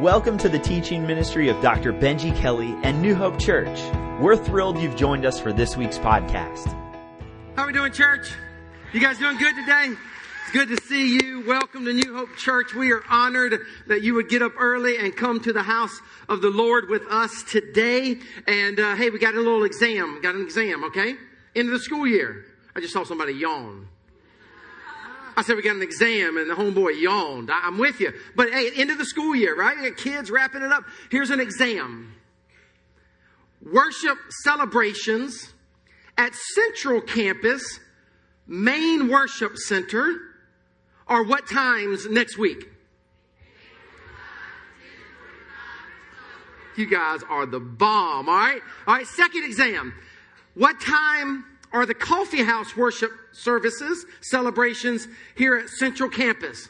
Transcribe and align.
Welcome 0.00 0.38
to 0.38 0.48
the 0.48 0.60
teaching 0.60 1.04
ministry 1.04 1.48
of 1.48 1.60
Dr. 1.60 1.92
Benji 1.92 2.32
Kelley 2.36 2.72
and 2.84 3.02
New 3.02 3.16
Hope 3.16 3.36
Church. 3.36 3.76
We're 4.20 4.36
thrilled 4.36 4.78
you've 4.78 4.94
joined 4.94 5.26
us 5.26 5.40
for 5.40 5.52
this 5.52 5.76
week's 5.76 5.98
podcast. 5.98 6.66
How 7.56 7.64
are 7.64 7.66
we 7.66 7.72
doing, 7.72 7.90
church? 7.90 8.32
You 8.92 9.00
guys 9.00 9.18
doing 9.18 9.36
good 9.38 9.56
today? 9.56 9.88
It's 9.88 10.52
good 10.52 10.68
to 10.68 10.76
see 10.84 11.16
you. 11.16 11.44
Welcome 11.44 11.84
to 11.84 11.92
New 11.92 12.14
Hope 12.14 12.36
Church. 12.36 12.74
We 12.74 12.92
are 12.92 13.02
honored 13.10 13.58
that 13.88 14.02
you 14.02 14.14
would 14.14 14.28
get 14.28 14.40
up 14.40 14.52
early 14.56 14.98
and 14.98 15.16
come 15.16 15.40
to 15.40 15.52
the 15.52 15.64
house 15.64 16.00
of 16.28 16.42
the 16.42 16.50
Lord 16.50 16.88
with 16.88 17.02
us 17.10 17.42
today. 17.42 18.18
And 18.46 18.78
uh, 18.78 18.94
hey, 18.94 19.10
we 19.10 19.18
got 19.18 19.34
a 19.34 19.40
little 19.40 19.64
exam. 19.64 20.20
Got 20.22 20.36
an 20.36 20.42
exam, 20.42 20.84
okay? 20.84 21.16
End 21.56 21.66
of 21.66 21.72
the 21.72 21.80
school 21.80 22.06
year. 22.06 22.44
I 22.76 22.78
just 22.78 22.92
saw 22.92 23.02
somebody 23.02 23.32
yawn. 23.32 23.88
I 25.38 25.42
said 25.42 25.54
we 25.54 25.62
got 25.62 25.76
an 25.76 25.82
exam 25.82 26.36
and 26.36 26.50
the 26.50 26.54
homeboy 26.54 27.00
yawned. 27.00 27.48
I, 27.48 27.68
am 27.68 27.78
with 27.78 28.00
you. 28.00 28.12
But 28.34 28.50
hey, 28.50 28.72
end 28.74 28.90
of 28.90 28.98
the 28.98 29.04
school 29.04 29.36
year, 29.36 29.54
right? 29.56 29.96
Kids 29.96 30.32
wrapping 30.32 30.62
it 30.62 30.72
up. 30.72 30.82
Here's 31.12 31.30
an 31.30 31.38
exam. 31.38 32.12
Worship 33.62 34.18
celebrations 34.42 35.52
at 36.16 36.34
Central 36.34 37.00
Campus, 37.00 37.78
main 38.48 39.08
worship 39.08 39.56
center, 39.58 40.18
are 41.06 41.22
what 41.22 41.48
times 41.48 42.06
next 42.06 42.36
week? 42.36 42.68
You 46.76 46.90
guys 46.90 47.20
are 47.28 47.46
the 47.46 47.60
bomb, 47.60 48.28
all 48.28 48.34
right? 48.34 48.60
All 48.88 48.94
right, 48.96 49.06
second 49.06 49.44
exam. 49.44 49.94
What 50.54 50.80
time 50.80 51.44
are 51.72 51.86
the 51.86 51.94
coffee 51.94 52.42
house 52.42 52.76
worship 52.76 53.10
services, 53.32 54.06
celebrations 54.20 55.06
here 55.36 55.56
at 55.56 55.68
Central 55.68 56.08
Campus. 56.08 56.68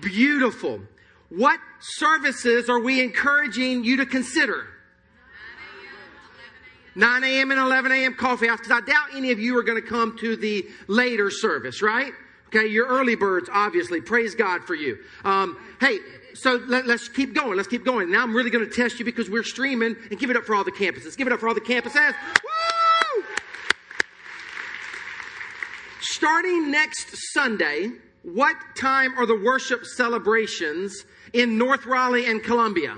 Beautiful. 0.00 0.80
What 1.28 1.60
services 1.80 2.68
are 2.68 2.80
we 2.80 3.02
encouraging 3.02 3.84
you 3.84 3.98
to 3.98 4.06
consider? 4.06 4.66
9 6.94 7.24
a.m. 7.24 7.50
and 7.50 7.60
11 7.60 7.90
a.m. 7.92 8.14
coffee 8.14 8.48
house, 8.48 8.58
because 8.58 8.82
I 8.82 8.84
doubt 8.84 9.14
any 9.14 9.30
of 9.30 9.38
you 9.38 9.56
are 9.56 9.62
going 9.62 9.80
to 9.80 9.88
come 9.88 10.16
to 10.18 10.36
the 10.36 10.66
later 10.88 11.30
service, 11.30 11.80
right? 11.80 12.12
Okay, 12.48 12.66
you're 12.66 12.86
early 12.86 13.14
birds, 13.14 13.48
obviously. 13.50 14.02
Praise 14.02 14.34
God 14.34 14.64
for 14.64 14.74
you. 14.74 14.98
Um, 15.24 15.56
hey, 15.80 15.98
so 16.34 16.60
let, 16.66 16.86
us 16.86 17.08
keep 17.08 17.34
going. 17.34 17.56
Let's 17.56 17.68
keep 17.68 17.84
going. 17.84 18.10
Now 18.10 18.22
I'm 18.22 18.34
really 18.34 18.50
going 18.50 18.68
to 18.68 18.70
test 18.70 18.98
you 18.98 19.06
because 19.06 19.30
we're 19.30 19.42
streaming 19.42 19.96
and 20.10 20.18
give 20.18 20.28
it 20.28 20.36
up 20.36 20.44
for 20.44 20.54
all 20.54 20.64
the 20.64 20.72
campuses. 20.72 21.16
Give 21.16 21.26
it 21.26 21.32
up 21.32 21.40
for 21.40 21.48
all 21.48 21.54
the 21.54 21.62
campuses. 21.62 22.12
Woo! 22.12 22.61
Starting 26.02 26.72
next 26.72 27.14
Sunday, 27.32 27.88
what 28.24 28.56
time 28.76 29.16
are 29.16 29.24
the 29.24 29.38
worship 29.38 29.86
celebrations 29.86 31.04
in 31.32 31.56
North 31.56 31.86
Raleigh 31.86 32.26
and 32.26 32.42
Columbia? 32.42 32.96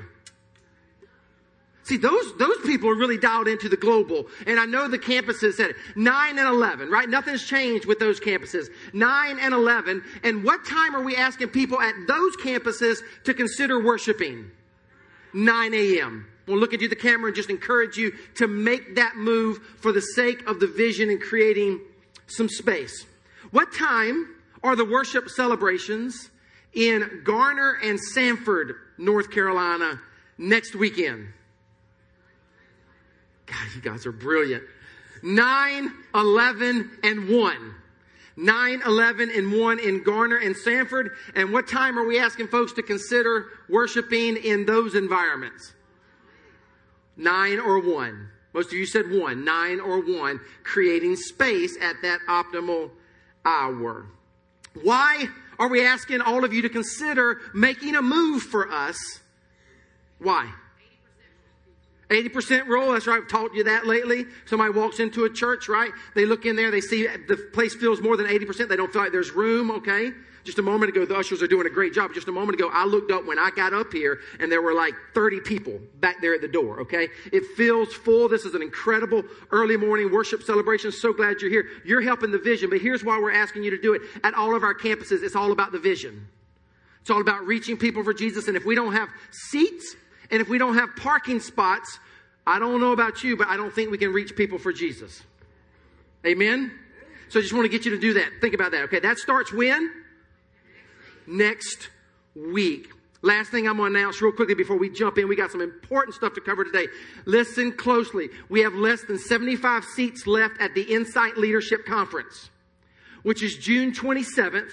See, 1.83 1.99
those, 1.99 2.35
those 2.39 2.57
people 2.65 2.89
are 2.89 2.95
really 2.95 3.19
dialed 3.19 3.47
into 3.47 3.69
the 3.69 3.77
global. 3.77 4.27
And 4.47 4.59
I 4.59 4.65
know 4.65 4.89
the 4.89 4.99
campuses 4.99 5.53
said 5.53 5.71
it. 5.71 5.77
9 5.97 6.39
and 6.39 6.49
11, 6.49 6.91
right? 6.91 7.07
Nothing's 7.07 7.47
changed 7.47 7.85
with 7.85 7.99
those 7.99 8.19
campuses. 8.19 8.69
9 8.95 9.39
and 9.39 9.53
11. 9.53 10.03
And 10.23 10.43
what 10.43 10.65
time 10.65 10.97
are 10.97 11.03
we 11.03 11.15
asking 11.15 11.49
people 11.49 11.79
at 11.83 11.95
those 12.09 12.39
campuses 12.39 13.01
to 13.25 13.35
consider 13.35 13.85
worshiping? 13.85 14.51
9 15.35 15.75
a.m. 15.75 16.27
We'll 16.47 16.57
look 16.57 16.73
into 16.73 16.89
the 16.89 16.97
camera 16.97 17.27
and 17.27 17.37
just 17.37 17.51
encourage 17.51 17.99
you 17.99 18.15
to 18.37 18.49
make 18.49 18.95
that 18.97 19.17
move 19.17 19.59
for 19.77 19.93
the 19.93 20.01
sake 20.01 20.47
of 20.49 20.61
the 20.61 20.67
vision 20.67 21.11
and 21.11 21.21
creating 21.21 21.81
some 22.27 22.49
space. 22.49 23.07
What 23.51 23.73
time 23.73 24.35
are 24.63 24.77
the 24.77 24.85
worship 24.85 25.29
celebrations 25.29 26.31
in 26.73 27.23
Garner 27.25 27.79
and 27.83 28.01
Sanford, 28.01 28.75
North 28.99 29.31
Carolina 29.31 30.01
next 30.39 30.75
weekend? 30.75 31.29
God, 33.47 33.67
you 33.75 33.81
guys 33.81 34.07
are 34.07 34.13
brilliant. 34.13 34.65
9, 35.23 35.93
11, 36.15 36.91
and 37.03 37.29
1. 37.29 37.75
9, 38.37 38.83
11, 38.85 39.31
and 39.31 39.53
1 39.53 39.79
in 39.79 40.03
Garner 40.03 40.37
and 40.37 40.57
Sanford. 40.57 41.13
And 41.35 41.53
what 41.53 41.69
time 41.69 41.99
are 41.99 42.05
we 42.05 42.19
asking 42.19 42.49
folks 42.49 42.73
to 42.75 42.83
consider 42.83 43.47
worshiping 43.69 44.37
in 44.37 44.67
those 44.67 44.95
environments? 44.95 45.73
9 47.17 47.61
or 47.61 47.79
1. 47.79 48.29
Most 48.55 48.69
of 48.69 48.75
you 48.75 48.87
said 48.87 49.11
1. 49.11 49.45
9 49.45 49.81
or 49.81 50.01
1. 50.01 50.41
Creating 50.63 51.17
space 51.17 51.77
at 51.83 51.97
that 52.03 52.21
optimal 52.29 52.91
hour. 53.45 54.07
Why 54.83 55.27
are 55.59 55.69
we 55.69 55.85
asking 55.85 56.21
all 56.21 56.45
of 56.45 56.55
you 56.55 56.63
to 56.63 56.69
consider 56.69 57.41
making 57.53 57.97
a 57.97 58.03
move 58.03 58.43
for 58.43 58.71
us? 58.71 58.97
Why? 60.19 60.51
80% 62.09 62.67
rule. 62.67 62.93
That's 62.93 63.07
right. 63.07 63.23
I've 63.23 63.29
taught 63.29 63.55
you 63.55 63.65
that 63.65 63.87
lately. 63.87 64.27
Somebody 64.47 64.73
walks 64.73 65.01
into 65.01 65.25
a 65.25 65.31
church, 65.31 65.69
right? 65.69 65.91
They 66.15 66.27
look 66.27 66.47
in 66.47 66.55
there, 66.55 66.71
they 66.71 66.81
see 66.81 67.07
the 67.07 67.37
place 67.53 67.75
feels 67.75 68.01
more 68.01 68.17
than 68.17 68.27
80%. 68.27 68.69
They 68.69 68.77
don't 68.77 68.93
feel 68.93 69.03
like 69.03 69.13
there's 69.13 69.33
room, 69.33 69.71
okay? 69.71 70.13
Just 70.45 70.59
a 70.59 70.63
moment 70.63 70.95
ago, 70.95 71.07
the 71.07 71.17
ushers 71.17 71.43
are 71.43 71.47
doing 71.47 71.67
a 71.67 71.71
great 71.71 71.95
job. 71.95 72.13
Just 72.13 72.29
a 72.29 72.33
moment 72.33 72.59
ago, 72.59 72.71
I 72.71 72.85
looked 72.85 73.11
up 73.11 73.25
when 73.25 73.39
I 73.39 73.51
got 73.51 73.73
up 73.73 73.91
here 73.91 74.21
and 74.39 74.53
there 74.53 74.61
were 74.61 74.75
like 74.75 74.93
30 75.15 75.41
people 75.41 75.81
back 76.01 76.21
there 76.21 76.35
at 76.35 76.43
the 76.43 76.49
door, 76.49 76.81
okay? 76.81 77.09
It 77.33 77.45
feels 77.57 77.95
full. 77.95 78.29
This 78.29 78.45
is 78.45 78.55
an 78.55 78.61
incredible 78.61 79.23
early 79.51 79.79
morning 79.79 80.13
worship 80.13 80.43
celebration. 80.43 80.93
So 80.93 81.15
glad 81.15 81.41
you're 81.41 81.51
here. 81.51 81.67
You're 81.87 82.03
helping 82.03 82.31
the 82.31 82.39
vision, 82.39 82.69
but 82.69 82.81
here's 82.81 83.03
why 83.03 83.19
we're 83.19 83.33
asking 83.33 83.65
you 83.65 83.71
to 83.71 83.81
do 83.81 83.95
it. 83.95 84.03
At 84.23 84.35
all 84.35 84.55
of 84.55 84.63
our 84.63 84.75
campuses, 84.75 85.23
it's 85.23 85.35
all 85.35 85.51
about 85.51 85.73
the 85.73 85.79
vision. 85.79 86.29
It's 87.01 87.11
all 87.11 87.23
about 87.23 87.47
reaching 87.47 87.79
people 87.79 88.05
for 88.05 88.13
Jesus. 88.13 88.47
And 88.47 88.57
if 88.57 88.67
we 88.67 88.75
don't 88.75 88.93
have 88.93 89.09
seats, 89.31 89.97
and 90.31 90.43
if 90.43 90.49
we 90.49 90.59
don't 90.59 90.75
have 90.75 90.91
parking 90.97 91.41
spots, 91.41 91.99
I 92.47 92.59
don't 92.59 92.81
know 92.81 92.93
about 92.93 93.25
you, 93.25 93.37
but 93.37 93.49
I 93.49 93.57
don't 93.57 93.73
think 93.73 93.91
we 93.91 93.99
can 93.99 94.13
reach 94.13 94.37
people 94.37 94.59
for 94.59 94.75
Jesus. 94.75 95.23
Amen? 96.27 96.71
So 97.31 97.39
I 97.39 97.43
just 97.43 97.55
want 97.55 97.65
to 97.65 97.71
get 97.71 97.87
you 97.87 97.93
to 97.93 98.01
do 98.01 98.15
that. 98.15 98.31
Think 98.43 98.53
about 98.53 98.73
that. 98.73 98.83
Okay, 98.85 99.01
that 99.01 99.17
starts 99.17 99.53
when? 99.53 100.04
Next 101.27 101.89
week. 102.35 102.89
Last 103.23 103.51
thing 103.51 103.67
I'm 103.67 103.79
going 103.79 103.93
to 103.93 103.99
announce 103.99 104.21
real 104.21 104.33
quickly 104.33 104.55
before 104.55 104.77
we 104.77 104.91
jump 104.91 105.17
in. 105.17 105.29
We 105.29 105.37
got 105.37 105.51
some 105.51 105.63
important 105.63 106.15
stuff 106.15 106.35
to 106.35 106.43
cover 106.43 106.63
today. 106.63 106.89
Listen 107.25 107.73
closely. 107.73 108.29
We 108.51 108.61
have 108.61 108.75
less 108.75 109.03
than 109.05 109.19
75 109.19 109.85
seats 109.85 110.27
left 110.27 110.61
at 110.61 110.75
the 110.75 110.83
Insight 110.83 111.39
Leadership 111.39 111.87
Conference, 111.87 112.51
which 113.23 113.43
is 113.43 113.57
June 113.57 113.93
27th 113.93 114.71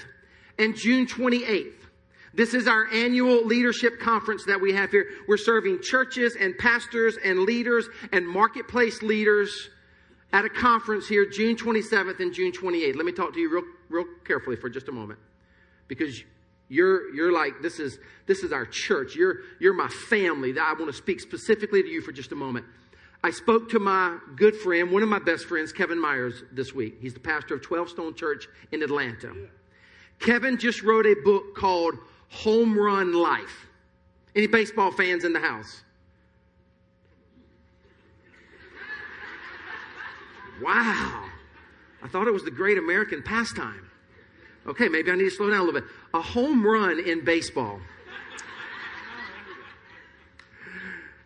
and 0.60 0.76
June 0.76 1.06
28th. 1.06 1.82
This 2.34 2.54
is 2.54 2.68
our 2.68 2.88
annual 2.94 3.46
leadership 3.46 4.00
conference 4.00 4.46
that 4.46 4.60
we 4.60 4.74
have 4.74 4.92
here. 4.92 5.08
We're 5.28 5.38
serving 5.38 5.82
churches 5.82 6.36
and 6.40 6.58
pastors 6.58 7.18
and 7.24 7.40
leaders 7.40 7.88
and 8.12 8.28
marketplace 8.28 9.02
leaders 9.02 9.70
at 10.34 10.46
a 10.46 10.50
conference 10.50 11.08
here 11.08 11.26
June 11.26 11.56
27th 11.56 12.20
and 12.20 12.34
June 12.34 12.52
28th. 12.52 12.96
Let 12.96 13.06
me 13.06 13.12
talk 13.12 13.34
to 13.34 13.40
you 13.40 13.50
real, 13.50 13.64
real 13.90 14.06
carefully 14.26 14.56
for 14.56 14.70
just 14.70 14.88
a 14.88 14.92
moment 14.92 15.20
because 15.88 16.24
you're, 16.72 17.14
you're 17.14 17.34
like, 17.34 17.62
this 17.62 17.82
is, 17.82 18.00
this 18.28 18.44
is 18.44 18.54
our 18.54 18.66
church. 18.66 19.14
You're, 19.14 19.40
you're 19.60 19.74
my 19.74 19.90
family. 19.90 20.58
I 20.58 20.72
want 20.72 20.88
to 20.88 20.94
speak 20.94 21.20
specifically 21.20 21.84
to 21.84 21.90
you 21.90 22.00
for 22.00 22.14
just 22.14 22.32
a 22.32 22.36
moment. 22.36 22.66
I 23.22 23.32
spoke 23.32 23.70
to 23.72 23.80
my 23.80 24.18
good 24.38 24.56
friend, 24.56 24.90
one 24.90 25.04
of 25.04 25.10
my 25.10 25.20
best 25.20 25.48
friends, 25.48 25.74
Kevin 25.74 26.00
Myers, 26.00 26.44
this 26.54 26.74
week. 26.74 26.96
He's 27.02 27.14
the 27.14 27.20
pastor 27.20 27.56
of 27.56 27.62
12 27.62 27.90
Stone 27.90 28.16
Church 28.16 28.48
in 28.72 28.84
Atlanta. 28.84 29.34
Kevin 30.20 30.58
just 30.58 30.82
wrote 30.82 31.06
a 31.06 31.14
book 31.26 31.56
called 31.58 31.96
home 32.30 32.80
run 32.80 33.12
life. 33.14 33.68
Any 34.34 34.48
baseball 34.48 34.92
fans 34.92 35.26
in 35.26 35.34
the 35.34 35.42
house? 35.42 35.84
Wow. 40.62 41.26
I 42.02 42.08
thought 42.08 42.28
it 42.28 42.34
was 42.34 42.46
the 42.46 42.52
great 42.52 42.78
American 42.78 43.22
pastime. 43.24 43.91
Okay, 44.68 44.90
maybe 44.90 45.12
I 45.12 45.16
need 45.16 45.24
to 45.24 45.32
slow 45.32 45.50
down 45.50 45.60
a 45.60 45.64
little 45.64 45.82
bit. 45.82 45.90
A 46.14 46.22
home 46.22 46.66
run 46.66 47.00
in 47.00 47.26
baseball 47.26 47.80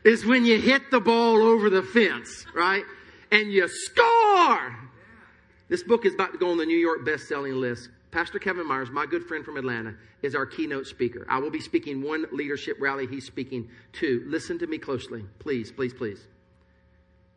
is 0.06 0.26
when 0.26 0.46
you 0.46 0.60
hit 0.60 0.92
the 0.92 1.00
ball 1.00 1.44
over 1.44 1.70
the 1.70 1.82
fence, 1.82 2.46
right? 2.54 2.84
And 3.32 3.52
you 3.52 3.68
score. 3.68 4.78
This 5.68 5.84
book 5.84 6.06
is 6.06 6.14
about 6.14 6.32
to 6.32 6.38
go 6.38 6.52
on 6.52 6.58
the 6.58 6.66
New 6.66 6.78
York 6.78 7.04
best-selling 7.04 7.56
list. 7.56 7.90
Pastor 8.12 8.40
Kevin 8.40 8.66
Myers, 8.66 8.90
my 8.92 9.06
good 9.06 9.26
friend 9.26 9.44
from 9.44 9.58
Atlanta, 9.58 9.96
is 10.22 10.36
our 10.36 10.46
keynote 10.46 10.88
speaker. 10.88 11.26
I 11.28 11.40
will 11.40 11.50
be 11.50 11.60
speaking 11.60 12.02
one 12.02 12.26
leadership 12.32 12.78
rally. 12.80 13.08
He's 13.08 13.26
speaking 13.26 13.70
two. 13.92 14.24
Listen 14.28 14.58
to 14.60 14.68
me 14.68 14.78
closely. 14.78 15.26
Please, 15.40 15.72
please, 15.72 15.94
please. 15.94 16.20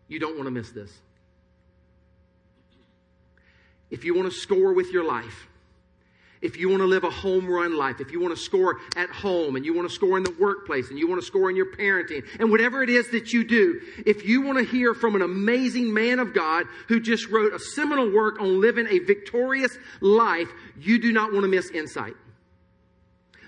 You 0.07 0.21
don't 0.21 0.37
want 0.37 0.47
to 0.47 0.53
miss 0.53 0.71
this. 0.71 0.93
If 3.91 4.05
you 4.05 4.15
want 4.15 4.31
to 4.31 4.39
score 4.39 4.73
with 4.73 4.93
your 4.93 5.05
life, 5.05 5.49
if 6.41 6.57
you 6.57 6.69
want 6.69 6.81
to 6.81 6.87
live 6.87 7.05
a 7.05 7.11
home 7.11 7.47
run 7.47 7.77
life, 7.77 8.01
if 8.01 8.13
you 8.13 8.21
want 8.21 8.37
to 8.37 8.41
score 8.41 8.77
at 8.97 9.11
home 9.11 9.57
and 9.57 9.65
you 9.65 9.75
want 9.75 9.89
to 9.89 9.95
score 9.95 10.17
in 10.17 10.23
the 10.23 10.35
workplace 10.39 10.91
and 10.91 10.99
you 10.99 11.09
want 11.09 11.21
to 11.21 11.27
score 11.27 11.51
in 11.51 11.57
your 11.57 11.73
parenting 11.75 12.25
and 12.39 12.51
whatever 12.51 12.83
it 12.83 12.91
is 12.91 13.11
that 13.11 13.33
you 13.33 13.45
do, 13.45 13.81
if 14.07 14.25
you 14.25 14.43
want 14.43 14.59
to 14.59 14.65
hear 14.65 14.95
from 14.95 15.17
an 15.17 15.23
amazing 15.23 15.93
man 15.93 16.19
of 16.19 16.33
God 16.35 16.67
who 16.89 17.01
just 17.01 17.29
wrote 17.29 17.53
a 17.53 17.59
seminal 17.59 18.11
work 18.11 18.41
on 18.41 18.61
living 18.61 18.87
a 18.89 18.99
victorious 19.01 19.77
life, 20.01 20.49
you 20.81 21.01
do 21.01 21.13
not 21.13 21.33
want 21.33 21.45
to 21.45 21.49
miss 21.49 21.71
insight. 21.71 22.15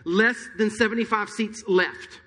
less 0.04 0.48
than 0.56 0.70
75 0.70 1.28
seats 1.28 1.62
left. 1.68 2.20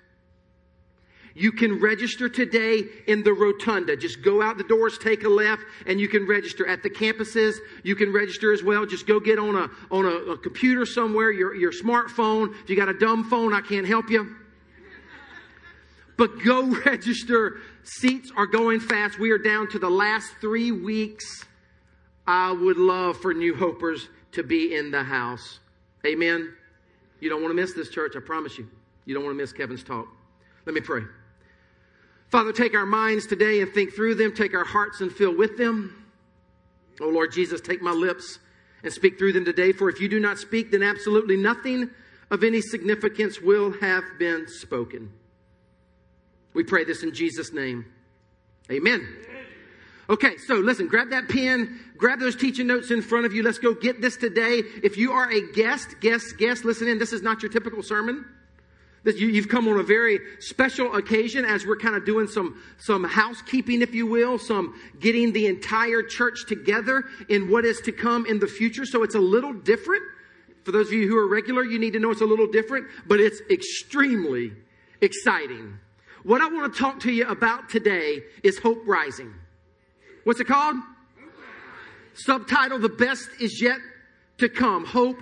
You 1.35 1.51
can 1.51 1.79
register 1.79 2.29
today 2.29 2.83
in 3.07 3.23
the 3.23 3.33
rotunda. 3.33 3.97
Just 3.97 4.21
go 4.21 4.41
out 4.41 4.57
the 4.57 4.63
doors, 4.63 4.99
take 4.99 5.23
a 5.23 5.29
left, 5.29 5.63
and 5.87 5.99
you 5.99 6.07
can 6.07 6.27
register. 6.27 6.67
At 6.67 6.83
the 6.83 6.89
campuses, 6.89 7.55
you 7.83 7.95
can 7.95 8.13
register 8.13 8.53
as 8.53 8.63
well. 8.63 8.85
Just 8.85 9.07
go 9.07 9.19
get 9.19 9.39
on 9.39 9.55
a, 9.55 9.69
on 9.89 10.05
a, 10.05 10.31
a 10.33 10.37
computer 10.37 10.85
somewhere, 10.85 11.31
your, 11.31 11.55
your 11.55 11.71
smartphone. 11.71 12.53
If 12.61 12.69
you 12.69 12.75
got 12.75 12.89
a 12.89 12.93
dumb 12.93 13.29
phone, 13.29 13.51
I 13.51 13.61
can't 13.61 13.87
help 13.87 14.11
you. 14.11 14.35
But 16.17 16.43
go 16.43 16.67
register. 16.85 17.57
Seats 17.83 18.31
are 18.37 18.47
going 18.47 18.79
fast. 18.79 19.17
We 19.17 19.31
are 19.31 19.39
down 19.39 19.69
to 19.71 19.79
the 19.79 19.89
last 19.89 20.35
three 20.39 20.71
weeks. 20.71 21.45
I 22.27 22.51
would 22.51 22.77
love 22.77 23.17
for 23.17 23.33
New 23.33 23.55
Hopers 23.55 24.07
to 24.33 24.43
be 24.43 24.75
in 24.75 24.91
the 24.91 25.03
house. 25.03 25.59
Amen. 26.05 26.53
You 27.19 27.29
don't 27.29 27.41
want 27.41 27.51
to 27.51 27.61
miss 27.61 27.73
this 27.73 27.89
church, 27.89 28.13
I 28.15 28.19
promise 28.19 28.57
you. 28.57 28.69
You 29.05 29.15
don't 29.15 29.23
want 29.23 29.35
to 29.35 29.41
miss 29.41 29.51
Kevin's 29.51 29.83
talk. 29.83 30.07
Let 30.65 30.75
me 30.75 30.81
pray. 30.81 31.01
Father, 32.33 32.51
take 32.51 32.73
our 32.73 32.87
minds 32.87 33.27
today 33.27 33.61
and 33.61 33.71
think 33.71 33.93
through 33.93 34.15
them. 34.15 34.33
Take 34.33 34.55
our 34.55 34.63
hearts 34.63 35.01
and 35.01 35.11
fill 35.11 35.37
with 35.37 35.55
them. 35.55 36.03
Oh 36.99 37.09
Lord 37.09 37.31
Jesus, 37.31 37.61
take 37.61 37.79
my 37.79 37.91
lips 37.91 38.39
and 38.81 38.91
speak 38.91 39.19
through 39.19 39.33
them 39.33 39.45
today. 39.45 39.71
For 39.71 39.87
if 39.87 40.01
you 40.01 40.09
do 40.09 40.19
not 40.19 40.39
speak, 40.39 40.71
then 40.71 40.81
absolutely 40.81 41.37
nothing 41.37 41.91
of 42.31 42.43
any 42.43 42.59
significance 42.59 43.39
will 43.39 43.73
have 43.73 44.03
been 44.17 44.47
spoken. 44.47 45.11
We 46.55 46.63
pray 46.63 46.85
this 46.85 47.03
in 47.03 47.13
Jesus' 47.13 47.53
name. 47.53 47.85
Amen. 48.71 49.07
Okay, 50.09 50.35
so 50.47 50.55
listen, 50.55 50.87
grab 50.87 51.11
that 51.11 51.29
pen, 51.29 51.79
grab 51.97 52.19
those 52.19 52.35
teaching 52.35 52.65
notes 52.65 52.89
in 52.89 53.03
front 53.03 53.27
of 53.27 53.33
you. 53.33 53.43
Let's 53.43 53.59
go 53.59 53.75
get 53.75 54.01
this 54.01 54.17
today. 54.17 54.63
If 54.81 54.97
you 54.97 55.11
are 55.11 55.31
a 55.31 55.51
guest, 55.51 55.99
guest, 55.99 56.39
guest, 56.39 56.65
listen 56.65 56.87
in. 56.87 56.97
This 56.97 57.13
is 57.13 57.21
not 57.21 57.43
your 57.43 57.51
typical 57.51 57.83
sermon. 57.83 58.25
You've 59.05 59.49
come 59.49 59.67
on 59.67 59.79
a 59.79 59.83
very 59.83 60.19
special 60.39 60.95
occasion 60.95 61.43
as 61.43 61.65
we're 61.65 61.77
kind 61.77 61.95
of 61.95 62.05
doing 62.05 62.27
some, 62.27 62.61
some 62.77 63.03
housekeeping, 63.03 63.81
if 63.81 63.93
you 63.93 64.07
will, 64.07 64.39
some 64.39 64.79
getting 64.99 65.33
the 65.33 65.47
entire 65.47 66.01
church 66.03 66.45
together 66.47 67.03
in 67.27 67.49
what 67.49 67.65
is 67.65 67.81
to 67.81 67.91
come 67.91 68.25
in 68.25 68.39
the 68.39 68.47
future. 68.47 68.85
So 68.85 69.03
it's 69.03 69.15
a 69.15 69.19
little 69.19 69.51
different. 69.51 70.03
For 70.63 70.71
those 70.71 70.87
of 70.87 70.93
you 70.93 71.09
who 71.09 71.17
are 71.17 71.27
regular, 71.27 71.65
you 71.65 71.79
need 71.79 71.91
to 71.93 71.99
know 71.99 72.11
it's 72.11 72.21
a 72.21 72.25
little 72.25 72.47
different, 72.47 72.87
but 73.05 73.19
it's 73.19 73.41
extremely 73.49 74.53
exciting. 75.01 75.77
What 76.23 76.41
I 76.41 76.47
want 76.47 76.73
to 76.73 76.79
talk 76.79 77.01
to 77.01 77.11
you 77.11 77.27
about 77.27 77.69
today 77.69 78.23
is 78.43 78.57
Hope 78.59 78.81
Rising. 78.85 79.33
What's 80.23 80.39
it 80.39 80.47
called? 80.47 80.77
Subtitle 82.13 82.79
The 82.79 82.87
Best 82.87 83.27
Is 83.41 83.61
Yet 83.61 83.79
to 84.37 84.47
Come. 84.47 84.85
Hope 84.85 85.17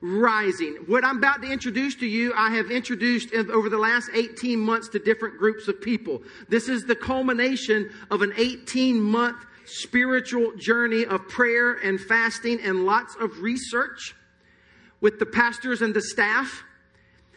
rising. 0.00 0.76
What 0.86 1.04
I'm 1.04 1.18
about 1.18 1.42
to 1.42 1.50
introduce 1.50 1.94
to 1.96 2.06
you, 2.06 2.32
I 2.34 2.50
have 2.50 2.70
introduced 2.70 3.34
over 3.34 3.68
the 3.68 3.78
last 3.78 4.10
18 4.14 4.58
months 4.58 4.88
to 4.90 4.98
different 4.98 5.38
groups 5.38 5.68
of 5.68 5.80
people. 5.80 6.22
This 6.48 6.68
is 6.68 6.84
the 6.84 6.94
culmination 6.94 7.90
of 8.10 8.22
an 8.22 8.32
18 8.36 9.00
month 9.00 9.38
spiritual 9.64 10.52
journey 10.56 11.04
of 11.04 11.28
prayer 11.28 11.74
and 11.74 12.00
fasting 12.00 12.60
and 12.62 12.84
lots 12.84 13.16
of 13.16 13.40
research 13.40 14.14
with 15.00 15.18
the 15.18 15.26
pastors 15.26 15.82
and 15.82 15.94
the 15.94 16.00
staff. 16.00 16.64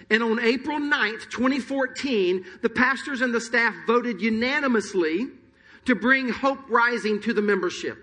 And 0.09 0.23
on 0.23 0.39
April 0.39 0.79
9th, 0.79 1.29
2014, 1.29 2.45
the 2.61 2.69
pastors 2.69 3.21
and 3.21 3.33
the 3.33 3.41
staff 3.41 3.73
voted 3.85 4.21
unanimously 4.21 5.27
to 5.85 5.95
bring 5.95 6.29
Hope 6.29 6.59
Rising 6.69 7.21
to 7.21 7.33
the 7.33 7.41
membership. 7.41 7.97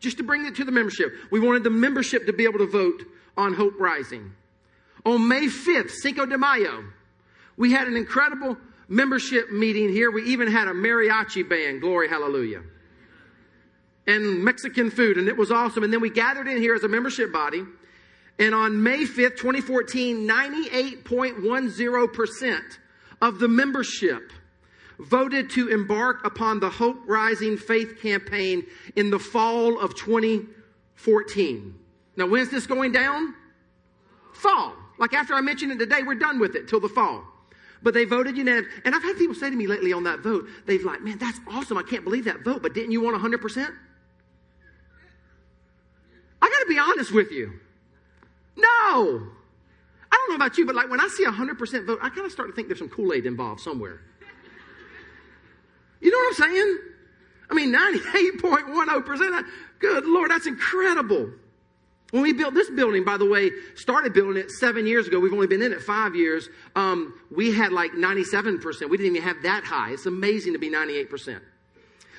Just 0.00 0.16
to 0.18 0.22
bring 0.22 0.46
it 0.46 0.54
to 0.56 0.64
the 0.64 0.72
membership. 0.72 1.12
We 1.30 1.40
wanted 1.40 1.64
the 1.64 1.70
membership 1.70 2.26
to 2.26 2.32
be 2.32 2.44
able 2.44 2.58
to 2.58 2.66
vote 2.66 3.02
on 3.38 3.54
Hope 3.54 3.80
Rising. 3.80 4.32
On 5.06 5.26
May 5.26 5.46
5th, 5.46 5.92
Cinco 5.92 6.26
de 6.26 6.36
Mayo, 6.36 6.84
we 7.56 7.72
had 7.72 7.88
an 7.88 7.96
incredible 7.96 8.58
membership 8.88 9.50
meeting 9.50 9.88
here. 9.88 10.10
We 10.10 10.24
even 10.24 10.48
had 10.48 10.68
a 10.68 10.72
mariachi 10.72 11.48
band, 11.48 11.80
glory 11.80 12.08
hallelujah, 12.08 12.64
and 14.06 14.44
Mexican 14.44 14.90
food, 14.90 15.16
and 15.16 15.28
it 15.28 15.36
was 15.36 15.52
awesome. 15.52 15.84
And 15.84 15.92
then 15.92 16.00
we 16.00 16.10
gathered 16.10 16.48
in 16.48 16.56
here 16.58 16.74
as 16.74 16.82
a 16.82 16.88
membership 16.88 17.32
body. 17.32 17.62
And 18.40 18.54
on 18.54 18.82
May 18.82 19.04
5th, 19.04 19.36
2014, 19.36 20.28
98.10% 20.28 22.60
of 23.20 23.40
the 23.40 23.48
membership 23.48 24.32
voted 24.98 25.50
to 25.50 25.68
embark 25.68 26.24
upon 26.24 26.60
the 26.60 26.70
Hope 26.70 26.98
Rising 27.06 27.56
Faith 27.56 28.00
campaign 28.00 28.64
in 28.96 29.10
the 29.10 29.18
fall 29.18 29.80
of 29.80 29.96
2014. 29.96 31.74
Now, 32.18 32.26
when's 32.26 32.50
this 32.50 32.66
going 32.66 32.90
down? 32.90 33.32
Fall. 34.32 34.74
Like 34.98 35.14
after 35.14 35.34
I 35.34 35.40
mentioned 35.40 35.70
it 35.70 35.78
today, 35.78 36.02
we're 36.02 36.16
done 36.16 36.40
with 36.40 36.56
it 36.56 36.66
till 36.66 36.80
the 36.80 36.88
fall. 36.88 37.22
But 37.80 37.94
they 37.94 38.04
voted 38.04 38.36
unanimous. 38.36 38.68
And 38.84 38.92
I've 38.92 39.04
had 39.04 39.16
people 39.16 39.36
say 39.36 39.48
to 39.48 39.54
me 39.54 39.68
lately 39.68 39.92
on 39.92 40.02
that 40.02 40.18
vote, 40.18 40.48
they've 40.66 40.82
like, 40.82 41.00
man, 41.00 41.18
that's 41.18 41.38
awesome. 41.46 41.78
I 41.78 41.84
can't 41.84 42.02
believe 42.02 42.24
that 42.24 42.42
vote, 42.42 42.60
but 42.60 42.74
didn't 42.74 42.90
you 42.90 43.00
want 43.00 43.16
100%? 43.16 43.72
I 46.42 46.48
got 46.48 46.58
to 46.58 46.66
be 46.68 46.78
honest 46.78 47.14
with 47.14 47.30
you. 47.30 47.52
No. 48.56 49.28
I 50.10 50.16
don't 50.16 50.30
know 50.30 50.34
about 50.34 50.58
you, 50.58 50.66
but 50.66 50.74
like 50.74 50.90
when 50.90 51.00
I 51.00 51.06
see 51.06 51.22
a 51.22 51.30
100% 51.30 51.86
vote, 51.86 52.00
I 52.02 52.08
kind 52.08 52.26
of 52.26 52.32
start 52.32 52.48
to 52.48 52.54
think 52.54 52.66
there's 52.66 52.80
some 52.80 52.88
Kool 52.88 53.12
Aid 53.12 53.26
involved 53.26 53.60
somewhere. 53.60 54.00
You 56.00 56.10
know 56.10 56.18
what 56.18 56.42
I'm 56.42 56.52
saying? 56.52 56.78
I 57.48 57.54
mean, 57.54 57.72
98.10%. 57.72 59.44
Good 59.78 60.04
Lord, 60.04 60.32
that's 60.32 60.48
incredible. 60.48 61.30
When 62.10 62.22
we 62.22 62.32
built 62.32 62.54
this 62.54 62.70
building, 62.70 63.04
by 63.04 63.18
the 63.18 63.26
way, 63.26 63.50
started 63.74 64.14
building 64.14 64.38
it 64.38 64.50
seven 64.50 64.86
years 64.86 65.06
ago. 65.06 65.20
We've 65.20 65.32
only 65.32 65.46
been 65.46 65.60
in 65.60 65.72
it 65.72 65.82
five 65.82 66.14
years. 66.14 66.48
Um, 66.74 67.20
we 67.30 67.52
had 67.52 67.70
like 67.70 67.92
97%. 67.92 68.62
We 68.88 68.96
didn't 68.96 69.16
even 69.16 69.22
have 69.28 69.42
that 69.42 69.64
high. 69.64 69.92
It's 69.92 70.06
amazing 70.06 70.54
to 70.54 70.58
be 70.58 70.70
98%. 70.70 71.40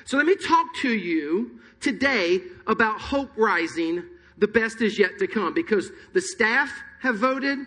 So 0.04 0.16
let 0.16 0.26
me 0.26 0.36
talk 0.36 0.66
to 0.82 0.90
you 0.90 1.60
today 1.80 2.40
about 2.68 3.00
hope 3.00 3.30
rising. 3.36 4.04
The 4.38 4.46
best 4.46 4.80
is 4.80 4.98
yet 4.98 5.18
to 5.18 5.26
come 5.26 5.54
because 5.54 5.90
the 6.12 6.20
staff 6.20 6.70
have 7.00 7.18
voted. 7.18 7.58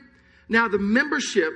Now 0.48 0.68
the 0.68 0.80
membership 0.80 1.54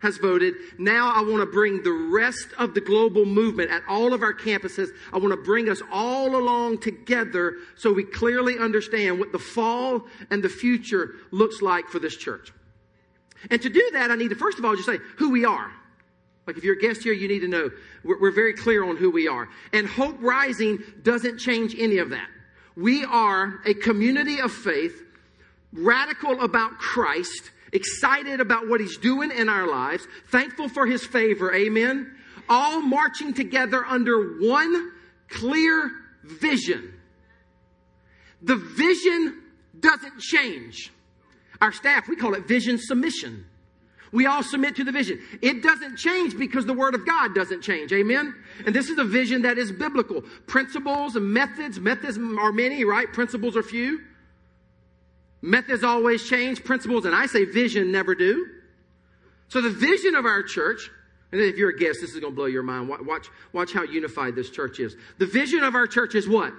has 0.00 0.16
voted. 0.16 0.54
Now 0.78 1.12
I 1.14 1.20
want 1.20 1.40
to 1.40 1.46
bring 1.46 1.82
the 1.82 1.92
rest 1.92 2.48
of 2.58 2.74
the 2.74 2.80
global 2.80 3.24
movement 3.24 3.70
at 3.70 3.82
all 3.88 4.12
of 4.12 4.22
our 4.22 4.34
campuses. 4.34 4.88
I 5.12 5.18
want 5.18 5.32
to 5.32 5.36
bring 5.36 5.68
us 5.68 5.82
all 5.92 6.36
along 6.36 6.78
together 6.78 7.54
so 7.76 7.92
we 7.92 8.04
clearly 8.04 8.58
understand 8.58 9.18
what 9.18 9.32
the 9.32 9.38
fall 9.38 10.02
and 10.30 10.42
the 10.42 10.48
future 10.48 11.14
looks 11.30 11.62
like 11.62 11.88
for 11.88 11.98
this 11.98 12.16
church. 12.16 12.52
And 13.50 13.60
to 13.62 13.68
do 13.68 13.90
that, 13.92 14.10
I 14.10 14.16
need 14.16 14.28
to 14.30 14.36
first 14.36 14.58
of 14.58 14.64
all 14.64 14.74
just 14.74 14.88
say 14.88 14.98
who 15.16 15.30
we 15.30 15.44
are. 15.44 15.70
Like 16.46 16.56
if 16.56 16.64
you're 16.64 16.76
a 16.76 16.80
guest 16.80 17.02
here, 17.02 17.12
you 17.12 17.28
need 17.28 17.40
to 17.40 17.48
know 17.48 17.70
we're, 18.02 18.20
we're 18.20 18.30
very 18.32 18.54
clear 18.54 18.84
on 18.84 18.96
who 18.96 19.10
we 19.10 19.28
are. 19.28 19.48
And 19.72 19.86
Hope 19.86 20.16
Rising 20.20 20.78
doesn't 21.02 21.38
change 21.38 21.76
any 21.78 21.98
of 21.98 22.10
that. 22.10 22.26
We 22.76 23.04
are 23.04 23.60
a 23.66 23.74
community 23.74 24.40
of 24.40 24.50
faith, 24.50 25.02
radical 25.72 26.40
about 26.40 26.78
Christ, 26.78 27.50
excited 27.72 28.40
about 28.40 28.68
what 28.68 28.80
He's 28.80 28.96
doing 28.96 29.30
in 29.30 29.48
our 29.48 29.66
lives, 29.66 30.06
thankful 30.28 30.68
for 30.68 30.86
His 30.86 31.04
favor, 31.04 31.54
amen. 31.54 32.14
All 32.48 32.80
marching 32.80 33.32
together 33.32 33.84
under 33.84 34.38
one 34.40 34.92
clear 35.28 35.90
vision. 36.24 36.94
The 38.42 38.56
vision 38.56 39.42
doesn't 39.78 40.18
change. 40.18 40.92
Our 41.60 41.72
staff, 41.72 42.08
we 42.08 42.16
call 42.16 42.34
it 42.34 42.48
vision 42.48 42.78
submission. 42.78 43.44
We 44.12 44.26
all 44.26 44.42
submit 44.42 44.76
to 44.76 44.84
the 44.84 44.90
vision. 44.90 45.20
It 45.40 45.62
doesn't 45.62 45.96
change 45.96 46.36
because 46.36 46.66
the 46.66 46.72
Word 46.72 46.94
of 46.94 47.06
God 47.06 47.34
doesn't 47.34 47.62
change. 47.62 47.92
Amen? 47.92 48.34
And 48.66 48.74
this 48.74 48.90
is 48.90 48.98
a 48.98 49.04
vision 49.04 49.42
that 49.42 49.56
is 49.56 49.70
biblical. 49.70 50.22
Principles 50.46 51.14
and 51.14 51.32
methods, 51.32 51.78
methods 51.78 52.18
are 52.18 52.52
many, 52.52 52.84
right? 52.84 53.12
Principles 53.12 53.56
are 53.56 53.62
few. 53.62 54.00
Methods 55.42 55.84
always 55.84 56.28
change, 56.28 56.64
principles, 56.64 57.04
and 57.06 57.14
I 57.14 57.26
say 57.26 57.44
vision 57.44 57.92
never 57.92 58.14
do. 58.14 58.46
So 59.48 59.60
the 59.60 59.70
vision 59.70 60.14
of 60.14 60.26
our 60.26 60.42
church, 60.42 60.90
and 61.32 61.40
if 61.40 61.56
you're 61.56 61.70
a 61.70 61.76
guest, 61.76 62.00
this 62.00 62.10
is 62.10 62.20
going 62.20 62.32
to 62.32 62.36
blow 62.36 62.46
your 62.46 62.62
mind. 62.62 62.88
Watch, 62.88 63.28
watch 63.52 63.72
how 63.72 63.82
unified 63.82 64.34
this 64.34 64.50
church 64.50 64.80
is. 64.80 64.96
The 65.18 65.26
vision 65.26 65.62
of 65.62 65.74
our 65.74 65.86
church 65.86 66.14
is 66.14 66.28
what? 66.28 66.52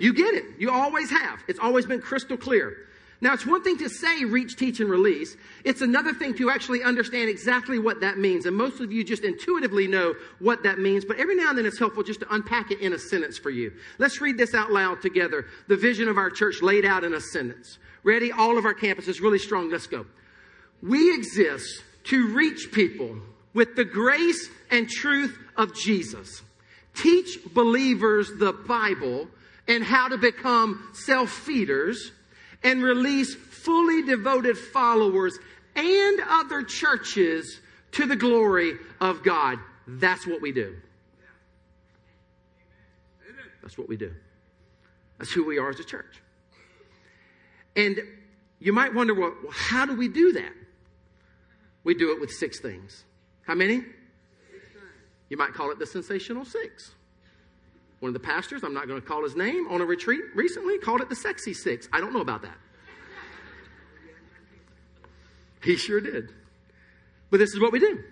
You 0.00 0.12
get 0.14 0.34
it. 0.34 0.44
You 0.58 0.70
always 0.70 1.10
have. 1.10 1.40
It's 1.48 1.58
always 1.58 1.86
been 1.86 2.00
crystal 2.00 2.36
clear. 2.36 2.87
Now, 3.20 3.34
it's 3.34 3.44
one 3.44 3.64
thing 3.64 3.78
to 3.78 3.88
say 3.88 4.24
reach, 4.24 4.56
teach, 4.56 4.78
and 4.78 4.88
release. 4.88 5.36
It's 5.64 5.80
another 5.80 6.14
thing 6.14 6.34
to 6.36 6.50
actually 6.50 6.84
understand 6.84 7.28
exactly 7.28 7.80
what 7.80 8.00
that 8.00 8.16
means. 8.16 8.46
And 8.46 8.56
most 8.56 8.80
of 8.80 8.92
you 8.92 9.02
just 9.02 9.24
intuitively 9.24 9.88
know 9.88 10.14
what 10.38 10.62
that 10.62 10.78
means, 10.78 11.04
but 11.04 11.18
every 11.18 11.34
now 11.34 11.48
and 11.48 11.58
then 11.58 11.66
it's 11.66 11.80
helpful 11.80 12.04
just 12.04 12.20
to 12.20 12.32
unpack 12.32 12.70
it 12.70 12.78
in 12.80 12.92
a 12.92 12.98
sentence 12.98 13.36
for 13.36 13.50
you. 13.50 13.72
Let's 13.98 14.20
read 14.20 14.38
this 14.38 14.54
out 14.54 14.70
loud 14.70 15.02
together. 15.02 15.46
The 15.66 15.76
vision 15.76 16.06
of 16.06 16.16
our 16.16 16.30
church 16.30 16.62
laid 16.62 16.84
out 16.84 17.02
in 17.02 17.12
a 17.12 17.20
sentence. 17.20 17.78
Ready? 18.04 18.30
All 18.30 18.56
of 18.56 18.64
our 18.64 18.74
campuses 18.74 19.20
really 19.20 19.40
strong. 19.40 19.68
Let's 19.68 19.88
go. 19.88 20.06
We 20.80 21.12
exist 21.12 21.82
to 22.04 22.28
reach 22.34 22.70
people 22.70 23.16
with 23.52 23.74
the 23.74 23.84
grace 23.84 24.48
and 24.70 24.88
truth 24.88 25.36
of 25.56 25.74
Jesus. 25.74 26.42
Teach 26.94 27.38
believers 27.52 28.30
the 28.38 28.52
Bible 28.52 29.26
and 29.66 29.82
how 29.82 30.08
to 30.08 30.18
become 30.18 30.88
self 30.92 31.30
feeders 31.30 32.12
and 32.62 32.82
release 32.82 33.34
fully 33.34 34.02
devoted 34.02 34.58
followers 34.58 35.38
and 35.76 36.20
other 36.28 36.62
churches 36.62 37.60
to 37.92 38.06
the 38.06 38.16
glory 38.16 38.74
of 39.00 39.22
God. 39.22 39.58
That's 39.86 40.26
what 40.26 40.40
we 40.42 40.52
do. 40.52 40.76
That's 43.62 43.76
what 43.76 43.88
we 43.88 43.96
do. 43.96 44.12
That's 45.18 45.30
who 45.30 45.44
we 45.44 45.58
are 45.58 45.68
as 45.68 45.80
a 45.80 45.84
church. 45.84 46.22
And 47.76 48.00
you 48.60 48.72
might 48.72 48.94
wonder, 48.94 49.14
well, 49.14 49.34
how 49.52 49.86
do 49.86 49.94
we 49.94 50.08
do 50.08 50.32
that? 50.32 50.52
We 51.84 51.94
do 51.94 52.12
it 52.12 52.20
with 52.20 52.30
six 52.30 52.60
things. 52.60 53.04
How 53.42 53.54
many? 53.54 53.84
You 55.28 55.36
might 55.36 55.52
call 55.52 55.70
it 55.70 55.78
the 55.78 55.86
sensational 55.86 56.44
six. 56.44 56.92
One 58.00 58.10
of 58.10 58.14
the 58.14 58.20
pastors, 58.20 58.62
I'm 58.62 58.74
not 58.74 58.86
going 58.86 59.00
to 59.00 59.06
call 59.06 59.24
his 59.24 59.34
name, 59.34 59.66
on 59.68 59.80
a 59.80 59.84
retreat 59.84 60.22
recently 60.34 60.78
called 60.78 61.00
it 61.00 61.08
the 61.08 61.16
sexy 61.16 61.52
six. 61.52 61.88
I 61.92 62.00
don't 62.00 62.12
know 62.12 62.20
about 62.20 62.42
that. 62.42 62.56
He 65.62 65.76
sure 65.76 66.00
did. 66.00 66.30
But 67.30 67.38
this 67.38 67.52
is 67.52 67.60
what 67.60 67.72
we 67.72 67.80
do 67.80 68.02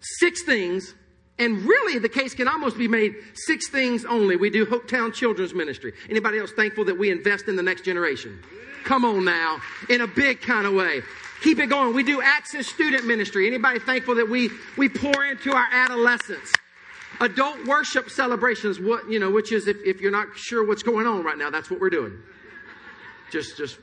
six 0.00 0.42
things, 0.44 0.94
and 1.38 1.62
really 1.64 1.98
the 1.98 2.08
case 2.08 2.34
can 2.34 2.48
almost 2.48 2.78
be 2.78 2.88
made 2.88 3.14
six 3.34 3.68
things 3.68 4.04
only. 4.04 4.36
We 4.36 4.50
do 4.50 4.64
Hopetown 4.64 5.12
Children's 5.12 5.52
Ministry. 5.52 5.92
Anybody 6.08 6.38
else 6.38 6.52
thankful 6.52 6.84
that 6.86 6.98
we 6.98 7.10
invest 7.10 7.48
in 7.48 7.56
the 7.56 7.62
next 7.62 7.84
generation? 7.84 8.42
Come 8.84 9.04
on 9.04 9.24
now, 9.24 9.58
in 9.90 10.00
a 10.00 10.06
big 10.06 10.40
kind 10.40 10.66
of 10.66 10.74
way. 10.74 11.02
Keep 11.42 11.58
it 11.58 11.66
going. 11.66 11.94
We 11.94 12.02
do 12.02 12.22
Access 12.22 12.66
Student 12.68 13.04
Ministry. 13.04 13.46
Anybody 13.46 13.78
thankful 13.80 14.14
that 14.14 14.28
we, 14.28 14.48
we 14.76 14.88
pour 14.88 15.24
into 15.24 15.52
our 15.52 15.66
adolescents? 15.70 16.52
Adult 17.20 17.66
worship 17.66 18.10
celebrations, 18.10 18.78
what, 18.78 19.10
you 19.10 19.18
know, 19.18 19.30
which 19.30 19.52
is 19.52 19.68
if, 19.68 19.76
if 19.84 20.00
you're 20.00 20.10
not 20.10 20.28
sure 20.36 20.66
what's 20.66 20.82
going 20.82 21.06
on 21.06 21.22
right 21.22 21.38
now, 21.38 21.50
that's 21.50 21.70
what 21.70 21.80
we're 21.80 21.90
doing. 21.90 22.18
Just, 23.30 23.56
just, 23.56 23.78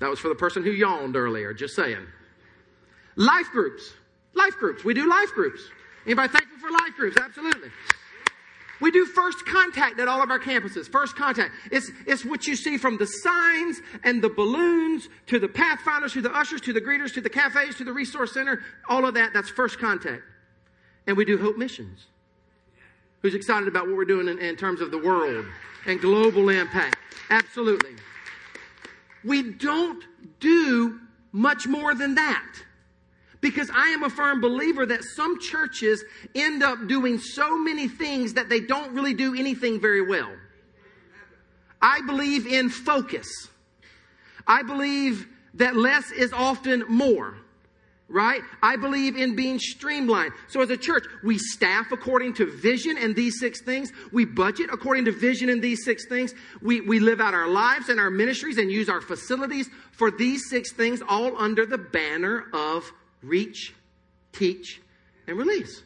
that 0.00 0.08
was 0.08 0.18
for 0.18 0.28
the 0.28 0.34
person 0.34 0.62
who 0.62 0.70
yawned 0.70 1.16
earlier, 1.16 1.52
just 1.54 1.74
saying. 1.74 2.06
Life 3.16 3.50
groups. 3.52 3.92
Life 4.34 4.56
groups. 4.58 4.84
We 4.84 4.94
do 4.94 5.08
life 5.08 5.30
groups. 5.34 5.60
Anybody 6.06 6.28
thankful 6.28 6.58
for 6.58 6.70
life 6.70 6.94
groups? 6.96 7.16
Absolutely. 7.20 7.70
We 8.80 8.90
do 8.90 9.06
first 9.06 9.46
contact 9.46 10.00
at 10.00 10.08
all 10.08 10.22
of 10.22 10.30
our 10.30 10.40
campuses. 10.40 10.90
First 10.90 11.14
contact. 11.14 11.52
It's, 11.70 11.90
it's 12.04 12.24
what 12.24 12.48
you 12.48 12.56
see 12.56 12.76
from 12.78 12.98
the 12.98 13.06
signs 13.06 13.80
and 14.02 14.20
the 14.20 14.28
balloons 14.28 15.08
to 15.28 15.38
the 15.38 15.46
pathfinders, 15.46 16.14
to 16.14 16.20
the 16.20 16.34
ushers, 16.34 16.60
to 16.62 16.72
the 16.72 16.80
greeters, 16.80 17.14
to 17.14 17.20
the 17.20 17.30
cafes, 17.30 17.76
to 17.76 17.84
the 17.84 17.92
resource 17.92 18.34
center. 18.34 18.60
All 18.88 19.06
of 19.06 19.14
that, 19.14 19.32
that's 19.32 19.48
first 19.48 19.78
contact. 19.78 20.22
And 21.06 21.16
we 21.16 21.24
do 21.24 21.38
Hope 21.38 21.56
Missions. 21.56 22.06
Who's 23.22 23.34
excited 23.34 23.68
about 23.68 23.86
what 23.86 23.96
we're 23.96 24.04
doing 24.04 24.28
in, 24.28 24.38
in 24.38 24.56
terms 24.56 24.80
of 24.80 24.90
the 24.90 24.98
world 24.98 25.46
and 25.86 26.00
global 26.00 26.48
impact? 26.48 26.96
Absolutely. 27.30 27.94
We 29.24 29.52
don't 29.52 30.04
do 30.40 30.98
much 31.30 31.68
more 31.68 31.94
than 31.94 32.16
that. 32.16 32.52
Because 33.40 33.70
I 33.74 33.88
am 33.88 34.02
a 34.02 34.10
firm 34.10 34.40
believer 34.40 34.86
that 34.86 35.02
some 35.04 35.40
churches 35.40 36.04
end 36.34 36.62
up 36.62 36.86
doing 36.86 37.18
so 37.18 37.58
many 37.58 37.88
things 37.88 38.34
that 38.34 38.48
they 38.48 38.60
don't 38.60 38.92
really 38.92 39.14
do 39.14 39.34
anything 39.34 39.80
very 39.80 40.02
well. 40.02 40.30
I 41.80 42.00
believe 42.02 42.46
in 42.46 42.70
focus. 42.70 43.48
I 44.46 44.62
believe 44.62 45.26
that 45.54 45.76
less 45.76 46.10
is 46.12 46.32
often 46.32 46.84
more 46.88 47.36
right? 48.12 48.42
I 48.62 48.76
believe 48.76 49.16
in 49.16 49.34
being 49.34 49.58
streamlined. 49.58 50.32
So 50.48 50.60
as 50.60 50.70
a 50.70 50.76
church, 50.76 51.04
we 51.24 51.38
staff 51.38 51.90
according 51.90 52.34
to 52.34 52.46
vision 52.60 52.96
and 52.98 53.16
these 53.16 53.40
six 53.40 53.62
things. 53.62 53.90
We 54.12 54.26
budget 54.26 54.68
according 54.70 55.06
to 55.06 55.12
vision 55.12 55.48
and 55.48 55.62
these 55.62 55.84
six 55.84 56.06
things. 56.06 56.34
We, 56.60 56.82
we 56.82 57.00
live 57.00 57.20
out 57.20 57.32
our 57.34 57.48
lives 57.48 57.88
and 57.88 57.98
our 57.98 58.10
ministries 58.10 58.58
and 58.58 58.70
use 58.70 58.88
our 58.88 59.00
facilities 59.00 59.68
for 59.92 60.10
these 60.10 60.48
six 60.50 60.72
things 60.72 61.00
all 61.08 61.36
under 61.38 61.64
the 61.64 61.78
banner 61.78 62.44
of 62.52 62.84
reach, 63.22 63.74
teach, 64.32 64.80
and 65.26 65.38
release. 65.38 65.82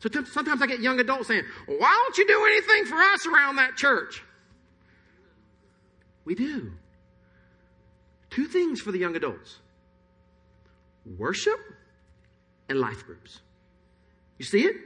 So 0.00 0.08
t- 0.08 0.24
sometimes 0.24 0.62
I 0.62 0.66
get 0.66 0.80
young 0.80 0.98
adults 1.00 1.28
saying, 1.28 1.44
why 1.66 2.02
don't 2.04 2.18
you 2.18 2.26
do 2.26 2.46
anything 2.46 2.86
for 2.86 2.96
us 2.96 3.26
around 3.26 3.56
that 3.56 3.76
church? 3.76 4.22
We 6.24 6.34
do. 6.34 6.72
Two 8.30 8.46
things 8.46 8.80
for 8.80 8.92
the 8.92 8.98
young 8.98 9.16
adults 9.16 9.58
worship 11.16 11.58
and 12.68 12.80
life 12.80 13.04
groups. 13.04 13.40
You 14.38 14.44
see 14.44 14.64
it? 14.64 14.76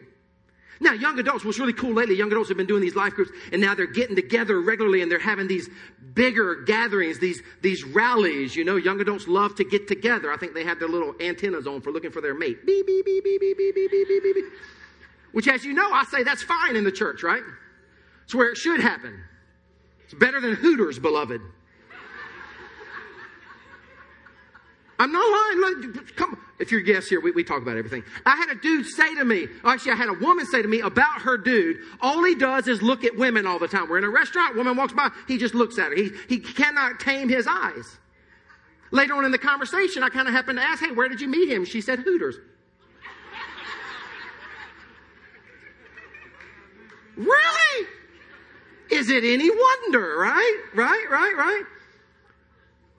Now, 0.80 0.92
young 0.92 1.16
adults, 1.20 1.44
what's 1.44 1.60
really 1.60 1.72
cool 1.72 1.92
lately, 1.92 2.16
young 2.16 2.32
adults 2.32 2.48
have 2.48 2.56
been 2.56 2.66
doing 2.66 2.82
these 2.82 2.96
life 2.96 3.12
groups, 3.12 3.30
and 3.52 3.60
now 3.60 3.72
they're 3.74 3.86
getting 3.86 4.16
together 4.16 4.60
regularly 4.60 5.00
and 5.00 5.10
they're 5.10 5.20
having 5.20 5.46
these 5.46 5.68
bigger 6.12 6.56
gatherings, 6.62 7.20
these, 7.20 7.40
these 7.60 7.84
rallies. 7.84 8.56
You 8.56 8.64
know, 8.64 8.74
young 8.76 9.00
adults 9.00 9.28
love 9.28 9.54
to 9.56 9.64
get 9.64 9.86
together. 9.86 10.32
I 10.32 10.36
think 10.36 10.54
they 10.54 10.64
have 10.64 10.80
their 10.80 10.88
little 10.88 11.14
antennas 11.20 11.68
on 11.68 11.82
for 11.82 11.92
looking 11.92 12.10
for 12.10 12.20
their 12.20 12.34
mate. 12.34 12.66
Beep, 12.66 12.84
beep, 12.84 13.04
beep, 13.04 13.22
beep, 13.22 13.40
beep, 13.40 13.58
beep, 13.58 13.74
beep, 13.74 13.90
beep, 13.90 14.22
beep, 14.22 14.34
beep. 14.34 14.44
Which, 15.30 15.46
as 15.46 15.64
you 15.64 15.72
know, 15.72 15.88
I 15.92 16.04
say 16.04 16.24
that's 16.24 16.42
fine 16.42 16.74
in 16.74 16.82
the 16.82 16.92
church, 16.92 17.22
right? 17.22 17.42
It's 18.24 18.34
where 18.34 18.50
it 18.50 18.56
should 18.56 18.80
happen. 18.80 19.22
It's 20.04 20.14
better 20.14 20.40
than 20.40 20.54
Hooters, 20.54 20.98
beloved. 20.98 21.40
I'm 24.98 25.10
not 25.10 25.20
lying. 25.20 25.94
Come, 26.16 26.38
if 26.58 26.70
you're 26.70 26.80
a 26.80 26.84
guest 26.84 27.08
here, 27.08 27.20
we, 27.20 27.32
we 27.32 27.42
talk 27.42 27.60
about 27.60 27.76
everything. 27.76 28.04
I 28.24 28.36
had 28.36 28.50
a 28.50 28.54
dude 28.54 28.86
say 28.86 29.14
to 29.16 29.24
me, 29.24 29.48
actually, 29.64 29.92
I 29.92 29.96
had 29.96 30.08
a 30.08 30.14
woman 30.14 30.46
say 30.46 30.62
to 30.62 30.68
me 30.68 30.80
about 30.80 31.22
her 31.22 31.36
dude, 31.36 31.78
all 32.00 32.22
he 32.22 32.34
does 32.34 32.68
is 32.68 32.82
look 32.82 33.04
at 33.04 33.16
women 33.16 33.46
all 33.46 33.58
the 33.58 33.68
time. 33.68 33.88
We're 33.88 33.98
in 33.98 34.04
a 34.04 34.10
restaurant, 34.10 34.56
woman 34.56 34.76
walks 34.76 34.92
by, 34.92 35.10
he 35.26 35.38
just 35.38 35.54
looks 35.54 35.78
at 35.78 35.86
her. 35.86 35.94
He, 35.94 36.10
he 36.28 36.38
cannot 36.38 37.00
tame 37.00 37.28
his 37.28 37.46
eyes. 37.48 37.98
Later 38.92 39.14
on 39.14 39.24
in 39.24 39.32
the 39.32 39.38
conversation, 39.38 40.02
I 40.02 40.10
kind 40.10 40.28
of 40.28 40.34
happened 40.34 40.58
to 40.58 40.64
ask, 40.64 40.84
hey, 40.84 40.92
where 40.92 41.08
did 41.08 41.20
you 41.20 41.28
meet 41.28 41.48
him? 41.48 41.64
She 41.64 41.80
said, 41.80 42.00
Hooters. 42.00 42.36
really? 47.16 47.86
Is 48.90 49.08
it 49.08 49.24
any 49.24 49.48
wonder, 49.48 50.18
right? 50.18 50.62
Right, 50.74 51.06
right, 51.10 51.34
right? 51.36 51.62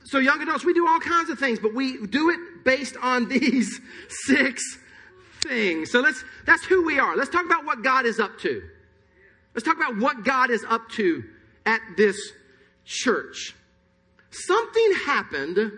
So, 0.06 0.20
young 0.20 0.42
adults, 0.42 0.66
we 0.66 0.74
do 0.74 0.88
all 0.88 1.00
kinds 1.00 1.30
of 1.30 1.40
things, 1.40 1.60
but 1.60 1.74
we 1.74 2.06
do 2.08 2.30
it 2.30 2.64
based 2.64 2.96
on 3.02 3.28
these 3.30 3.80
six 4.26 4.62
things. 5.44 5.92
So 5.92 6.00
let's, 6.00 6.24
that's 6.46 6.64
who 6.66 6.84
we 6.86 7.00
are. 7.00 7.16
Let's 7.16 7.30
talk 7.30 7.46
about 7.46 7.66
what 7.66 7.84
God 7.84 8.06
is 8.06 8.20
up 8.20 8.40
to. 8.40 8.64
Let's 9.54 9.66
talk 9.66 9.78
about 9.78 9.98
what 9.98 10.24
God 10.24 10.50
is 10.50 10.66
up 10.68 10.90
to 10.92 11.24
at 11.66 11.82
this 11.96 12.18
church. 12.86 13.56
Something 14.32 14.94
happened 15.06 15.72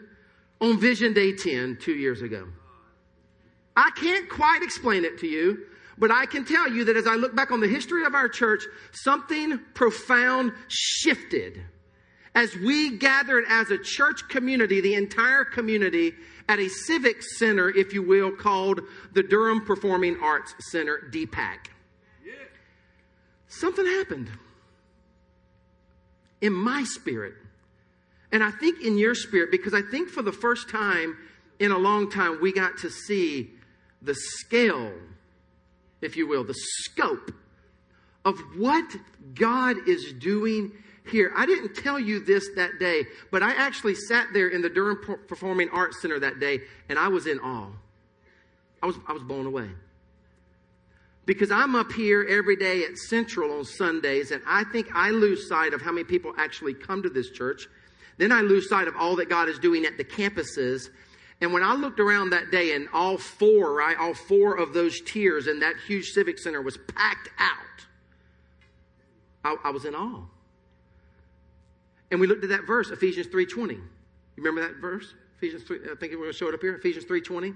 on 0.61 0.79
Vision 0.79 1.13
Day 1.13 1.33
10 1.33 1.79
two 1.81 1.93
years 1.93 2.21
ago. 2.21 2.47
I 3.75 3.89
can't 3.97 4.29
quite 4.29 4.61
explain 4.63 5.03
it 5.03 5.19
to 5.19 5.27
you, 5.27 5.65
but 5.97 6.09
I 6.09 6.25
can 6.25 6.45
tell 6.45 6.71
you 6.71 6.85
that 6.85 6.95
as 6.95 7.07
I 7.07 7.15
look 7.15 7.35
back 7.35 7.51
on 7.51 7.59
the 7.59 7.67
history 7.67 8.05
of 8.05 8.15
our 8.15 8.29
church, 8.29 8.63
something 8.93 9.59
profound 9.73 10.53
shifted 10.69 11.61
as 12.35 12.55
we 12.57 12.97
gathered 12.97 13.45
as 13.49 13.71
a 13.71 13.77
church 13.77 14.27
community, 14.27 14.81
the 14.81 14.93
entire 14.93 15.45
community, 15.45 16.13
at 16.47 16.59
a 16.59 16.67
civic 16.69 17.23
center, 17.23 17.69
if 17.69 17.93
you 17.93 18.03
will, 18.03 18.31
called 18.31 18.81
the 19.13 19.23
Durham 19.23 19.65
Performing 19.65 20.17
Arts 20.21 20.53
Center, 20.69 21.09
DPAC. 21.11 21.57
Yeah. 22.23 22.33
Something 23.47 23.85
happened 23.85 24.29
in 26.41 26.53
my 26.53 26.83
spirit. 26.83 27.33
And 28.31 28.43
I 28.43 28.51
think 28.51 28.81
in 28.81 28.97
your 28.97 29.15
spirit, 29.15 29.49
because 29.49 29.73
I 29.73 29.81
think 29.81 30.09
for 30.09 30.21
the 30.21 30.33
first 30.33 30.69
time 30.69 31.17
in 31.59 31.71
a 31.71 31.77
long 31.77 32.11
time, 32.11 32.39
we 32.41 32.51
got 32.51 32.77
to 32.79 32.89
see 32.89 33.49
the 34.01 34.13
scale, 34.13 34.91
if 36.01 36.17
you 36.17 36.27
will, 36.27 36.43
the 36.43 36.53
scope 36.53 37.31
of 38.25 38.37
what 38.57 38.85
God 39.33 39.87
is 39.87 40.11
doing 40.13 40.73
here. 41.09 41.31
I 41.35 41.45
didn't 41.45 41.75
tell 41.75 41.99
you 41.99 42.19
this 42.19 42.49
that 42.55 42.79
day, 42.79 43.05
but 43.31 43.43
I 43.43 43.53
actually 43.53 43.95
sat 43.95 44.27
there 44.33 44.47
in 44.47 44.61
the 44.61 44.69
Durham 44.69 44.99
Performing 45.27 45.69
Arts 45.69 46.01
Center 46.01 46.19
that 46.19 46.39
day 46.39 46.61
and 46.89 46.97
I 46.97 47.07
was 47.07 47.27
in 47.27 47.39
awe. 47.39 47.69
I 48.81 48.87
was, 48.87 48.97
I 49.07 49.13
was 49.13 49.23
blown 49.23 49.45
away. 49.45 49.69
Because 51.25 51.49
I'm 51.49 51.75
up 51.75 51.91
here 51.91 52.23
every 52.29 52.55
day 52.55 52.83
at 52.83 52.97
Central 52.97 53.57
on 53.57 53.65
Sundays, 53.65 54.29
and 54.29 54.43
I 54.45 54.63
think 54.65 54.87
I 54.93 55.09
lose 55.09 55.49
sight 55.49 55.73
of 55.73 55.81
how 55.81 55.91
many 55.91 56.03
people 56.03 56.33
actually 56.37 56.75
come 56.75 57.01
to 57.01 57.09
this 57.09 57.31
church. 57.31 57.67
Then 58.17 58.31
I 58.31 58.41
lose 58.41 58.69
sight 58.69 58.87
of 58.87 58.95
all 58.95 59.15
that 59.15 59.27
God 59.27 59.49
is 59.49 59.57
doing 59.57 59.85
at 59.85 59.97
the 59.97 60.03
campuses. 60.03 60.89
And 61.41 61.51
when 61.51 61.63
I 61.63 61.73
looked 61.73 61.99
around 61.99 62.29
that 62.29 62.51
day 62.51 62.75
and 62.75 62.87
all 62.93 63.17
four, 63.17 63.73
right, 63.73 63.97
all 63.97 64.13
four 64.13 64.55
of 64.55 64.73
those 64.73 65.01
tiers 65.01 65.47
in 65.47 65.59
that 65.61 65.75
huge 65.87 66.11
civic 66.11 66.37
center 66.37 66.61
was 66.61 66.77
packed 66.93 67.29
out, 67.39 67.85
I, 69.43 69.55
I 69.67 69.69
was 69.71 69.85
in 69.85 69.95
awe. 69.95 70.25
And 72.15 72.21
we 72.21 72.27
looked 72.27 72.45
at 72.45 72.49
that 72.51 72.65
verse, 72.65 72.91
Ephesians 72.91 73.27
3.20. 73.27 73.71
You 73.71 73.81
remember 74.37 74.61
that 74.61 74.77
verse? 74.79 75.13
Ephesians 75.35 75.63
3, 75.63 75.79
I 75.79 75.95
think 75.95 76.13
we're 76.13 76.19
going 76.19 76.31
to 76.31 76.33
show 76.33 76.47
it 76.47 76.53
up 76.53 76.61
here. 76.61 76.73
Ephesians 76.75 77.03
3.20. 77.03 77.53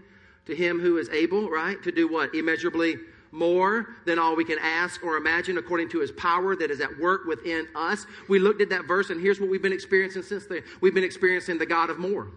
To 0.48 0.54
him 0.54 0.82
who 0.82 0.98
is 0.98 1.08
able, 1.12 1.50
right, 1.50 1.82
to 1.82 1.94
do 1.94 2.12
what? 2.12 2.36
Immeasurably 2.36 2.98
more 3.32 3.96
than 4.06 4.20
all 4.20 4.36
we 4.36 4.44
can 4.44 4.60
ask 4.60 5.02
or 5.02 5.16
imagine 5.16 5.58
according 5.58 5.88
to 5.92 6.02
his 6.02 6.12
power 6.12 6.58
that 6.58 6.72
is 6.72 6.82
at 6.82 6.90
work 7.00 7.24
within 7.24 7.70
us. 7.74 8.06
We 8.28 8.38
looked 8.38 8.62
at 8.62 8.70
that 8.72 8.84
verse, 8.84 9.12
and 9.12 9.22
here's 9.22 9.40
what 9.40 9.50
we've 9.50 9.62
been 9.62 9.72
experiencing 9.72 10.24
since 10.24 10.46
then. 10.46 10.62
We've 10.82 10.94
been 10.94 11.06
experiencing 11.06 11.58
the 11.58 11.66
God 11.66 11.90
of 11.90 11.98
more. 11.98 12.28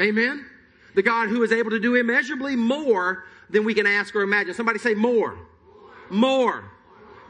Amen? 0.00 0.44
The 0.96 1.02
God 1.02 1.28
who 1.28 1.44
is 1.44 1.52
able 1.52 1.70
to 1.70 1.78
do 1.78 1.94
immeasurably 1.94 2.56
more 2.56 3.26
than 3.48 3.62
we 3.62 3.74
can 3.74 3.86
ask 3.86 4.12
or 4.16 4.22
imagine. 4.22 4.54
Somebody 4.54 4.80
say 4.80 4.94
more. 4.94 5.38
More. 6.10 6.64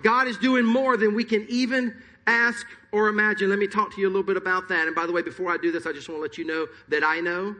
God 0.03 0.29
is 0.29 0.39
doing 0.39 0.65
more 0.65 0.97
than 0.97 1.15
we 1.15 1.25
can 1.25 1.45
even 1.51 1.95
ask 2.29 2.67
or 2.93 3.09
imagine. 3.09 3.49
Let 3.49 3.59
me 3.59 3.67
talk 3.67 3.95
to 3.95 4.01
you 4.01 4.07
a 4.07 4.11
little 4.11 4.23
bit 4.23 4.37
about 4.37 4.69
that. 4.69 4.87
And 4.87 4.95
by 4.95 5.07
the 5.07 5.13
way, 5.13 5.23
before 5.23 5.51
I 5.51 5.57
do 5.57 5.73
this, 5.73 5.87
I 5.87 5.93
just 5.93 6.09
want 6.09 6.19
to 6.19 6.23
let 6.23 6.39
you 6.39 6.45
know 6.45 6.67
that 6.89 7.03
I 7.03 7.21
know 7.21 7.57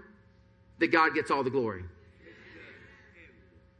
that 0.79 0.89
God 0.89 1.15
gets 1.15 1.31
all 1.31 1.43
the 1.43 1.51
glory. 1.51 1.85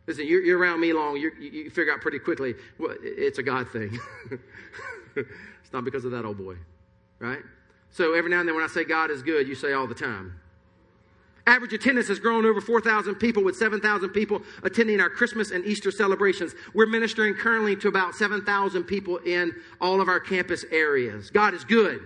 Listen, 0.07 0.27
you're, 0.27 0.43
you're 0.43 0.59
around 0.59 0.81
me 0.81 0.95
long, 0.95 1.19
you 1.19 1.31
you 1.39 1.69
figure 1.69 1.93
out 1.93 2.01
pretty 2.01 2.19
quickly 2.19 2.55
well, 2.79 2.97
it's 3.03 3.39
a 3.39 3.43
God 3.43 3.69
thing. 3.69 3.99
it's 5.17 5.73
not 5.73 5.85
because 5.85 6.07
of 6.07 6.13
that 6.13 6.25
old 6.25 6.39
boy, 6.39 6.57
right? 7.19 7.43
So 7.91 8.15
every 8.15 8.31
now 8.31 8.41
and 8.41 8.49
then 8.49 8.57
when 8.57 8.65
I 8.65 8.69
say 8.69 8.85
God 8.85 9.11
is 9.11 9.23
good, 9.23 9.47
you 9.47 9.55
say 9.55 9.75
all 9.75 9.87
the 9.87 9.95
time. 9.95 10.41
Average 11.49 11.73
attendance 11.73 12.09
has 12.09 12.19
grown 12.19 12.45
over 12.45 12.61
4,000 12.61 13.15
people, 13.15 13.43
with 13.43 13.57
7,000 13.57 14.11
people 14.11 14.43
attending 14.65 15.01
our 15.01 15.09
Christmas 15.09 15.51
and 15.51 15.65
Easter 15.65 15.91
celebrations. 15.91 16.55
We're 16.75 16.87
ministering 16.87 17.33
currently 17.33 17.75
to 17.77 17.89
about 17.89 18.15
7,000 18.15 18.85
people 18.85 19.17
in 19.17 19.55
all 19.81 20.03
of 20.03 20.09
our 20.09 20.21
campus 20.21 20.67
areas. 20.71 21.31
God 21.31 21.55
is 21.55 21.65
good. 21.65 22.03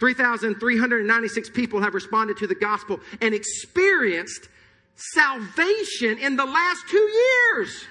3,396 0.00 1.50
people 1.50 1.80
have 1.80 1.94
responded 1.94 2.36
to 2.38 2.48
the 2.48 2.56
gospel 2.56 2.98
and 3.20 3.32
experienced 3.32 4.48
salvation 4.96 6.18
in 6.18 6.34
the 6.34 6.44
last 6.44 6.88
two 6.88 6.98
years. 6.98 7.84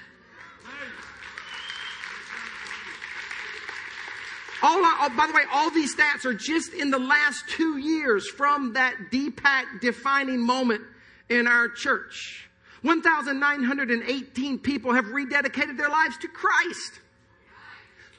All, 4.60 4.80
oh, 4.82 5.08
by 5.16 5.26
the 5.26 5.32
way, 5.32 5.42
all 5.52 5.70
these 5.70 5.94
stats 5.94 6.24
are 6.24 6.34
just 6.34 6.72
in 6.72 6.90
the 6.90 6.98
last 6.98 7.44
two 7.48 7.76
years 7.78 8.28
from 8.28 8.72
that 8.72 8.94
DPAC 9.12 9.80
defining 9.80 10.40
moment 10.44 10.82
in 11.28 11.46
our 11.46 11.68
church. 11.68 12.48
1,918 12.82 14.58
people 14.58 14.94
have 14.94 15.06
rededicated 15.06 15.76
their 15.76 15.88
lives 15.88 16.16
to 16.18 16.28
Christ. 16.28 17.00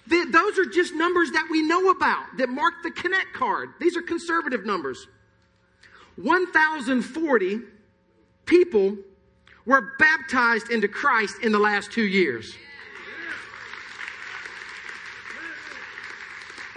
The, 0.07 0.27
those 0.31 0.57
are 0.57 0.65
just 0.65 0.93
numbers 0.95 1.31
that 1.31 1.47
we 1.51 1.61
know 1.61 1.91
about 1.91 2.37
that 2.37 2.49
mark 2.49 2.73
the 2.83 2.91
Connect 2.91 3.33
card. 3.33 3.69
These 3.79 3.95
are 3.95 4.01
conservative 4.01 4.65
numbers. 4.65 5.07
1,040 6.15 7.59
people 8.45 8.97
were 9.65 9.93
baptized 9.99 10.71
into 10.71 10.87
Christ 10.87 11.35
in 11.43 11.51
the 11.51 11.59
last 11.59 11.91
two 11.91 12.03
years. 12.03 12.55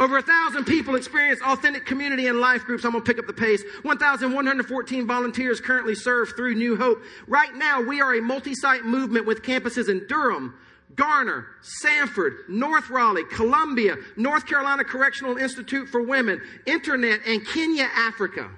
Over 0.03 0.19
a 0.19 0.23
thousand 0.23 0.65
people 0.65 0.97
experience 0.97 1.41
authentic 1.43 1.87
community 1.87 2.27
and 2.27 2.41
life 2.41 2.65
groups. 2.65 2.85
I'm 2.85 2.91
going 2.91 3.05
to 3.05 3.09
pick 3.09 3.21
up 3.21 3.29
the 3.29 3.33
pace. 3.33 3.63
1,114 3.83 5.07
volunteers 5.07 5.61
currently 5.61 5.95
serve 5.95 6.31
through 6.35 6.57
New 6.57 6.75
Hope. 6.75 7.05
Right 7.29 7.55
now, 7.55 7.81
we 7.81 8.01
are 8.01 8.17
a 8.17 8.21
multi 8.21 8.53
site 8.53 8.85
movement 8.85 9.27
with 9.27 9.43
campuses 9.43 9.89
in 9.89 10.05
Durham, 10.09 10.57
Garner, 10.97 11.47
Sanford, 11.61 12.39
North 12.49 12.91
Raleigh, 12.91 13.27
Columbia, 13.33 13.95
North 14.17 14.45
Carolina 14.45 14.83
Correctional 14.83 15.37
Institute 15.37 15.89
for 15.89 16.03
Women, 16.03 16.43
Internet, 16.67 17.21
and 17.25 17.47
Kenya, 17.47 17.89
Africa. 17.95 18.51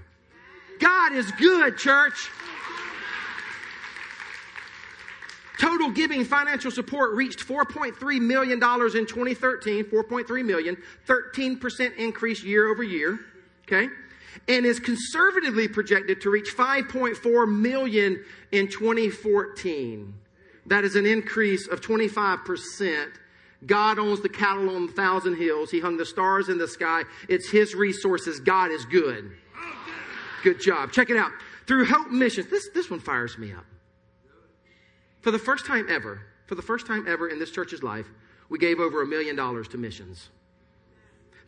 God 0.81 1.13
is 1.13 1.31
good, 1.33 1.77
church. 1.77 2.31
Total 5.59 5.91
giving 5.91 6.25
financial 6.25 6.71
support 6.71 7.15
reached 7.15 7.41
$4.3 7.41 8.21
million 8.21 8.55
in 8.55 8.59
2013, 8.59 9.85
4.3 9.85 10.45
million, 10.45 10.77
13% 11.07 11.97
increase 11.97 12.43
year 12.43 12.69
over 12.69 12.83
year, 12.83 13.21
okay? 13.63 13.89
And 14.49 14.67
is 14.67 14.81
conservatively 14.81 15.69
projected 15.69 16.21
to 16.23 16.31
reach 16.31 16.57
5.4 16.57 17.49
million 17.49 18.25
in 18.51 18.69
2014. 18.69 20.15
That 20.67 20.85
is 20.85 20.97
an 20.97 21.07
increase 21.07 21.69
of 21.69 21.81
25%. 21.81 23.13
God 23.67 23.99
owns 23.99 24.21
the 24.21 24.29
cattle 24.29 24.75
on 24.75 24.89
a 24.89 24.93
thousand 24.93 25.37
hills. 25.37 25.71
He 25.71 25.81
hung 25.81 25.97
the 25.97 26.05
stars 26.05 26.49
in 26.49 26.59
the 26.59 26.69
sky. 26.69 27.05
It's 27.29 27.49
His 27.49 27.75
resources. 27.75 28.41
God 28.41 28.71
is 28.71 28.85
good. 28.85 29.31
Good 30.43 30.61
job. 30.61 30.93
Check 30.93 31.11
it 31.11 31.17
out. 31.17 31.31
Through 31.67 31.87
Hope 31.87 32.11
Missions, 32.11 32.49
this, 32.49 32.69
this 32.75 32.91
one 32.91 33.01
fires 33.01 33.39
me 33.39 33.53
up. 33.53 33.65
For 35.25 35.31
the 35.31 35.39
first 35.39 35.65
time 35.65 35.87
ever, 35.89 36.21
for 36.45 36.55
the 36.55 36.61
first 36.61 36.87
time 36.87 37.09
ever 37.09 37.31
in 37.31 37.39
this 37.39 37.51
church's 37.51 37.83
life, 37.83 38.05
we 38.51 38.59
gave 38.59 38.79
over 38.79 39.01
a 39.01 39.07
million 39.07 39.35
dollars 39.35 39.67
to 39.69 39.79
missions. 39.79 40.29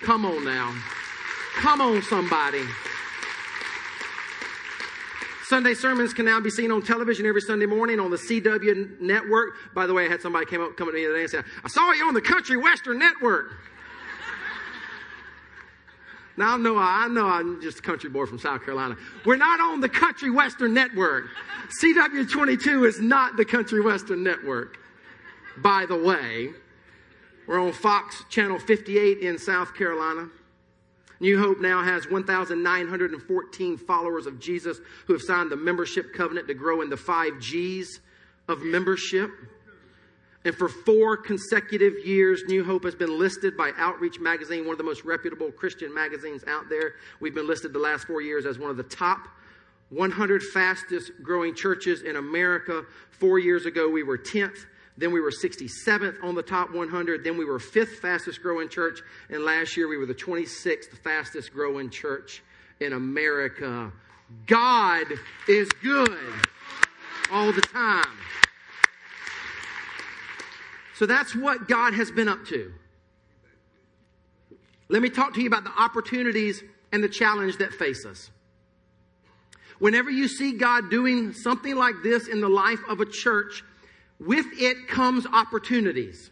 Come 0.02 0.26
on 0.26 0.44
now. 0.44 0.74
Come 1.54 1.80
on, 1.80 2.02
somebody. 2.02 2.64
Sunday 5.50 5.74
sermons 5.74 6.14
can 6.14 6.26
now 6.26 6.38
be 6.38 6.48
seen 6.48 6.70
on 6.70 6.80
television 6.80 7.26
every 7.26 7.40
Sunday 7.40 7.66
morning 7.66 7.98
on 7.98 8.12
the 8.12 8.16
CW 8.16 9.00
network. 9.00 9.74
By 9.74 9.84
the 9.88 9.92
way, 9.92 10.06
I 10.06 10.08
had 10.08 10.22
somebody 10.22 10.46
came 10.46 10.60
up, 10.60 10.76
come 10.76 10.86
to 10.86 10.92
me 10.92 11.04
today 11.04 11.22
and 11.22 11.28
say, 11.28 11.40
I 11.64 11.68
saw 11.68 11.90
you 11.90 12.06
on 12.06 12.14
the 12.14 12.20
Country 12.20 12.56
Western 12.56 13.00
Network. 13.00 13.50
now 16.36 16.54
I 16.54 16.56
know 16.56 16.78
I 16.78 17.08
know 17.08 17.26
I'm 17.26 17.60
just 17.60 17.80
a 17.80 17.82
country 17.82 18.08
boy 18.08 18.26
from 18.26 18.38
South 18.38 18.64
Carolina. 18.64 18.96
We're 19.26 19.38
not 19.38 19.58
on 19.58 19.80
the 19.80 19.88
Country 19.88 20.30
Western 20.30 20.72
Network. 20.72 21.24
CW22 21.82 22.86
is 22.86 23.00
not 23.00 23.36
the 23.36 23.44
Country 23.44 23.80
Western 23.80 24.22
Network. 24.22 24.78
By 25.56 25.84
the 25.84 26.00
way, 26.00 26.50
we're 27.48 27.58
on 27.58 27.72
Fox 27.72 28.22
Channel 28.30 28.60
58 28.60 29.18
in 29.18 29.36
South 29.36 29.74
Carolina. 29.74 30.28
New 31.20 31.38
Hope 31.38 31.60
now 31.60 31.82
has 31.82 32.10
1,914 32.10 33.76
followers 33.76 34.26
of 34.26 34.40
Jesus 34.40 34.80
who 35.06 35.12
have 35.12 35.22
signed 35.22 35.50
the 35.50 35.56
membership 35.56 36.14
covenant 36.14 36.48
to 36.48 36.54
grow 36.54 36.80
in 36.80 36.88
the 36.88 36.96
five 36.96 37.38
G's 37.38 38.00
of 38.48 38.62
membership. 38.62 39.30
And 40.46 40.54
for 40.54 40.70
four 40.70 41.18
consecutive 41.18 42.04
years, 42.06 42.44
New 42.48 42.64
Hope 42.64 42.84
has 42.84 42.94
been 42.94 43.18
listed 43.18 43.56
by 43.56 43.72
Outreach 43.76 44.18
Magazine, 44.18 44.64
one 44.64 44.72
of 44.72 44.78
the 44.78 44.84
most 44.84 45.04
reputable 45.04 45.52
Christian 45.52 45.92
magazines 45.92 46.42
out 46.46 46.70
there. 46.70 46.94
We've 47.20 47.34
been 47.34 47.46
listed 47.46 47.74
the 47.74 47.78
last 47.78 48.06
four 48.06 48.22
years 48.22 48.46
as 48.46 48.58
one 48.58 48.70
of 48.70 48.78
the 48.78 48.82
top 48.84 49.28
100 49.90 50.42
fastest 50.42 51.12
growing 51.22 51.54
churches 51.54 52.02
in 52.02 52.16
America. 52.16 52.84
Four 53.10 53.38
years 53.38 53.66
ago, 53.66 53.90
we 53.90 54.02
were 54.02 54.16
10th. 54.16 54.64
Then 54.96 55.12
we 55.12 55.20
were 55.20 55.30
67th 55.30 56.22
on 56.22 56.34
the 56.34 56.42
top 56.42 56.72
100. 56.72 57.24
Then 57.24 57.38
we 57.38 57.44
were 57.44 57.58
fifth 57.58 58.00
fastest 58.00 58.42
growing 58.42 58.68
church. 58.68 59.00
And 59.30 59.44
last 59.44 59.76
year 59.76 59.88
we 59.88 59.96
were 59.96 60.06
the 60.06 60.14
26th 60.14 60.98
fastest 61.02 61.52
growing 61.52 61.90
church 61.90 62.42
in 62.80 62.92
America. 62.92 63.92
God 64.46 65.06
is 65.48 65.68
good 65.82 66.18
all 67.32 67.52
the 67.52 67.62
time. 67.62 68.04
So 70.96 71.06
that's 71.06 71.34
what 71.34 71.66
God 71.66 71.94
has 71.94 72.10
been 72.10 72.28
up 72.28 72.44
to. 72.46 72.72
Let 74.88 75.02
me 75.02 75.08
talk 75.08 75.34
to 75.34 75.40
you 75.40 75.46
about 75.46 75.64
the 75.64 75.72
opportunities 75.78 76.62
and 76.92 77.02
the 77.02 77.08
challenge 77.08 77.58
that 77.58 77.72
face 77.72 78.04
us. 78.04 78.30
Whenever 79.78 80.10
you 80.10 80.28
see 80.28 80.52
God 80.52 80.90
doing 80.90 81.32
something 81.32 81.74
like 81.74 81.94
this 82.02 82.28
in 82.28 82.40
the 82.42 82.48
life 82.48 82.80
of 82.88 83.00
a 83.00 83.06
church, 83.06 83.64
with 84.20 84.46
it 84.58 84.86
comes 84.86 85.26
opportunities 85.26 86.30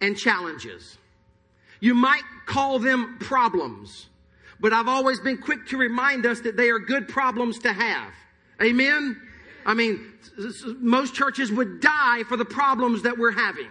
and 0.00 0.16
challenges. 0.16 0.98
You 1.80 1.94
might 1.94 2.22
call 2.46 2.78
them 2.78 3.16
problems, 3.18 4.08
but 4.60 4.72
I've 4.72 4.88
always 4.88 5.20
been 5.20 5.38
quick 5.38 5.66
to 5.68 5.76
remind 5.76 6.26
us 6.26 6.40
that 6.40 6.56
they 6.56 6.68
are 6.70 6.78
good 6.78 7.08
problems 7.08 7.58
to 7.60 7.72
have. 7.72 8.12
Amen? 8.60 9.20
I 9.64 9.74
mean, 9.74 10.12
most 10.80 11.14
churches 11.14 11.50
would 11.50 11.80
die 11.80 12.24
for 12.28 12.36
the 12.36 12.44
problems 12.44 13.02
that 13.02 13.16
we're 13.18 13.32
having. 13.32 13.68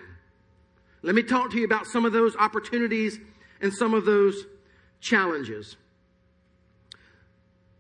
Let 1.02 1.16
me 1.16 1.24
talk 1.24 1.52
to 1.52 1.58
you 1.58 1.66
about 1.66 1.86
some 1.86 2.06
of 2.06 2.14
those 2.14 2.36
opportunities 2.36 3.20
and 3.62 3.74
some 3.74 3.94
of 3.94 4.06
those 4.06 4.46
challenges. 5.00 5.78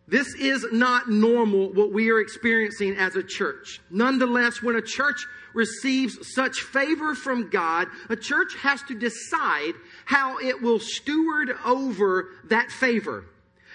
This 0.07 0.33
is 0.35 0.65
not 0.71 1.09
normal 1.09 1.73
what 1.73 1.91
we 1.91 2.09
are 2.11 2.19
experiencing 2.19 2.95
as 2.95 3.15
a 3.17 3.23
church. 3.23 3.81
Nonetheless, 3.89 4.63
when 4.63 4.77
a 4.77 4.81
church 4.81 5.25
receives 5.53 6.33
such 6.33 6.61
favor 6.61 7.13
from 7.13 7.49
God, 7.49 7.87
a 8.09 8.15
church 8.15 8.55
has 8.61 8.81
to 8.83 8.97
decide 8.97 9.73
how 10.05 10.37
it 10.39 10.61
will 10.61 10.79
steward 10.79 11.51
over 11.65 12.29
that 12.45 12.71
favor 12.71 13.25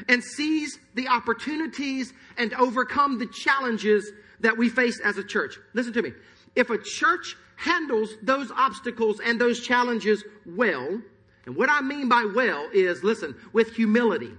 and 0.08 0.24
seize 0.24 0.78
the 0.94 1.08
opportunities 1.08 2.14
and 2.38 2.54
overcome 2.54 3.18
the 3.18 3.26
challenges 3.26 4.10
that 4.40 4.56
we 4.56 4.70
face 4.70 5.00
as 5.04 5.18
a 5.18 5.24
church. 5.24 5.58
Listen 5.74 5.92
to 5.92 6.02
me. 6.02 6.12
if 6.54 6.70
a 6.70 6.78
church 6.78 7.36
handles 7.56 8.14
those 8.22 8.50
obstacles 8.50 9.20
and 9.20 9.40
those 9.40 9.60
challenges 9.60 10.24
well, 10.44 11.00
and 11.46 11.56
what 11.56 11.70
I 11.70 11.80
mean 11.80 12.08
by 12.08 12.24
well 12.34 12.68
is, 12.72 13.02
listen, 13.02 13.34
with 13.52 13.74
humility, 13.74 14.32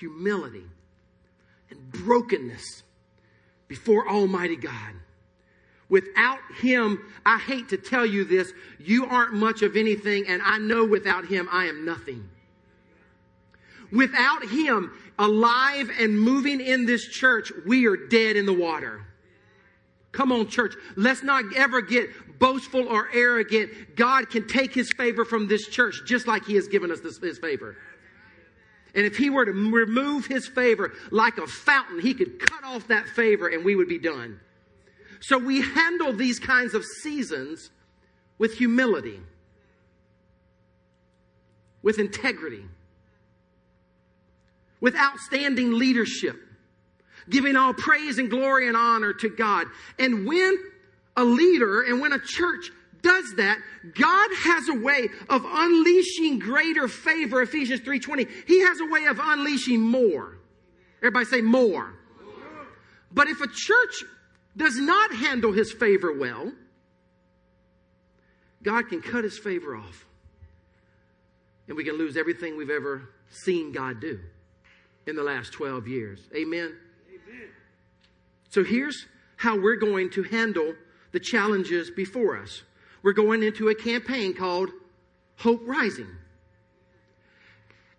humility 0.00 0.64
and 1.70 1.92
brokenness 1.92 2.82
before 3.68 4.08
Almighty 4.08 4.56
God. 4.56 4.94
Without 5.88 6.38
Him, 6.56 7.00
I 7.24 7.38
hate 7.38 7.68
to 7.70 7.76
tell 7.76 8.06
you 8.06 8.24
this, 8.24 8.52
you 8.78 9.06
aren't 9.06 9.34
much 9.34 9.62
of 9.62 9.76
anything, 9.76 10.24
and 10.26 10.40
I 10.42 10.58
know 10.58 10.84
without 10.84 11.26
Him, 11.26 11.48
I 11.50 11.66
am 11.66 11.84
nothing. 11.84 12.28
Without 13.92 14.44
Him 14.44 14.92
alive 15.18 15.90
and 15.98 16.18
moving 16.18 16.60
in 16.60 16.86
this 16.86 17.06
church, 17.06 17.52
we 17.66 17.86
are 17.86 17.96
dead 17.96 18.36
in 18.36 18.46
the 18.46 18.52
water. 18.52 19.04
Come 20.12 20.32
on, 20.32 20.48
church. 20.48 20.74
Let's 20.96 21.22
not 21.22 21.44
ever 21.56 21.80
get 21.80 22.38
boastful 22.38 22.88
or 22.88 23.08
arrogant. 23.12 23.96
God 23.96 24.30
can 24.30 24.46
take 24.46 24.74
His 24.74 24.92
favor 24.92 25.24
from 25.24 25.48
this 25.48 25.68
church 25.68 26.02
just 26.06 26.26
like 26.26 26.44
He 26.44 26.54
has 26.54 26.68
given 26.68 26.90
us 26.90 27.00
this, 27.00 27.18
His 27.18 27.38
favor. 27.38 27.76
And 28.94 29.06
if 29.06 29.16
He 29.16 29.30
were 29.30 29.44
to 29.44 29.52
remove 29.52 30.26
His 30.26 30.46
favor 30.46 30.92
like 31.10 31.38
a 31.38 31.46
fountain, 31.46 32.00
He 32.00 32.14
could 32.14 32.38
cut 32.38 32.64
off 32.64 32.88
that 32.88 33.08
favor 33.08 33.48
and 33.48 33.64
we 33.64 33.76
would 33.76 33.88
be 33.88 33.98
done. 33.98 34.40
So 35.20 35.38
we 35.38 35.60
handle 35.60 36.12
these 36.12 36.38
kinds 36.38 36.74
of 36.74 36.84
seasons 36.84 37.70
with 38.38 38.54
humility, 38.54 39.20
with 41.82 41.98
integrity, 41.98 42.64
with 44.80 44.96
outstanding 44.96 45.74
leadership, 45.74 46.36
giving 47.28 47.54
all 47.54 47.74
praise 47.74 48.18
and 48.18 48.30
glory 48.30 48.66
and 48.66 48.76
honor 48.76 49.12
to 49.12 49.28
God. 49.28 49.66
And 49.98 50.26
when 50.26 50.56
a 51.16 51.24
leader 51.24 51.82
and 51.82 52.00
when 52.00 52.12
a 52.12 52.18
church 52.18 52.70
does 53.02 53.34
that, 53.36 53.58
God 53.94 54.30
has 54.36 54.68
a 54.68 54.74
way 54.74 55.08
of 55.28 55.44
unleashing 55.44 56.38
greater 56.38 56.88
favor. 56.88 57.42
Ephesians 57.42 57.80
3:20. 57.80 58.26
He 58.46 58.60
has 58.60 58.80
a 58.80 58.86
way 58.86 59.06
of 59.06 59.18
unleashing 59.20 59.80
more. 59.80 60.38
Everybody 60.98 61.24
say 61.26 61.40
more. 61.40 61.94
more. 62.24 62.66
But 63.12 63.28
if 63.28 63.40
a 63.40 63.46
church 63.46 64.04
does 64.56 64.76
not 64.76 65.14
handle 65.14 65.52
his 65.52 65.72
favor 65.72 66.12
well, 66.12 66.52
God 68.62 68.88
can 68.88 69.00
cut 69.00 69.24
his 69.24 69.38
favor 69.38 69.76
off. 69.76 70.06
And 71.68 71.76
we 71.76 71.84
can 71.84 71.96
lose 71.96 72.16
everything 72.16 72.56
we've 72.56 72.70
ever 72.70 73.08
seen 73.30 73.72
God 73.72 74.00
do 74.00 74.20
in 75.06 75.16
the 75.16 75.22
last 75.22 75.52
12 75.52 75.86
years. 75.88 76.20
Amen. 76.34 76.76
Amen. 77.08 77.48
So 78.50 78.64
here's 78.64 79.06
how 79.36 79.58
we're 79.58 79.76
going 79.76 80.10
to 80.10 80.24
handle 80.24 80.74
the 81.12 81.20
challenges 81.20 81.90
before 81.90 82.36
us 82.36 82.62
we're 83.02 83.12
going 83.12 83.42
into 83.42 83.68
a 83.68 83.74
campaign 83.74 84.34
called 84.34 84.70
Hope 85.36 85.62
Rising. 85.64 86.08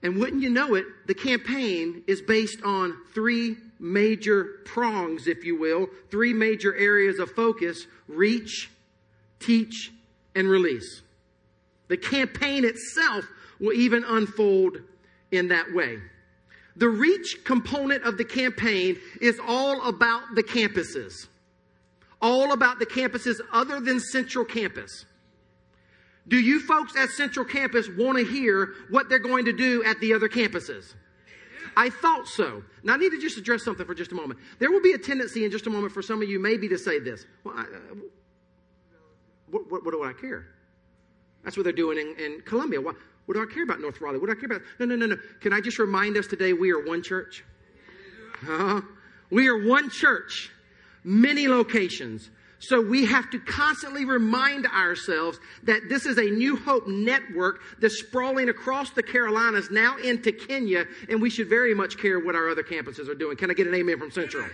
And 0.03 0.17
wouldn't 0.17 0.41
you 0.41 0.49
know 0.49 0.75
it, 0.75 0.85
the 1.07 1.13
campaign 1.13 2.03
is 2.07 2.21
based 2.21 2.61
on 2.63 2.97
three 3.13 3.55
major 3.79 4.59
prongs, 4.65 5.27
if 5.27 5.43
you 5.43 5.57
will, 5.59 5.87
three 6.09 6.33
major 6.33 6.75
areas 6.75 7.19
of 7.19 7.31
focus 7.31 7.85
reach, 8.07 8.69
teach, 9.39 9.91
and 10.35 10.47
release. 10.47 11.01
The 11.87 11.97
campaign 11.97 12.65
itself 12.65 13.25
will 13.59 13.73
even 13.73 14.03
unfold 14.03 14.77
in 15.31 15.49
that 15.49 15.73
way. 15.73 15.99
The 16.75 16.89
reach 16.89 17.39
component 17.43 18.03
of 18.03 18.17
the 18.17 18.25
campaign 18.25 18.97
is 19.19 19.39
all 19.45 19.87
about 19.87 20.35
the 20.35 20.43
campuses 20.43 21.27
all 22.21 22.53
about 22.53 22.79
the 22.79 22.85
campuses 22.85 23.39
other 23.51 23.79
than 23.79 23.99
Central 23.99 24.45
Campus. 24.45 25.05
Do 26.27 26.39
you 26.39 26.59
folks 26.59 26.95
at 26.95 27.09
Central 27.09 27.45
Campus 27.45 27.89
want 27.89 28.17
to 28.17 28.23
hear 28.23 28.73
what 28.89 29.09
they're 29.09 29.19
going 29.19 29.45
to 29.45 29.53
do 29.53 29.83
at 29.83 29.99
the 29.99 30.13
other 30.13 30.29
campuses? 30.29 30.93
I 31.75 31.89
thought 31.89 32.27
so. 32.27 32.63
Now, 32.83 32.93
I 32.93 32.97
need 32.97 33.11
to 33.11 33.19
just 33.19 33.37
address 33.37 33.63
something 33.63 33.85
for 33.85 33.95
just 33.95 34.11
a 34.11 34.15
moment. 34.15 34.39
There 34.59 34.71
will 34.71 34.81
be 34.81 34.91
a 34.91 34.97
tendency 34.97 35.45
in 35.45 35.51
just 35.51 35.67
a 35.67 35.69
moment 35.69 35.93
for 35.93 36.01
some 36.01 36.21
of 36.21 36.29
you 36.29 36.39
maybe 36.39 36.67
to 36.69 36.77
say 36.77 36.99
this. 36.99 37.25
Well, 37.43 37.55
I, 37.57 37.61
uh, 37.61 37.95
what, 39.49 39.71
what, 39.71 39.85
what, 39.85 39.91
do 39.91 40.03
I 40.03 40.13
care? 40.13 40.47
That's 41.43 41.57
what 41.57 41.63
they're 41.63 41.73
doing 41.73 41.97
in, 41.97 42.23
in 42.23 42.41
Columbia. 42.41 42.81
What, 42.81 42.95
what 43.25 43.35
do 43.35 43.41
I 43.41 43.51
care 43.51 43.63
about 43.63 43.79
North 43.79 44.01
Raleigh? 44.01 44.17
What 44.17 44.27
do 44.27 44.33
I 44.33 44.35
care 44.35 44.45
about? 44.45 44.61
No, 44.79 44.85
no, 44.85 44.95
no, 44.95 45.07
no. 45.07 45.17
Can 45.39 45.53
I 45.53 45.61
just 45.61 45.79
remind 45.79 46.17
us 46.17 46.27
today 46.27 46.53
we 46.53 46.71
are 46.71 46.83
one 46.85 47.01
church? 47.01 47.43
Uh-huh. 48.43 48.81
We 49.29 49.47
are 49.47 49.67
one 49.67 49.89
church 49.89 50.51
many 51.03 51.47
locations. 51.47 52.29
So 52.59 52.79
we 52.79 53.05
have 53.05 53.31
to 53.31 53.39
constantly 53.39 54.05
remind 54.05 54.67
ourselves 54.67 55.39
that 55.63 55.89
this 55.89 56.05
is 56.05 56.19
a 56.19 56.29
New 56.29 56.57
Hope 56.57 56.87
network 56.87 57.61
that's 57.79 57.97
sprawling 57.97 58.49
across 58.49 58.91
the 58.91 59.01
Carolinas, 59.01 59.71
now 59.71 59.97
into 59.97 60.31
Kenya, 60.31 60.85
and 61.09 61.19
we 61.19 61.31
should 61.31 61.49
very 61.49 61.73
much 61.73 61.97
care 61.97 62.19
what 62.19 62.35
our 62.35 62.49
other 62.49 62.61
campuses 62.61 63.09
are 63.09 63.15
doing. 63.15 63.35
Can 63.35 63.49
I 63.49 63.55
get 63.55 63.65
an 63.65 63.73
amen 63.73 63.97
from 63.97 64.11
Central? 64.11 64.45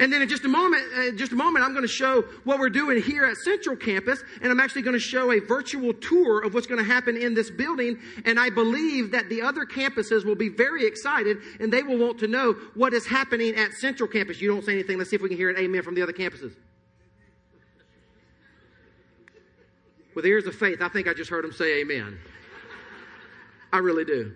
And 0.00 0.12
then 0.12 0.22
in 0.22 0.28
just 0.28 0.44
a 0.44 0.48
moment, 0.48 0.82
uh, 0.96 1.10
just 1.16 1.32
a 1.32 1.34
moment, 1.34 1.64
I'm 1.64 1.72
going 1.72 1.82
to 1.82 1.88
show 1.88 2.22
what 2.44 2.60
we're 2.60 2.70
doing 2.70 3.02
here 3.02 3.24
at 3.24 3.36
Central 3.38 3.74
Campus, 3.74 4.22
and 4.40 4.52
I'm 4.52 4.60
actually 4.60 4.82
going 4.82 4.94
to 4.94 5.00
show 5.00 5.32
a 5.32 5.40
virtual 5.40 5.92
tour 5.92 6.44
of 6.44 6.54
what's 6.54 6.68
going 6.68 6.78
to 6.78 6.88
happen 6.88 7.16
in 7.16 7.34
this 7.34 7.50
building. 7.50 7.98
And 8.24 8.38
I 8.38 8.50
believe 8.50 9.10
that 9.10 9.28
the 9.28 9.42
other 9.42 9.64
campuses 9.64 10.24
will 10.24 10.36
be 10.36 10.50
very 10.50 10.86
excited, 10.86 11.38
and 11.58 11.72
they 11.72 11.82
will 11.82 11.98
want 11.98 12.20
to 12.20 12.28
know 12.28 12.52
what 12.74 12.94
is 12.94 13.06
happening 13.06 13.56
at 13.56 13.72
Central 13.72 14.08
Campus. 14.08 14.40
You 14.40 14.48
don't 14.48 14.64
say 14.64 14.72
anything. 14.72 14.98
Let's 14.98 15.10
see 15.10 15.16
if 15.16 15.22
we 15.22 15.28
can 15.30 15.38
hear 15.38 15.50
an 15.50 15.58
amen 15.58 15.82
from 15.82 15.96
the 15.96 16.02
other 16.02 16.12
campuses. 16.12 16.54
With 20.14 20.26
ears 20.26 20.46
of 20.46 20.54
faith, 20.54 20.80
I 20.80 20.88
think 20.88 21.08
I 21.08 21.14
just 21.14 21.30
heard 21.30 21.44
them 21.44 21.52
say 21.52 21.80
amen. 21.80 22.18
I 23.72 23.78
really 23.78 24.04
do. 24.04 24.34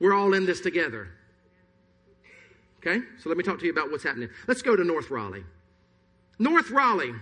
We're 0.00 0.14
all 0.14 0.34
in 0.34 0.44
this 0.44 0.60
together. 0.60 1.08
Okay? 2.84 3.04
So 3.18 3.28
let 3.28 3.38
me 3.38 3.44
talk 3.44 3.58
to 3.60 3.64
you 3.64 3.72
about 3.72 3.90
what's 3.90 4.04
happening. 4.04 4.28
Let's 4.48 4.62
go 4.62 4.74
to 4.74 4.84
North 4.84 5.10
Raleigh. 5.10 5.44
North 6.38 6.70
Raleigh 6.70 7.14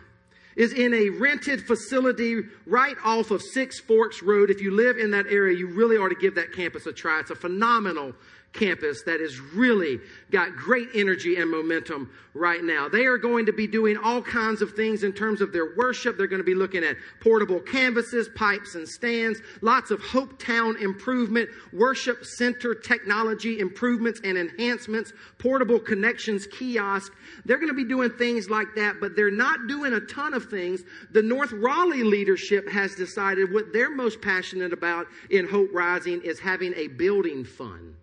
is 0.56 0.72
in 0.72 0.92
a 0.94 1.10
rented 1.10 1.66
facility 1.66 2.42
right 2.66 2.96
off 3.04 3.30
of 3.30 3.42
Six 3.42 3.78
Forks 3.80 4.22
Road. 4.22 4.50
If 4.50 4.60
you 4.60 4.70
live 4.70 4.98
in 4.98 5.10
that 5.12 5.26
area, 5.26 5.56
you 5.56 5.66
really 5.68 5.96
ought 5.96 6.08
to 6.08 6.14
give 6.14 6.34
that 6.34 6.52
campus 6.52 6.86
a 6.86 6.92
try. 6.92 7.20
It's 7.20 7.30
a 7.30 7.34
phenomenal 7.34 8.14
campus 8.52 9.02
that 9.06 9.20
has 9.20 9.38
really 9.40 10.00
got 10.30 10.56
great 10.56 10.88
energy 10.94 11.36
and 11.36 11.50
momentum 11.50 12.10
right 12.34 12.62
now. 12.62 12.88
They 12.88 13.06
are 13.06 13.18
going 13.18 13.46
to 13.46 13.52
be 13.52 13.66
doing 13.66 13.96
all 13.96 14.22
kinds 14.22 14.62
of 14.62 14.72
things 14.72 15.02
in 15.02 15.12
terms 15.12 15.40
of 15.40 15.52
their 15.52 15.76
worship. 15.76 16.16
They're 16.16 16.26
going 16.26 16.40
to 16.40 16.44
be 16.44 16.54
looking 16.54 16.84
at 16.84 16.96
portable 17.20 17.60
canvases, 17.60 18.28
pipes 18.34 18.74
and 18.74 18.88
stands, 18.88 19.40
lots 19.62 19.90
of 19.90 20.00
Hope 20.00 20.38
Town 20.38 20.76
improvement, 20.80 21.48
worship 21.72 22.24
center 22.24 22.74
technology 22.74 23.60
improvements 23.60 24.20
and 24.24 24.36
enhancements, 24.36 25.12
portable 25.38 25.78
connections, 25.78 26.46
kiosk. 26.46 27.12
They're 27.44 27.58
going 27.58 27.68
to 27.68 27.74
be 27.74 27.84
doing 27.84 28.10
things 28.10 28.50
like 28.50 28.74
that, 28.76 28.96
but 29.00 29.16
they're 29.16 29.30
not 29.30 29.66
doing 29.68 29.92
a 29.92 30.00
ton 30.00 30.34
of 30.34 30.50
things. 30.50 30.82
The 31.12 31.22
North 31.22 31.52
Raleigh 31.52 32.04
leadership 32.04 32.68
has 32.68 32.94
decided 32.94 33.52
what 33.52 33.72
they're 33.72 33.94
most 33.94 34.20
passionate 34.20 34.72
about 34.72 35.06
in 35.30 35.48
Hope 35.48 35.70
Rising 35.72 36.20
is 36.22 36.38
having 36.38 36.74
a 36.74 36.88
building 36.88 37.44
fund. 37.44 37.94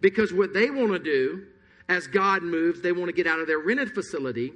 Because 0.00 0.32
what 0.32 0.52
they 0.52 0.70
want 0.70 0.92
to 0.92 0.98
do 0.98 1.46
as 1.88 2.06
God 2.06 2.42
moves, 2.42 2.80
they 2.80 2.92
want 2.92 3.08
to 3.08 3.12
get 3.12 3.26
out 3.26 3.40
of 3.40 3.46
their 3.46 3.58
rented 3.58 3.92
facility 3.92 4.52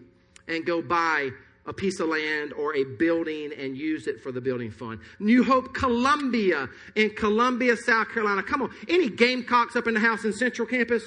and 0.49 0.67
go 0.67 0.83
buy 0.83 1.31
a 1.67 1.73
piece 1.73 2.01
of 2.01 2.09
land 2.09 2.53
or 2.55 2.75
a 2.75 2.85
building 2.85 3.53
and 3.57 3.77
use 3.77 4.07
it 4.07 4.21
for 4.21 4.33
the 4.33 4.41
building 4.41 4.71
fund. 4.71 5.01
New 5.19 5.45
Hope 5.45 5.75
Columbia 5.75 6.69
in 6.97 7.11
Columbia, 7.11 7.77
South 7.77 8.09
Carolina. 8.09 8.43
Come 8.43 8.63
on. 8.63 8.75
Any 8.89 9.09
Gamecocks 9.09 9.77
up 9.77 9.87
in 9.87 9.95
the 9.95 10.01
house 10.01 10.25
in 10.25 10.33
Central 10.33 10.67
Campus? 10.67 11.05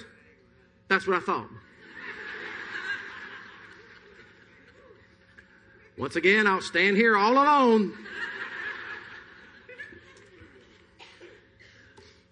That's 0.88 1.08
what 1.08 1.18
I 1.18 1.20
thought. 1.20 1.48
Once 5.98 6.16
again, 6.16 6.48
I'll 6.48 6.62
stand 6.62 6.98
here 6.98 7.18
all 7.18 7.34
alone. 7.34 7.94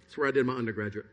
That's 0.04 0.18
where 0.18 0.28
I 0.28 0.32
did 0.32 0.46
my 0.46 0.54
undergraduate. 0.54 1.06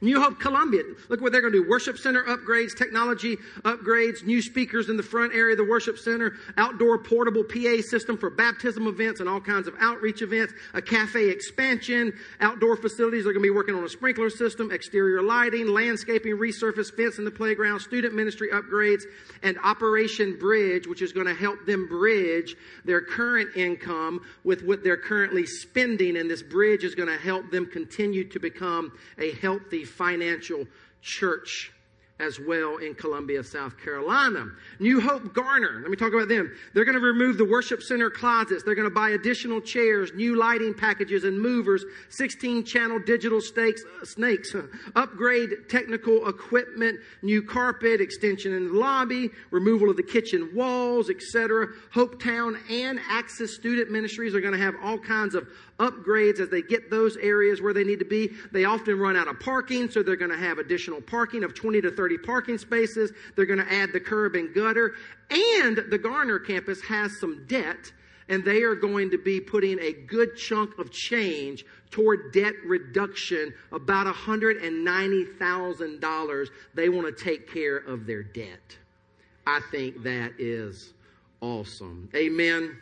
New 0.00 0.22
Hope 0.22 0.38
Columbia, 0.38 0.84
look 1.08 1.20
what 1.20 1.32
they're 1.32 1.40
going 1.40 1.52
to 1.52 1.64
do. 1.64 1.68
Worship 1.68 1.98
center 1.98 2.22
upgrades, 2.22 2.70
technology 2.78 3.36
upgrades, 3.62 4.24
new 4.24 4.40
speakers 4.40 4.88
in 4.88 4.96
the 4.96 5.02
front 5.02 5.34
area 5.34 5.54
of 5.54 5.58
the 5.58 5.64
worship 5.64 5.98
center, 5.98 6.34
outdoor 6.56 6.98
portable 6.98 7.42
PA 7.42 7.82
system 7.82 8.16
for 8.16 8.30
baptism 8.30 8.86
events 8.86 9.18
and 9.18 9.28
all 9.28 9.40
kinds 9.40 9.66
of 9.66 9.74
outreach 9.80 10.22
events, 10.22 10.54
a 10.72 10.80
cafe 10.80 11.30
expansion, 11.30 12.12
outdoor 12.40 12.76
facilities. 12.76 13.24
They're 13.24 13.32
going 13.32 13.42
to 13.42 13.48
be 13.48 13.56
working 13.56 13.74
on 13.74 13.82
a 13.82 13.88
sprinkler 13.88 14.30
system, 14.30 14.70
exterior 14.70 15.20
lighting, 15.20 15.66
landscaping, 15.66 16.36
resurface 16.36 16.94
fence 16.94 17.18
in 17.18 17.24
the 17.24 17.32
playground, 17.32 17.80
student 17.80 18.14
ministry 18.14 18.50
upgrades, 18.52 19.02
and 19.42 19.58
Operation 19.64 20.38
Bridge, 20.38 20.86
which 20.86 21.02
is 21.02 21.12
going 21.12 21.26
to 21.26 21.34
help 21.34 21.66
them 21.66 21.88
bridge 21.88 22.54
their 22.84 23.00
current 23.00 23.56
income 23.56 24.20
with 24.44 24.62
what 24.62 24.84
they're 24.84 24.96
currently 24.96 25.44
spending. 25.44 26.18
And 26.18 26.30
this 26.30 26.44
bridge 26.44 26.84
is 26.84 26.94
going 26.94 27.08
to 27.08 27.18
help 27.18 27.50
them 27.50 27.66
continue 27.66 28.22
to 28.28 28.38
become 28.38 28.92
a 29.18 29.32
healthy 29.32 29.86
financial 29.88 30.66
church 31.02 31.72
as 32.20 32.40
well 32.40 32.78
in 32.78 32.94
Columbia, 32.94 33.44
South 33.44 33.78
Carolina. 33.78 34.46
New 34.80 35.00
Hope 35.00 35.32
Garner, 35.32 35.78
let 35.82 35.90
me 35.90 35.96
talk 35.96 36.12
about 36.12 36.28
them. 36.28 36.52
They're 36.74 36.84
going 36.84 36.98
to 36.98 37.00
remove 37.00 37.38
the 37.38 37.44
worship 37.44 37.82
center 37.82 38.10
closets. 38.10 38.64
They're 38.64 38.74
going 38.74 38.88
to 38.88 38.94
buy 38.94 39.10
additional 39.10 39.60
chairs, 39.60 40.10
new 40.14 40.36
lighting 40.36 40.74
packages 40.74 41.24
and 41.24 41.40
movers, 41.40 41.84
16 42.10 42.64
channel 42.64 42.98
digital 42.98 43.40
stakes, 43.40 43.82
uh, 44.00 44.04
snakes, 44.04 44.54
upgrade 44.96 45.68
technical 45.68 46.28
equipment, 46.28 46.98
new 47.22 47.42
carpet, 47.42 48.00
extension 48.00 48.52
in 48.52 48.72
the 48.72 48.78
lobby, 48.78 49.30
removal 49.50 49.88
of 49.88 49.96
the 49.96 50.02
kitchen 50.02 50.50
walls, 50.54 51.10
etc. 51.10 51.68
Hope 51.92 52.20
Town 52.20 52.58
and 52.68 52.98
Access 53.08 53.54
Student 53.54 53.90
Ministries 53.90 54.34
are 54.34 54.40
going 54.40 54.54
to 54.54 54.58
have 54.58 54.74
all 54.82 54.98
kinds 54.98 55.34
of 55.34 55.48
upgrades 55.78 56.40
as 56.40 56.48
they 56.48 56.62
get 56.62 56.90
those 56.90 57.16
areas 57.16 57.62
where 57.62 57.72
they 57.72 57.84
need 57.84 58.00
to 58.00 58.04
be. 58.04 58.32
They 58.52 58.64
often 58.64 58.98
run 58.98 59.16
out 59.16 59.28
of 59.28 59.38
parking, 59.40 59.88
so 59.90 60.02
they're 60.02 60.16
going 60.16 60.32
to 60.32 60.36
have 60.36 60.58
additional 60.58 61.00
parking 61.00 61.44
of 61.44 61.54
20 61.54 61.80
to 61.82 61.90
30 61.90 62.18
parking 62.18 62.58
spaces. 62.58 63.12
They're 63.36 63.46
going 63.46 63.64
to 63.64 63.72
add 63.72 63.92
the 63.92 64.00
curb 64.00 64.34
and 64.34 64.52
gutter. 64.54 64.94
And 65.30 65.78
the 65.90 65.98
Garner 65.98 66.38
campus 66.38 66.80
has 66.82 67.18
some 67.20 67.44
debt, 67.46 67.92
and 68.28 68.44
they 68.44 68.62
are 68.62 68.74
going 68.74 69.10
to 69.10 69.18
be 69.18 69.40
putting 69.40 69.78
a 69.80 69.92
good 69.92 70.36
chunk 70.36 70.78
of 70.78 70.90
change 70.90 71.64
toward 71.90 72.32
debt 72.32 72.54
reduction, 72.66 73.54
about 73.72 74.06
$190,000. 74.06 76.48
They 76.74 76.88
want 76.88 77.06
to 77.06 77.24
take 77.24 77.52
care 77.52 77.76
of 77.78 78.06
their 78.06 78.22
debt. 78.22 78.78
I 79.46 79.60
think 79.70 80.02
that 80.02 80.32
is 80.38 80.92
awesome. 81.40 82.10
Amen. 82.14 82.76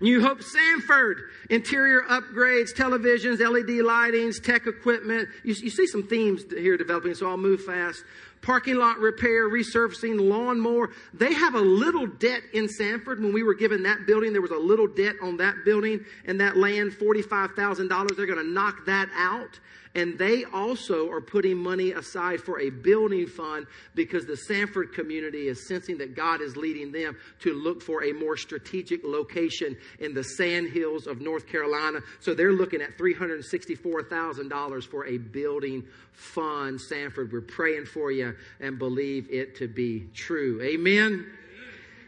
New 0.00 0.20
Hope 0.22 0.42
Sanford, 0.42 1.30
interior 1.50 2.02
upgrades, 2.02 2.74
televisions, 2.74 3.38
LED 3.40 3.82
lightings, 3.84 4.42
tech 4.42 4.66
equipment. 4.66 5.28
You, 5.42 5.54
you, 5.54 5.70
see 5.70 5.86
some 5.86 6.02
themes 6.02 6.44
here 6.50 6.76
developing, 6.76 7.14
so 7.14 7.28
I'll 7.28 7.36
move 7.36 7.64
fast. 7.64 8.04
Parking 8.42 8.76
lot 8.76 8.98
repair, 8.98 9.48
resurfacing, 9.48 10.20
lawnmower. 10.20 10.90
They 11.14 11.32
have 11.32 11.54
a 11.54 11.60
little 11.60 12.06
debt 12.06 12.42
in 12.52 12.68
Sanford. 12.68 13.22
When 13.22 13.32
we 13.32 13.42
were 13.42 13.54
given 13.54 13.84
that 13.84 14.06
building, 14.06 14.32
there 14.32 14.42
was 14.42 14.50
a 14.50 14.58
little 14.58 14.86
debt 14.86 15.14
on 15.22 15.38
that 15.38 15.64
building 15.64 16.04
and 16.26 16.38
that 16.40 16.56
land, 16.56 16.92
$45,000. 16.92 18.16
They're 18.16 18.26
going 18.26 18.38
to 18.38 18.44
knock 18.44 18.84
that 18.84 19.08
out. 19.16 19.58
And 19.94 20.18
they 20.18 20.44
also 20.44 21.08
are 21.10 21.20
putting 21.20 21.56
money 21.56 21.92
aside 21.92 22.40
for 22.40 22.58
a 22.60 22.70
building 22.70 23.28
fund 23.28 23.66
because 23.94 24.26
the 24.26 24.36
Sanford 24.36 24.92
community 24.92 25.46
is 25.46 25.68
sensing 25.68 25.98
that 25.98 26.16
God 26.16 26.40
is 26.40 26.56
leading 26.56 26.90
them 26.90 27.16
to 27.40 27.54
look 27.54 27.80
for 27.80 28.02
a 28.02 28.12
more 28.12 28.36
strategic 28.36 29.04
location 29.04 29.76
in 30.00 30.12
the 30.12 30.24
sand 30.24 30.70
hills 30.70 31.06
of 31.06 31.20
North 31.20 31.46
Carolina. 31.46 32.00
So 32.18 32.34
they're 32.34 32.52
looking 32.52 32.82
at 32.82 32.98
$364,000 32.98 34.84
for 34.84 35.06
a 35.06 35.18
building 35.18 35.84
fund. 36.12 36.80
Sanford, 36.80 37.32
we're 37.32 37.40
praying 37.40 37.86
for 37.86 38.10
you 38.10 38.34
and 38.58 38.78
believe 38.78 39.28
it 39.30 39.54
to 39.56 39.68
be 39.68 40.08
true. 40.12 40.60
Amen. 40.62 41.26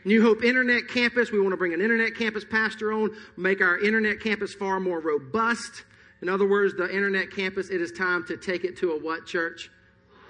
New 0.05 0.23
Hope 0.23 0.43
Internet 0.45 0.89
Campus, 0.89 1.31
we 1.33 1.41
want 1.41 1.53
to 1.53 1.57
bring 1.57 1.75
an 1.75 1.81
Internet 1.81 2.15
Campus 2.17 2.45
pastor 2.45 2.93
on, 2.93 3.11
make 3.37 3.61
our 3.61 3.79
Internet 3.79 4.21
Campus 4.21 4.55
far 4.55 4.79
more 4.79 5.01
robust. 5.01 5.85
In 6.23 6.29
other 6.29 6.47
words, 6.47 6.75
the 6.75 6.93
internet 6.93 7.31
campus, 7.31 7.71
it 7.71 7.81
is 7.81 7.93
time 7.93 8.25
to 8.27 8.37
take 8.37 8.65
it 8.65 8.77
to 8.79 8.93
a 8.93 8.99
what 8.99 9.27
church? 9.27 9.71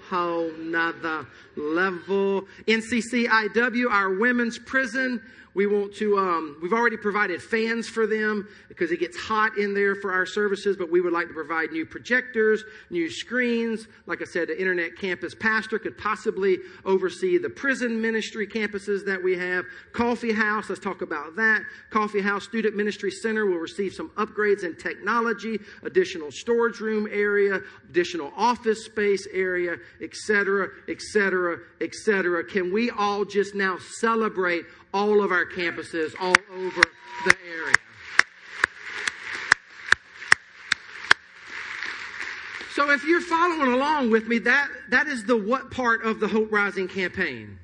Whole 0.09 0.51
nother 0.57 1.25
level. 1.55 2.47
NCCIW, 2.67 3.89
our 3.89 4.13
women's 4.13 4.57
prison, 4.57 5.21
we 5.57 5.65
want 5.65 5.91
to, 5.95 6.19
um, 6.19 6.55
we've 6.61 6.71
already 6.71 6.97
provided 6.97 7.41
fans 7.41 7.89
for 7.89 8.05
them 8.05 8.47
because 8.67 8.91
it 8.91 8.99
gets 8.99 9.17
hot 9.17 9.57
in 9.57 9.73
there 9.73 9.95
for 9.95 10.13
our 10.13 10.27
services, 10.27 10.77
but 10.77 10.91
we 10.91 11.01
would 11.01 11.13
like 11.13 11.27
to 11.27 11.33
provide 11.33 11.71
new 11.71 11.83
projectors, 11.83 12.63
new 12.91 13.09
screens. 13.09 13.87
Like 14.05 14.21
I 14.21 14.25
said, 14.25 14.49
the 14.49 14.59
internet 14.59 14.95
campus 14.97 15.33
pastor 15.33 15.79
could 15.79 15.97
possibly 15.97 16.59
oversee 16.85 17.39
the 17.39 17.49
prison 17.49 17.99
ministry 17.99 18.45
campuses 18.45 19.03
that 19.07 19.21
we 19.21 19.35
have. 19.35 19.65
Coffee 19.93 20.31
house, 20.31 20.69
let's 20.69 20.79
talk 20.79 21.01
about 21.01 21.35
that. 21.37 21.63
Coffee 21.89 22.21
house 22.21 22.43
student 22.43 22.75
ministry 22.75 23.09
center 23.09 23.47
will 23.47 23.57
receive 23.57 23.93
some 23.93 24.09
upgrades 24.09 24.63
in 24.63 24.75
technology, 24.75 25.57
additional 25.81 26.29
storage 26.29 26.79
room 26.79 27.07
area, 27.11 27.61
additional 27.89 28.31
office 28.37 28.85
space 28.85 29.27
area, 29.33 29.77
etc., 30.03 30.67
etc., 30.87 31.57
etc. 31.81 32.43
Can 32.43 32.71
we 32.71 32.91
all 32.91 33.25
just 33.25 33.55
now 33.55 33.79
celebrate 33.99 34.65
all 34.93 35.23
of 35.23 35.31
our 35.31 35.45
campuses 35.45 36.13
all 36.19 36.35
over 36.53 36.81
the 37.25 37.35
area. 37.49 37.75
So 42.73 42.91
if 42.91 43.03
you're 43.05 43.21
following 43.21 43.73
along 43.73 44.11
with 44.11 44.27
me, 44.27 44.37
that, 44.39 44.69
that 44.91 45.07
is 45.07 45.23
the 45.25 45.35
what 45.35 45.71
part 45.71 46.03
of 46.05 46.19
the 46.19 46.27
Hope 46.27 46.51
Rising 46.51 46.87
campaign? 46.87 47.57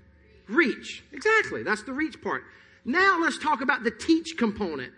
Reach. 0.50 1.04
Exactly. 1.12 1.62
That's 1.62 1.84
the 1.84 1.94
reach 1.94 2.20
part. 2.22 2.44
Now 2.84 3.20
let's 3.22 3.38
talk 3.38 3.62
about 3.62 3.84
the 3.84 3.92
teach 3.92 4.38
component. 4.38 4.92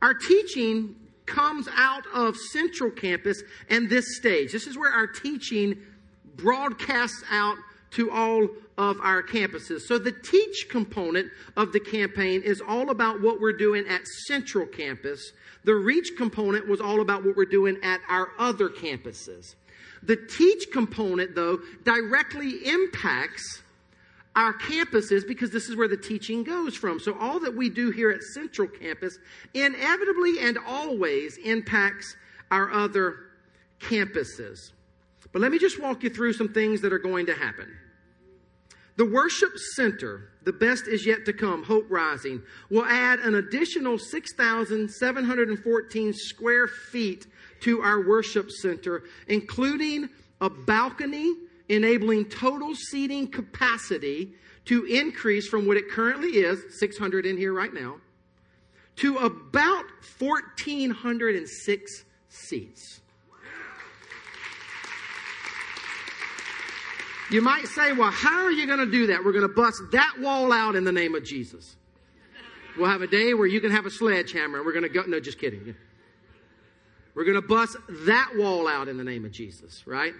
Our 0.00 0.14
teaching 0.14 0.94
comes 1.26 1.68
out 1.76 2.04
of 2.14 2.36
Central 2.36 2.90
Campus 2.90 3.42
and 3.68 3.90
this 3.90 4.16
stage. 4.16 4.52
This 4.52 4.66
is 4.66 4.78
where 4.78 4.92
our 4.92 5.06
teaching 5.06 5.76
broadcasts 6.36 7.24
out 7.30 7.56
to 7.90 8.10
all 8.10 8.48
of 8.78 9.00
our 9.00 9.22
campuses. 9.22 9.82
So 9.82 9.98
the 9.98 10.12
teach 10.12 10.68
component 10.70 11.30
of 11.56 11.72
the 11.72 11.80
campaign 11.80 12.42
is 12.42 12.62
all 12.66 12.90
about 12.90 13.20
what 13.20 13.40
we're 13.40 13.56
doing 13.56 13.86
at 13.88 14.06
Central 14.26 14.66
Campus. 14.66 15.32
The 15.64 15.74
reach 15.74 16.12
component 16.16 16.68
was 16.68 16.80
all 16.80 17.00
about 17.00 17.24
what 17.24 17.36
we're 17.36 17.44
doing 17.44 17.76
at 17.82 18.00
our 18.08 18.28
other 18.38 18.68
campuses. 18.68 19.56
The 20.04 20.16
teach 20.16 20.70
component, 20.72 21.34
though, 21.34 21.58
directly 21.84 22.50
impacts 22.66 23.62
our 24.36 24.54
campuses 24.54 25.26
because 25.26 25.50
this 25.50 25.68
is 25.68 25.74
where 25.74 25.88
the 25.88 25.96
teaching 25.96 26.44
goes 26.44 26.76
from. 26.76 27.00
So 27.00 27.18
all 27.18 27.40
that 27.40 27.56
we 27.56 27.68
do 27.68 27.90
here 27.90 28.10
at 28.10 28.22
Central 28.22 28.68
Campus 28.68 29.18
inevitably 29.52 30.38
and 30.38 30.56
always 30.64 31.36
impacts 31.38 32.14
our 32.52 32.70
other 32.70 33.16
campuses. 33.80 34.70
But 35.32 35.42
let 35.42 35.50
me 35.50 35.58
just 35.58 35.82
walk 35.82 36.04
you 36.04 36.10
through 36.10 36.34
some 36.34 36.48
things 36.48 36.80
that 36.82 36.92
are 36.92 37.00
going 37.00 37.26
to 37.26 37.34
happen. 37.34 37.68
The 38.98 39.06
worship 39.06 39.56
center, 39.76 40.32
the 40.42 40.52
best 40.52 40.88
is 40.88 41.06
yet 41.06 41.24
to 41.26 41.32
come, 41.32 41.62
Hope 41.62 41.86
Rising, 41.88 42.42
will 42.68 42.84
add 42.84 43.20
an 43.20 43.36
additional 43.36 43.96
6,714 43.96 46.12
square 46.12 46.66
feet 46.66 47.28
to 47.60 47.80
our 47.80 48.04
worship 48.04 48.50
center, 48.50 49.04
including 49.28 50.08
a 50.40 50.50
balcony 50.50 51.32
enabling 51.68 52.24
total 52.24 52.74
seating 52.74 53.28
capacity 53.28 54.32
to 54.64 54.84
increase 54.86 55.46
from 55.46 55.68
what 55.68 55.76
it 55.76 55.88
currently 55.88 56.30
is, 56.30 56.80
600 56.80 57.24
in 57.24 57.36
here 57.36 57.52
right 57.52 57.72
now, 57.72 57.98
to 58.96 59.18
about 59.18 59.84
1,406 60.18 62.04
seats. 62.28 63.00
You 67.30 67.42
might 67.42 67.66
say, 67.66 67.92
well, 67.92 68.10
how 68.10 68.44
are 68.44 68.50
you 68.50 68.66
going 68.66 68.78
to 68.78 68.90
do 68.90 69.08
that? 69.08 69.22
We're 69.22 69.32
going 69.32 69.46
to 69.46 69.54
bust 69.54 69.82
that 69.92 70.14
wall 70.18 70.52
out 70.52 70.76
in 70.76 70.84
the 70.84 70.92
name 70.92 71.14
of 71.14 71.24
Jesus. 71.24 71.76
We'll 72.78 72.88
have 72.88 73.02
a 73.02 73.06
day 73.06 73.34
where 73.34 73.46
you 73.46 73.60
can 73.60 73.70
have 73.70 73.86
a 73.86 73.90
sledgehammer 73.90 74.58
and 74.58 74.66
we're 74.66 74.72
going 74.72 74.84
to 74.84 74.88
go. 74.88 75.02
No, 75.02 75.20
just 75.20 75.38
kidding. 75.38 75.74
We're 77.14 77.24
going 77.24 77.40
to 77.40 77.46
bust 77.46 77.76
that 78.06 78.30
wall 78.36 78.68
out 78.68 78.88
in 78.88 78.96
the 78.96 79.04
name 79.04 79.24
of 79.24 79.32
Jesus, 79.32 79.86
right? 79.86 80.14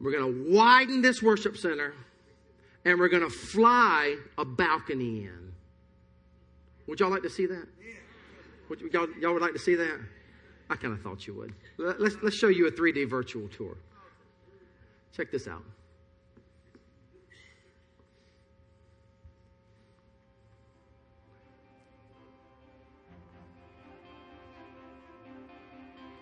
We're 0.00 0.10
going 0.10 0.34
to 0.34 0.52
widen 0.52 1.00
this 1.00 1.22
worship 1.22 1.56
center 1.56 1.94
and 2.84 2.98
we're 2.98 3.08
going 3.08 3.22
to 3.22 3.30
fly 3.30 4.16
a 4.36 4.44
balcony 4.44 5.24
in. 5.24 5.52
Would 6.88 7.00
y'all 7.00 7.10
like 7.10 7.22
to 7.22 7.30
see 7.30 7.46
that? 7.46 7.68
Would 8.68 8.80
y'all, 8.92 9.06
y'all 9.20 9.32
would 9.32 9.42
like 9.42 9.52
to 9.52 9.58
see 9.58 9.76
that? 9.76 10.00
I 10.68 10.76
kind 10.76 10.92
of 10.92 11.00
thought 11.00 11.26
you 11.26 11.34
would. 11.34 11.54
Let's, 11.78 12.16
let's 12.22 12.36
show 12.36 12.48
you 12.48 12.66
a 12.66 12.70
3D 12.70 13.08
virtual 13.08 13.48
tour. 13.48 13.76
Check 15.16 15.30
this 15.30 15.46
out. 15.46 15.62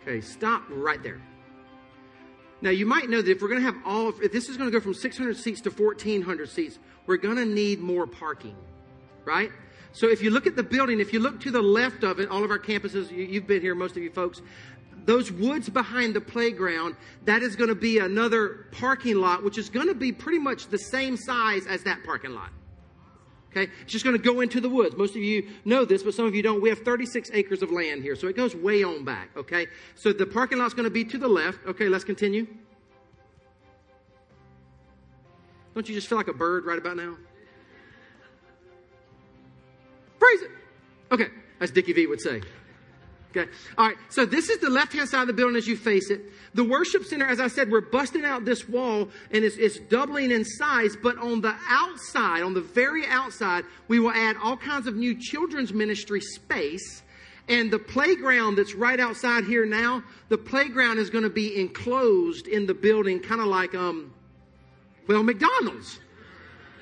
Okay, 0.02 0.20
stop 0.20 0.62
right 0.68 1.02
there. 1.02 1.20
Now, 2.62 2.70
you 2.70 2.84
might 2.86 3.08
know 3.08 3.22
that 3.22 3.30
if 3.30 3.40
we're 3.40 3.48
going 3.48 3.60
to 3.60 3.66
have 3.66 3.76
all, 3.84 4.08
if 4.22 4.32
this 4.32 4.48
is 4.48 4.56
going 4.56 4.70
to 4.70 4.72
go 4.76 4.82
from 4.82 4.94
600 4.94 5.36
seats 5.36 5.60
to 5.62 5.70
1,400 5.70 6.48
seats, 6.48 6.78
we're 7.06 7.16
going 7.16 7.36
to 7.36 7.46
need 7.46 7.80
more 7.80 8.06
parking, 8.06 8.56
right? 9.24 9.50
So 9.92 10.08
if 10.08 10.22
you 10.22 10.30
look 10.30 10.46
at 10.46 10.56
the 10.56 10.62
building, 10.62 11.00
if 11.00 11.12
you 11.12 11.20
look 11.20 11.40
to 11.40 11.50
the 11.50 11.62
left 11.62 12.04
of 12.04 12.20
it, 12.20 12.28
all 12.28 12.44
of 12.44 12.50
our 12.50 12.58
campuses, 12.58 13.10
you've 13.10 13.46
been 13.46 13.60
here, 13.60 13.74
most 13.74 13.96
of 13.96 14.02
you 14.02 14.10
folks, 14.10 14.42
those 15.04 15.32
woods 15.32 15.68
behind 15.68 16.14
the 16.14 16.20
playground, 16.20 16.96
that 17.24 17.42
is 17.42 17.56
going 17.56 17.68
to 17.68 17.74
be 17.74 17.98
another 17.98 18.66
parking 18.72 19.16
lot, 19.16 19.42
which 19.42 19.56
is 19.56 19.70
going 19.70 19.88
to 19.88 19.94
be 19.94 20.12
pretty 20.12 20.38
much 20.38 20.66
the 20.68 20.78
same 20.78 21.16
size 21.16 21.66
as 21.66 21.82
that 21.84 22.04
parking 22.04 22.32
lot. 22.32 22.50
Okay, 23.50 23.70
it's 23.82 23.90
just 23.90 24.04
going 24.04 24.16
to 24.16 24.22
go 24.22 24.40
into 24.40 24.60
the 24.60 24.68
woods. 24.68 24.96
Most 24.96 25.16
of 25.16 25.22
you 25.22 25.48
know 25.64 25.84
this, 25.84 26.04
but 26.04 26.14
some 26.14 26.24
of 26.24 26.36
you 26.36 26.42
don't. 26.42 26.62
We 26.62 26.68
have 26.68 26.80
36 26.80 27.32
acres 27.34 27.62
of 27.62 27.72
land 27.72 28.02
here, 28.02 28.14
so 28.14 28.28
it 28.28 28.36
goes 28.36 28.54
way 28.54 28.84
on 28.84 29.04
back. 29.04 29.30
Okay, 29.36 29.66
so 29.96 30.12
the 30.12 30.26
parking 30.26 30.58
lot's 30.58 30.74
going 30.74 30.84
to 30.84 30.90
be 30.90 31.04
to 31.06 31.18
the 31.18 31.28
left. 31.28 31.58
Okay, 31.66 31.88
let's 31.88 32.04
continue. 32.04 32.46
Don't 35.74 35.88
you 35.88 35.94
just 35.94 36.06
feel 36.06 36.18
like 36.18 36.28
a 36.28 36.32
bird 36.32 36.64
right 36.64 36.78
about 36.78 36.96
now? 36.96 37.16
Praise 40.20 40.42
it. 40.42 40.50
Okay, 41.10 41.28
as 41.60 41.72
Dickie 41.72 41.92
V 41.92 42.06
would 42.06 42.20
say. 42.20 42.42
Okay. 43.30 43.48
All 43.78 43.86
right. 43.86 43.96
So 44.08 44.26
this 44.26 44.48
is 44.48 44.58
the 44.58 44.70
left 44.70 44.92
hand 44.92 45.08
side 45.08 45.22
of 45.22 45.26
the 45.28 45.32
building 45.32 45.56
as 45.56 45.68
you 45.68 45.76
face 45.76 46.10
it. 46.10 46.20
The 46.54 46.64
worship 46.64 47.04
center, 47.04 47.26
as 47.26 47.38
I 47.38 47.46
said, 47.46 47.70
we're 47.70 47.80
busting 47.80 48.24
out 48.24 48.44
this 48.44 48.68
wall 48.68 49.08
and 49.30 49.44
it's, 49.44 49.56
it's 49.56 49.78
doubling 49.78 50.32
in 50.32 50.44
size. 50.44 50.96
But 51.00 51.16
on 51.18 51.40
the 51.40 51.54
outside, 51.68 52.42
on 52.42 52.54
the 52.54 52.60
very 52.60 53.06
outside, 53.06 53.64
we 53.86 54.00
will 54.00 54.10
add 54.10 54.36
all 54.42 54.56
kinds 54.56 54.88
of 54.88 54.96
new 54.96 55.14
children's 55.14 55.72
ministry 55.72 56.20
space. 56.20 57.02
And 57.48 57.70
the 57.70 57.78
playground 57.78 58.56
that's 58.56 58.74
right 58.74 58.98
outside 58.98 59.44
here 59.44 59.64
now, 59.64 60.02
the 60.28 60.38
playground 60.38 60.98
is 60.98 61.08
going 61.10 61.24
to 61.24 61.30
be 61.30 61.60
enclosed 61.60 62.48
in 62.48 62.66
the 62.66 62.74
building, 62.74 63.20
kind 63.20 63.40
of 63.40 63.46
like, 63.46 63.74
um, 63.74 64.12
well, 65.08 65.22
McDonald's, 65.22 65.98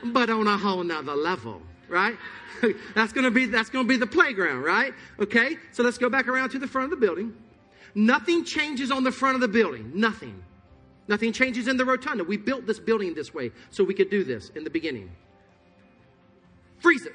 but 0.05 0.29
on 0.29 0.47
a 0.47 0.59
whole 0.59 0.85
nother 0.85 1.15
level, 1.15 1.63
right? 1.89 2.17
that's 2.95 3.13
to 3.13 3.31
be 3.31 3.47
that's 3.47 3.71
to 3.71 3.85
be 3.85 3.97
the 3.97 4.07
playground, 4.07 4.63
right? 4.63 4.93
Okay? 5.21 5.57
So 5.73 5.83
let's 5.83 5.99
go 5.99 6.09
back 6.09 6.29
around 6.29 6.51
to 6.51 6.59
the 6.59 6.67
front 6.67 6.93
of 6.93 6.99
the 6.99 7.07
building. 7.07 7.35
Nothing 7.95 8.45
changes 8.45 8.91
on 8.91 9.05
the 9.05 9.13
front 9.13 9.35
of 9.35 9.41
the 9.41 9.49
building. 9.49 9.93
Nothing. 9.95 10.43
Nothing 11.09 11.33
changes 11.33 11.69
in 11.69 11.77
the 11.77 11.85
rotunda. 11.85 12.23
We 12.23 12.37
built 12.37 12.67
this 12.67 12.79
building 12.79 13.15
this 13.15 13.33
way 13.33 13.51
so 13.71 13.83
we 13.83 13.95
could 13.95 14.11
do 14.11 14.25
this 14.25 14.51
in 14.51 14.65
the 14.65 14.71
beginning. 14.71 15.11
Freeze 16.81 17.07
it. 17.07 17.15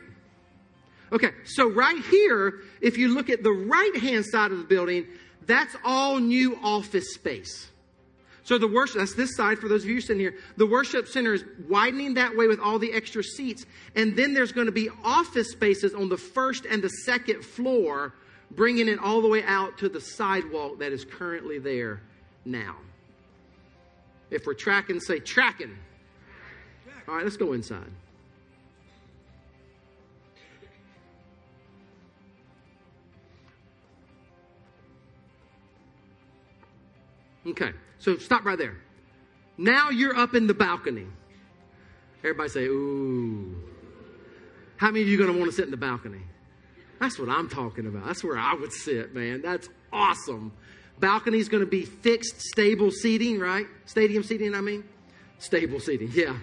Okay, 1.12 1.30
so 1.46 1.70
right 1.70 2.04
here, 2.06 2.62
if 2.82 2.98
you 2.98 3.14
look 3.14 3.30
at 3.30 3.44
the 3.44 3.52
right 3.52 3.96
hand 3.98 4.26
side 4.26 4.52
of 4.52 4.58
the 4.58 4.64
building, 4.64 5.06
that's 5.46 5.76
all 5.86 6.18
new 6.18 6.58
office 6.64 7.14
space. 7.14 7.70
So 8.43 8.58
the 8.58 8.67
worship, 8.67 8.97
that's 8.97 9.15
this 9.15 9.36
side 9.36 9.60
for 9.60 9.69
those 9.69 9.84
of 9.84 9.89
you 9.89 10.01
sitting 10.01 10.19
here. 10.19 10.36
The 10.58 10.65
worship 10.65 11.08
center 11.08 11.34
is 11.34 11.45
widening 11.69 12.15
that 12.15 12.36
way 12.36 12.47
with 12.47 12.60
all 12.60 12.77
the 12.77 12.91
extra 12.91 13.23
seats. 13.23 13.65
And 13.95 14.17
then 14.17 14.34
there's 14.34 14.51
going 14.51 14.65
to 14.65 14.73
be 14.73 14.89
office 15.03 15.51
spaces 15.51 15.93
on 15.93 16.10
the 16.10 16.17
first 16.17 16.65
and 16.65 16.82
the 16.84 16.89
second 16.89 17.43
floor, 17.43 18.13
bringing 18.51 18.89
it 18.89 18.99
all 18.99 19.21
the 19.21 19.29
way 19.29 19.43
out 19.43 19.77
to 19.77 19.88
the 19.88 20.01
sidewalk 20.01 20.79
that 20.79 20.91
is 20.91 21.06
currently 21.06 21.58
there 21.58 22.01
now. 22.43 22.75
If 24.29 24.45
we're 24.45 24.56
tracking, 24.56 24.99
say 24.99 25.19
tracking. 25.19 25.77
All 27.08 27.15
right, 27.15 27.23
let's 27.23 27.38
go 27.38 27.53
inside. 27.53 27.91
Okay. 37.45 37.71
So 38.04 38.18
stop 38.18 38.44
right 38.44 38.58
there. 38.58 38.76
Now 39.58 39.89
you're 39.89 40.16
up 40.16 40.36
in 40.36 40.46
the 40.46 40.54
balcony. 40.54 41.08
Everybody 42.20 42.50
say, 42.50 42.66
ooh. 42.66 43.56
How 44.76 44.88
many 44.88 45.04
of 45.04 45.08
you 45.08 45.18
going 45.18 45.32
to 45.32 45.39
want 45.39 45.50
to 45.50 45.56
sit 45.56 45.63
in 45.63 45.72
the 45.72 45.78
balcony? 45.78 46.20
That's 47.00 47.18
what 47.18 47.30
I'm 47.30 47.48
talking 47.48 47.88
about. 47.88 48.06
That's 48.06 48.22
where 48.22 48.38
I 48.38 48.56
would 48.56 48.74
sit, 48.74 49.16
man. 49.16 49.42
That's 49.42 49.70
awesome. 49.94 50.52
Balcony 51.00 51.38
is 51.38 51.48
going 51.48 51.63
to 51.63 51.70
be 51.70 51.86
fixed, 51.86 52.42
stable 52.42 52.92
seating, 52.92 53.39
right? 53.39 53.68
Stadium 53.86 54.24
seating, 54.24 54.54
I 54.54 54.60
mean? 54.60 54.84
Stable 55.39 55.80
seating, 55.80 56.12
yeah. 56.13 56.38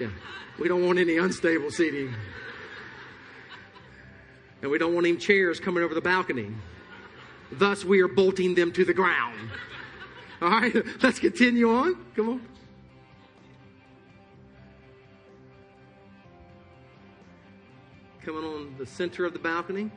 Yeah. 0.00 0.10
We 0.58 0.66
don't 0.66 0.84
want 0.84 0.98
any 0.98 1.18
unstable 1.18 1.70
seating. 1.70 2.12
And 4.62 4.70
we 4.70 4.78
don't 4.78 4.94
want 4.94 5.06
any 5.06 5.16
chairs 5.16 5.60
coming 5.60 5.84
over 5.84 5.94
the 5.94 6.00
balcony. 6.00 6.48
Thus, 7.52 7.84
we 7.84 8.00
are 8.00 8.08
bolting 8.08 8.56
them 8.56 8.72
to 8.72 8.84
the 8.84 8.94
ground. 8.94 9.50
All 10.42 10.50
right, 10.50 10.74
let's 11.02 11.18
continue 11.18 11.70
on. 11.70 11.96
Come 12.16 12.28
on. 12.28 12.48
Coming 18.22 18.44
on 18.44 18.74
the 18.78 18.86
center 18.86 19.24
of 19.24 19.32
the 19.32 19.38
balcony. 19.38 19.90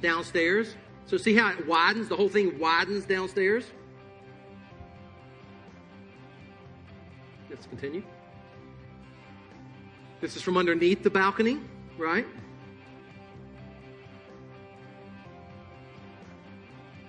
Downstairs. 0.00 0.74
So 1.06 1.16
see 1.16 1.34
how 1.34 1.50
it 1.50 1.66
widens? 1.66 2.08
The 2.08 2.16
whole 2.16 2.28
thing 2.28 2.58
widens 2.58 3.04
downstairs. 3.04 3.64
Let's 7.48 7.66
continue. 7.66 8.02
This 10.20 10.36
is 10.36 10.42
from 10.42 10.56
underneath 10.56 11.02
the 11.02 11.10
balcony, 11.10 11.60
right? 11.98 12.26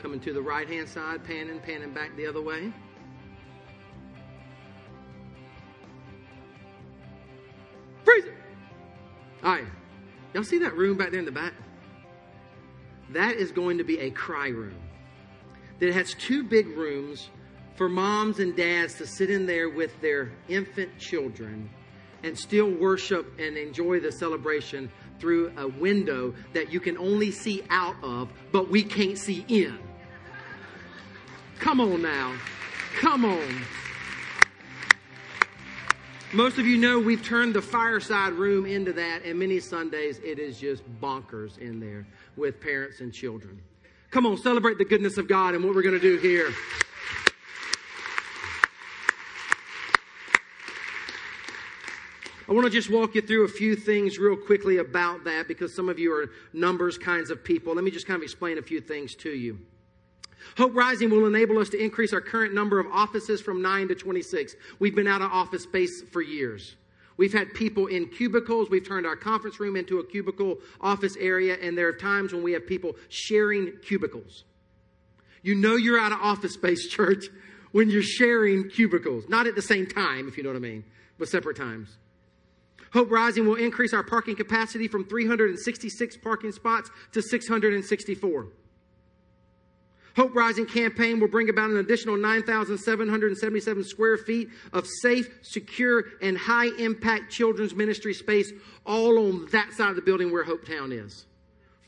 Coming 0.08 0.22
to 0.22 0.32
the 0.32 0.42
right 0.42 0.70
hand 0.70 0.88
side, 0.88 1.22
panning, 1.26 1.60
panning 1.60 1.92
back 1.92 2.16
the 2.16 2.28
other 2.28 2.42
way. 2.42 2.72
Freeze 8.06 8.24
it. 8.24 8.34
All 9.44 9.52
right. 9.52 9.66
Y'all 10.34 10.46
see 10.46 10.60
that 10.60 10.78
room 10.78 10.96
back 10.96 11.12
there 11.12 11.20
in 11.20 11.26
the 11.26 11.32
back? 11.34 11.52
That 13.10 13.36
is 13.36 13.52
going 13.52 13.80
to 13.80 13.84
be 13.84 14.00
a 14.00 14.10
cry 14.10 14.48
room. 14.48 14.80
That 15.80 15.92
has 15.92 16.14
two 16.14 16.46
big 16.46 16.68
rooms 16.68 17.30
for 17.76 17.90
moms 17.90 18.40
and 18.40 18.56
dads 18.56 18.94
to 19.00 19.06
sit 19.06 19.30
in 19.30 19.46
there 19.46 19.70
with 19.70 20.00
their 20.00 20.32
infant 20.48 20.98
children 20.98 21.70
and 22.24 22.40
still 22.40 22.72
worship 22.72 23.38
and 23.42 23.58
enjoy 23.58 24.00
the 24.00 24.14
celebration 24.14 24.90
through 25.20 25.52
a 25.58 25.68
window 25.68 26.34
that 26.54 26.72
you 26.72 26.80
can 26.80 26.98
only 26.98 27.30
see 27.30 27.62
out 27.70 27.98
of, 28.02 28.30
but 28.54 28.70
we 28.70 28.84
can't 28.84 29.18
see 29.18 29.44
in. 29.50 29.78
Come 31.60 31.82
on 31.82 32.02
now. 32.02 32.36
Come 33.00 33.26
on. 33.26 33.64
Most 36.34 36.58
of 36.58 36.66
you 36.66 36.78
know 36.78 37.00
we've 37.00 37.24
turned 37.24 37.54
the 37.54 37.62
fireside 37.62 38.34
room 38.34 38.66
into 38.66 38.92
that, 38.94 39.24
and 39.24 39.40
many 39.40 39.60
Sundays 39.60 40.20
it 40.24 40.40
is 40.40 40.60
just 40.60 40.84
bonkers 41.02 41.58
in 41.58 41.80
there 41.80 42.06
with 42.36 42.60
parents 42.60 43.00
and 43.00 43.14
children. 43.14 43.62
Come 44.12 44.26
on, 44.26 44.38
celebrate 44.38 44.78
the 44.78 44.86
goodness 44.86 45.18
of 45.18 45.28
God 45.28 45.56
and 45.56 45.64
what 45.64 45.74
we're 45.74 45.82
going 45.82 46.00
to 46.00 46.02
do 46.02 46.18
here. 46.18 46.50
I 52.50 52.54
want 52.54 52.66
to 52.66 52.72
just 52.72 52.90
walk 52.90 53.16
you 53.16 53.22
through 53.22 53.44
a 53.44 53.50
few 53.50 53.76
things 53.76 54.18
real 54.18 54.38
quickly 54.38 54.78
about 54.78 55.26
that 55.26 55.50
because 55.50 55.74
some 55.74 55.90
of 55.90 56.00
you 56.00 56.14
are 56.14 56.30
numbers 56.54 56.98
kinds 56.98 57.30
of 57.30 57.44
people. 57.44 57.76
Let 57.76 57.84
me 57.84 57.92
just 57.92 58.08
kind 58.08 58.16
of 58.16 58.24
explain 58.24 58.58
a 58.58 58.62
few 58.62 58.80
things 58.80 59.16
to 59.16 59.30
you. 59.30 59.60
Hope 60.58 60.76
Rising 60.76 61.12
will 61.12 61.28
enable 61.28 61.60
us 61.60 61.70
to 61.70 61.82
increase 61.82 62.14
our 62.14 62.22
current 62.22 62.52
number 62.52 62.80
of 62.80 62.88
offices 62.92 63.42
from 63.42 63.62
9 63.62 63.90
to 63.90 63.96
26. 63.96 64.56
We've 64.80 64.96
been 64.96 65.08
out 65.08 65.22
of 65.22 65.32
office 65.32 65.62
space 65.64 66.02
for 66.12 66.20
years. 66.20 66.76
We've 67.16 67.34
had 67.34 67.54
people 67.54 67.86
in 67.86 68.08
cubicles. 68.08 68.68
We've 68.68 68.86
turned 68.86 69.06
our 69.06 69.16
conference 69.16 69.60
room 69.60 69.76
into 69.76 70.00
a 70.00 70.06
cubicle 70.06 70.58
office 70.82 71.16
area, 71.20 71.58
and 71.62 71.78
there 71.78 71.88
are 71.88 71.94
times 71.94 72.34
when 72.34 72.42
we 72.42 72.54
have 72.54 72.66
people 72.66 72.96
sharing 73.08 73.72
cubicles. 73.84 74.46
You 75.44 75.54
know 75.54 75.76
you're 75.76 76.00
out 76.00 76.12
of 76.12 76.20
office 76.22 76.56
space, 76.56 76.88
church, 76.90 77.26
when 77.72 77.92
you're 77.92 78.02
sharing 78.02 78.68
cubicles. 78.68 79.30
Not 79.30 79.46
at 79.46 79.54
the 79.54 79.62
same 79.62 79.86
time, 79.86 80.28
if 80.28 80.38
you 80.38 80.44
know 80.44 80.50
what 80.50 80.56
I 80.56 80.60
mean, 80.60 80.84
but 81.20 81.28
separate 81.28 81.58
times. 81.58 81.98
Hope 82.94 83.12
Rising 83.12 83.46
will 83.46 83.56
increase 83.56 83.94
our 83.94 84.04
parking 84.04 84.36
capacity 84.36 84.88
from 84.88 85.06
366 85.06 86.18
parking 86.18 86.52
spots 86.52 86.90
to 87.12 87.22
664. 87.22 88.48
Hope 90.18 90.36
Rising 90.36 90.66
campaign 90.66 91.20
will 91.20 91.28
bring 91.28 91.48
about 91.48 91.70
an 91.70 91.78
additional 91.78 92.18
9,777 92.18 93.84
square 93.84 94.18
feet 94.18 94.50
of 94.74 94.88
safe, 95.04 95.30
secure, 95.44 96.06
and 96.24 96.36
high 96.36 96.70
impact 96.80 97.32
children's 97.32 97.76
ministry 97.76 98.16
space 98.16 98.52
all 98.84 99.20
on 99.20 99.46
that 99.52 99.74
side 99.74 99.92
of 99.92 99.96
the 99.96 100.02
building 100.02 100.32
where 100.32 100.44
Hopetown 100.44 100.92
is. 100.92 101.28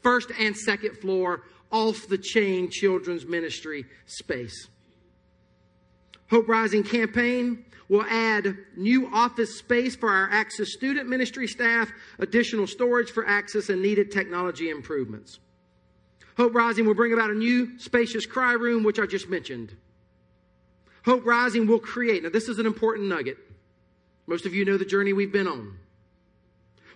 First 0.04 0.32
and 0.40 0.56
second 0.56 0.96
floor, 1.00 1.42
off 1.72 2.08
the 2.08 2.20
chain 2.20 2.70
children's 2.70 3.26
ministry 3.26 3.86
space. 4.06 4.68
Hope 6.30 6.48
Rising 6.48 6.84
campaign 6.84 7.66
will 7.88 8.06
add 8.08 8.56
new 8.78 9.10
office 9.12 9.58
space 9.58 9.96
for 9.96 10.08
our 10.08 10.30
Access 10.30 10.72
student 10.74 11.10
ministry 11.10 11.48
staff, 11.48 11.90
additional 12.20 12.68
storage 12.68 13.10
for 13.10 13.28
Access, 13.28 13.70
and 13.70 13.82
needed 13.82 14.12
technology 14.12 14.70
improvements. 14.70 15.40
Hope 16.40 16.56
Rising 16.56 16.86
will 16.86 16.94
bring 16.94 17.12
about 17.12 17.32
a 17.32 17.34
new 17.34 17.78
spacious 17.80 18.26
cry 18.26 18.54
room, 18.54 18.84
which 18.84 18.98
I 18.98 19.06
just 19.06 19.28
mentioned. 19.28 19.76
Hope 21.04 21.26
Rising 21.26 21.68
will 21.68 21.80
create, 21.80 22.24
now 22.24 22.30
this 22.30 22.48
is 22.48 22.60
an 22.60 22.66
important 22.66 23.10
nugget. 23.10 23.38
Most 24.26 24.46
of 24.46 24.54
you 24.54 24.64
know 24.64 24.78
the 24.78 24.86
journey 24.86 25.12
we've 25.12 25.34
been 25.34 25.50
on. 25.50 25.78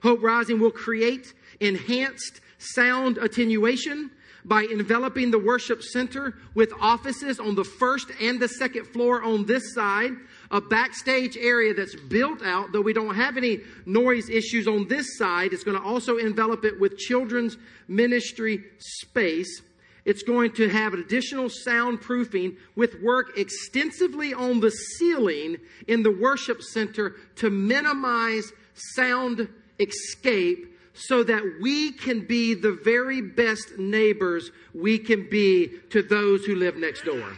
Hope 0.02 0.24
Rising 0.24 0.62
will 0.62 0.72
create 0.72 1.34
enhanced 1.60 2.40
sound 2.58 3.18
attenuation 3.18 4.12
by 4.46 4.64
enveloping 4.64 5.32
the 5.32 5.40
worship 5.40 5.84
center 5.84 6.36
with 6.56 6.72
offices 6.80 7.38
on 7.38 7.56
the 7.56 7.66
first 7.66 8.12
and 8.22 8.40
the 8.40 8.48
second 8.48 8.86
floor 8.86 9.22
on 9.22 9.46
this 9.46 9.74
side, 9.74 10.14
a 10.54 10.62
backstage 10.62 11.36
area 11.36 11.74
that's 11.74 11.96
built 11.96 12.44
out, 12.44 12.72
though 12.72 12.80
we 12.80 12.94
don't 12.94 13.16
have 13.16 13.38
any 13.38 13.60
noise 13.88 14.30
issues 14.30 14.68
on 14.68 14.88
this 14.88 15.18
side. 15.18 15.52
It's 15.52 15.64
going 15.64 15.76
to 15.76 15.84
also 15.84 16.18
envelop 16.18 16.64
it 16.64 16.80
with 16.80 16.96
children's 16.96 17.58
ministry 17.88 18.64
space. 18.78 19.64
It's 20.06 20.22
going 20.22 20.52
to 20.54 20.70
have 20.70 20.94
additional 20.94 21.50
soundproofing 21.68 22.58
with 22.76 23.02
work 23.02 23.38
extensively 23.38 24.34
on 24.34 24.60
the 24.60 24.70
ceiling 24.70 25.58
in 25.88 26.04
the 26.04 26.12
worship 26.12 26.62
center 26.62 27.16
to 27.38 27.50
minimize 27.50 28.52
sound 28.76 29.50
escape 29.80 30.78
so 30.94 31.24
that 31.24 31.42
we 31.62 31.92
can 31.92 32.28
be 32.28 32.54
the 32.54 32.74
very 32.84 33.22
best 33.22 33.80
neighbors 33.80 34.52
we 34.76 35.00
can 35.00 35.28
be 35.28 35.80
to 35.90 36.04
those 36.04 36.46
who 36.46 36.54
live 36.54 36.76
next 36.76 37.06
door. 37.06 37.34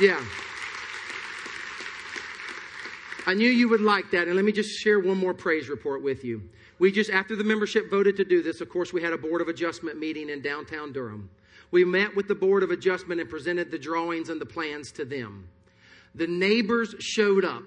Yeah. 0.00 0.24
I 3.28 3.34
knew 3.34 3.50
you 3.50 3.68
would 3.68 3.82
like 3.82 4.12
that. 4.12 4.26
And 4.26 4.36
let 4.36 4.44
me 4.46 4.52
just 4.52 4.70
share 4.80 4.98
one 4.98 5.18
more 5.18 5.34
praise 5.34 5.68
report 5.68 6.02
with 6.02 6.24
you. 6.24 6.48
We 6.78 6.90
just, 6.90 7.10
after 7.10 7.36
the 7.36 7.44
membership 7.44 7.90
voted 7.90 8.16
to 8.16 8.24
do 8.24 8.42
this, 8.42 8.62
of 8.62 8.70
course, 8.70 8.90
we 8.90 9.02
had 9.02 9.12
a 9.12 9.18
Board 9.18 9.42
of 9.42 9.48
Adjustment 9.48 9.98
meeting 9.98 10.30
in 10.30 10.40
downtown 10.40 10.94
Durham. 10.94 11.28
We 11.70 11.84
met 11.84 12.16
with 12.16 12.26
the 12.26 12.34
Board 12.34 12.62
of 12.62 12.70
Adjustment 12.70 13.20
and 13.20 13.28
presented 13.28 13.70
the 13.70 13.78
drawings 13.78 14.30
and 14.30 14.40
the 14.40 14.46
plans 14.46 14.92
to 14.92 15.04
them. 15.04 15.46
The 16.14 16.26
neighbors 16.26 16.94
showed 17.00 17.44
up 17.44 17.64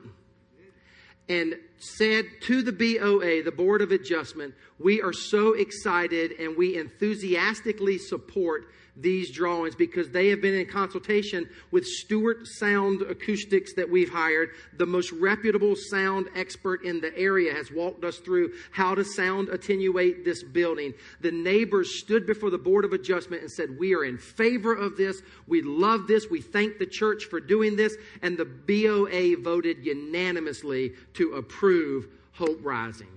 and 1.30 1.54
said 1.78 2.26
to 2.48 2.64
the 2.64 2.72
BOA, 2.72 3.44
the 3.44 3.54
Board 3.56 3.84
of 3.84 3.92
Adjustment, 3.92 4.56
we 4.80 5.00
are 5.00 5.14
so 5.14 5.54
excited 5.54 6.32
and 6.40 6.58
we 6.58 6.76
enthusiastically 6.76 8.00
support 8.00 8.66
these 8.96 9.32
drawings 9.32 9.76
because 9.76 10.10
they 10.10 10.30
have 10.30 10.42
been 10.42 10.54
in 10.54 10.66
consultation 10.66 11.50
with 11.72 11.86
Stewart 11.86 12.48
Sound 12.48 13.02
Acoustics 13.02 13.74
that 13.76 13.90
we've 13.90 14.10
hired. 14.10 14.50
The 14.78 14.86
most 14.86 15.12
reputable 15.12 15.76
sound 15.76 16.28
expert 16.36 16.84
in 16.84 17.02
the 17.02 17.16
area 17.18 17.54
has 17.54 17.72
walked 17.72 18.04
us 18.04 18.18
through 18.18 18.54
how 18.72 18.96
to 18.96 19.04
sound 19.04 19.50
attenuate 19.50 20.26
this 20.26 20.44
building. 20.44 20.94
The 21.22 21.32
neighbors 21.32 22.00
stood 22.00 22.26
before 22.26 22.50
the 22.50 22.58
Board 22.58 22.86
of 22.86 22.94
Adjustment 22.94 23.42
and 23.42 23.52
said, 23.52 23.78
We 23.78 23.96
are 23.96 24.04
in 24.04 24.18
favor 24.18 24.74
of 24.74 24.98
this. 24.98 25.22
We 25.48 25.62
love 25.62 26.08
this. 26.08 26.30
We 26.30 26.42
thank 26.42 26.78
the 26.78 26.86
church 26.86 27.26
for 27.26 27.40
doing 27.40 27.76
this. 27.76 27.96
And 28.22 28.38
the 28.38 28.46
BOA 28.46 29.42
voted 29.42 29.86
unanimously 29.86 30.94
to 31.14 31.34
approve 31.34 32.08
Hope 32.34 32.60
Rising. 32.62 33.08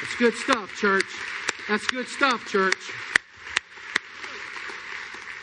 That's 0.00 0.16
good 0.16 0.34
stuff, 0.34 0.74
church. 0.76 1.04
That's 1.68 1.86
good 1.86 2.06
stuff, 2.08 2.46
church. 2.46 2.76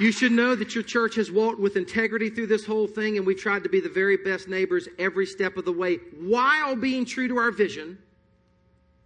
You 0.01 0.11
should 0.11 0.31
know 0.31 0.55
that 0.55 0.73
your 0.73 0.83
church 0.83 1.13
has 1.17 1.31
walked 1.31 1.59
with 1.59 1.77
integrity 1.77 2.31
through 2.31 2.47
this 2.47 2.65
whole 2.65 2.87
thing, 2.87 3.17
and 3.17 3.25
we've 3.25 3.39
tried 3.39 3.61
to 3.61 3.69
be 3.69 3.79
the 3.79 3.87
very 3.87 4.17
best 4.17 4.47
neighbors 4.47 4.87
every 4.97 5.27
step 5.27 5.57
of 5.57 5.65
the 5.65 5.71
way 5.71 5.97
while 6.19 6.75
being 6.75 7.05
true 7.05 7.27
to 7.27 7.37
our 7.37 7.51
vision. 7.51 7.99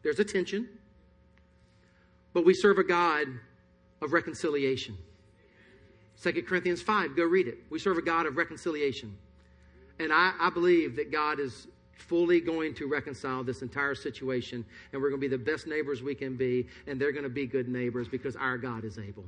There's 0.04 0.20
a 0.20 0.24
tension. 0.24 0.70
But 2.32 2.46
we 2.46 2.54
serve 2.54 2.78
a 2.78 2.84
God 2.86 3.28
of 4.02 4.14
reconciliation. 4.14 4.98
2 6.24 6.44
Corinthians 6.44 6.82
5, 6.82 7.14
go 7.18 7.26
read 7.26 7.50
it. 7.50 7.58
We 7.70 7.78
serve 7.78 7.98
a 7.98 8.02
God 8.02 8.26
of 8.26 8.38
reconciliation. 8.38 9.18
And 10.00 10.14
I, 10.14 10.32
I 10.40 10.50
believe 10.50 10.96
that 10.96 11.12
God 11.12 11.42
is 11.42 11.68
fully 11.92 12.40
going 12.40 12.74
to 12.76 12.88
reconcile 12.88 13.44
this 13.44 13.64
entire 13.64 13.96
situation, 13.96 14.64
and 14.94 15.02
we're 15.02 15.10
going 15.10 15.20
to 15.20 15.28
be 15.28 15.36
the 15.36 15.44
best 15.44 15.68
neighbors 15.68 16.02
we 16.02 16.16
can 16.16 16.38
be, 16.38 16.68
and 16.88 17.02
they're 17.02 17.12
going 17.12 17.24
to 17.24 17.30
be 17.30 17.46
good 17.46 17.68
neighbors 17.68 18.08
because 18.08 18.38
our 18.38 18.58
God 18.58 18.86
is 18.86 18.98
able. 18.98 19.26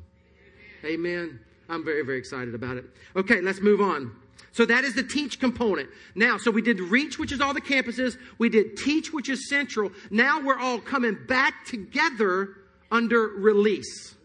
Amen. 0.86 1.38
I'm 1.70 1.84
very, 1.84 2.04
very 2.04 2.18
excited 2.18 2.56
about 2.56 2.78
it. 2.78 2.86
Okay, 3.16 3.42
let's 3.42 3.62
move 3.62 3.82
on. 3.82 4.12
So 4.52 4.66
that 4.66 4.84
is 4.84 4.96
the 4.96 5.04
teach 5.04 5.40
component. 5.40 5.90
Now, 6.16 6.38
so 6.38 6.50
we 6.50 6.62
did 6.62 6.80
reach, 6.80 7.20
which 7.20 7.32
is 7.32 7.42
all 7.42 7.54
the 7.54 7.62
campuses. 7.62 8.18
We 8.38 8.50
did 8.50 8.78
teach, 8.78 9.14
which 9.14 9.30
is 9.30 9.50
central. 9.50 9.92
Now 10.10 10.42
we're 10.42 10.58
all 10.58 10.80
coming 10.80 11.18
back 11.28 11.66
together 11.66 12.56
under 12.92 13.28
release. 13.28 14.16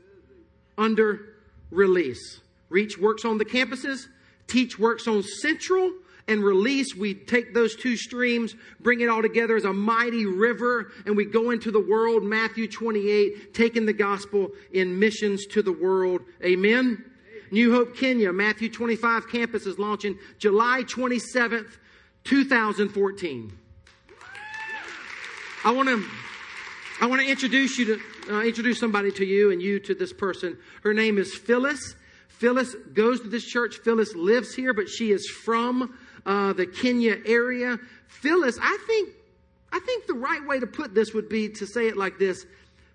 Under 0.78 1.34
release. 1.70 2.40
Reach 2.70 2.98
works 2.98 3.24
on 3.24 3.38
the 3.38 3.44
campuses. 3.44 4.06
Teach 4.46 4.78
works 4.78 5.06
on 5.06 5.22
central 5.22 5.92
and 6.28 6.42
release, 6.42 6.94
we 6.94 7.14
take 7.14 7.52
those 7.52 7.74
two 7.74 7.96
streams, 7.96 8.54
bring 8.80 9.00
it 9.00 9.08
all 9.08 9.22
together 9.22 9.56
as 9.56 9.64
a 9.64 9.72
mighty 9.72 10.24
river, 10.24 10.92
and 11.04 11.16
we 11.16 11.24
go 11.24 11.50
into 11.50 11.70
the 11.70 11.80
world, 11.80 12.22
Matthew 12.22 12.68
28, 12.68 13.52
taking 13.52 13.86
the 13.86 13.92
gospel 13.92 14.50
in 14.72 14.98
missions 14.98 15.46
to 15.46 15.62
the 15.62 15.72
world. 15.72 16.22
Amen. 16.44 17.04
New 17.52 17.70
Hope 17.70 17.94
Kenya, 17.94 18.32
Matthew 18.32 18.70
25 18.70 19.28
campus 19.28 19.66
is 19.66 19.78
launching 19.78 20.18
July 20.38 20.84
27th, 20.84 21.76
2014. 22.24 23.52
I 25.62 25.70
want 25.70 25.88
to 25.90 26.02
I 27.02 27.06
want 27.06 27.20
to 27.20 27.28
introduce 27.28 27.78
you 27.78 27.84
to 27.84 28.34
uh, 28.34 28.42
introduce 28.42 28.80
somebody 28.80 29.12
to 29.12 29.24
you 29.26 29.50
and 29.50 29.60
you 29.60 29.78
to 29.80 29.94
this 29.94 30.14
person. 30.14 30.56
Her 30.82 30.94
name 30.94 31.18
is 31.18 31.34
Phyllis. 31.34 31.94
Phyllis 32.28 32.74
goes 32.94 33.20
to 33.20 33.28
this 33.28 33.44
church. 33.44 33.76
Phyllis 33.84 34.14
lives 34.14 34.54
here, 34.54 34.72
but 34.72 34.88
she 34.88 35.12
is 35.12 35.28
from 35.28 35.98
uh, 36.24 36.54
the 36.54 36.64
Kenya 36.64 37.18
area. 37.26 37.78
Phyllis, 38.08 38.58
I 38.62 38.78
think 38.86 39.10
I 39.70 39.78
think 39.80 40.06
the 40.06 40.14
right 40.14 40.44
way 40.46 40.58
to 40.58 40.66
put 40.66 40.94
this 40.94 41.12
would 41.12 41.28
be 41.28 41.50
to 41.50 41.66
say 41.66 41.86
it 41.88 41.98
like 41.98 42.18
this. 42.18 42.46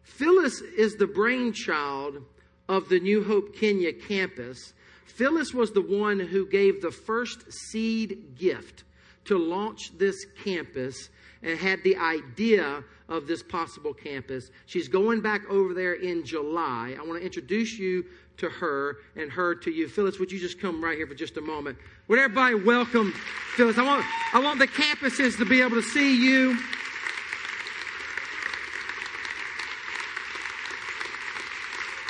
Phyllis 0.02 0.62
is 0.62 0.96
the 0.96 1.08
brainchild 1.08 2.24
of 2.68 2.90
the 2.90 3.00
New 3.00 3.24
Hope 3.24 3.56
Kenya 3.56 3.94
campus, 3.94 4.74
Phyllis 5.06 5.54
was 5.54 5.72
the 5.72 5.82
one 5.82 6.20
who 6.20 6.46
gave 6.46 6.82
the 6.82 6.92
first 6.92 7.52
seed 7.52 8.36
gift 8.38 8.84
to 9.26 9.38
launch 9.38 9.98
this 9.98 10.26
campus 10.44 11.10
and 11.44 11.58
had 11.58 11.84
the 11.84 11.96
idea 11.98 12.84
of 13.10 13.28
this 13.28 13.42
possible 13.44 13.94
campus. 13.94 14.52
She's 14.66 14.88
going 14.88 15.22
back 15.22 15.50
over 15.50 15.74
there 15.74 15.94
in 15.94 16.26
July. 16.26 16.96
I 17.00 17.04
want 17.04 17.20
to 17.20 17.26
introduce 17.26 17.78
you 17.78 18.06
to 18.38 18.50
her 18.50 18.98
and 19.16 19.32
her 19.32 19.56
to 19.56 19.72
you. 19.72 19.88
Phyllis, 19.88 20.20
would 20.20 20.32
you 20.32 20.40
just 20.40 20.60
come 20.60 20.84
right 20.84 20.98
here 20.98 21.08
for 21.08 21.16
just 21.16 21.38
a 21.38 21.42
moment? 21.42 21.78
Would 22.08 22.20
everybody 22.20 22.56
welcome 22.56 23.14
Phyllis? 23.56 23.78
I 23.78 23.84
want, 23.84 24.06
I 24.34 24.40
want 24.40 24.60
the 24.60 24.68
campuses 24.68 25.38
to 25.38 25.46
be 25.46 25.62
able 25.62 25.76
to 25.78 25.82
see 25.82 26.24
you. 26.24 26.58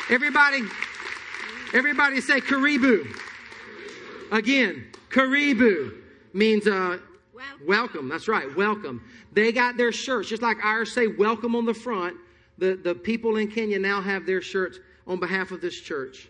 Everybody, 0.09 0.61
everybody 1.73 2.21
say 2.21 2.39
Karibu. 2.39 3.13
Again, 4.31 4.85
Karibu 5.09 5.95
means 6.31 6.65
uh, 6.65 6.99
welcome. 7.33 7.67
welcome. 7.67 8.09
That's 8.09 8.29
right, 8.29 8.55
welcome. 8.55 9.03
They 9.33 9.51
got 9.51 9.75
their 9.75 9.91
shirts, 9.91 10.29
just 10.29 10.41
like 10.41 10.63
ours 10.63 10.93
say 10.93 11.07
welcome 11.07 11.57
on 11.57 11.65
the 11.65 11.73
front. 11.73 12.15
The, 12.57 12.75
the 12.75 12.95
people 12.95 13.35
in 13.35 13.51
Kenya 13.51 13.79
now 13.79 13.99
have 13.99 14.25
their 14.25 14.41
shirts 14.41 14.79
on 15.07 15.19
behalf 15.19 15.51
of 15.51 15.59
this 15.59 15.77
church. 15.77 16.29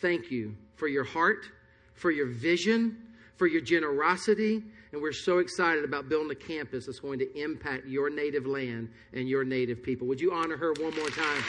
Thank 0.00 0.32
you 0.32 0.56
for 0.74 0.88
your 0.88 1.04
heart, 1.04 1.46
for 1.94 2.10
your 2.10 2.26
vision, 2.26 2.96
for 3.36 3.46
your 3.46 3.60
generosity, 3.60 4.60
and 4.90 5.00
we're 5.00 5.12
so 5.12 5.38
excited 5.38 5.84
about 5.84 6.08
building 6.08 6.32
a 6.32 6.34
campus 6.34 6.86
that's 6.86 6.98
going 6.98 7.20
to 7.20 7.40
impact 7.40 7.86
your 7.86 8.10
native 8.10 8.44
land 8.44 8.88
and 9.12 9.28
your 9.28 9.44
native 9.44 9.84
people. 9.84 10.08
Would 10.08 10.20
you 10.20 10.32
honor 10.32 10.56
her 10.56 10.72
one 10.72 10.96
more 10.96 11.10
time? 11.10 11.44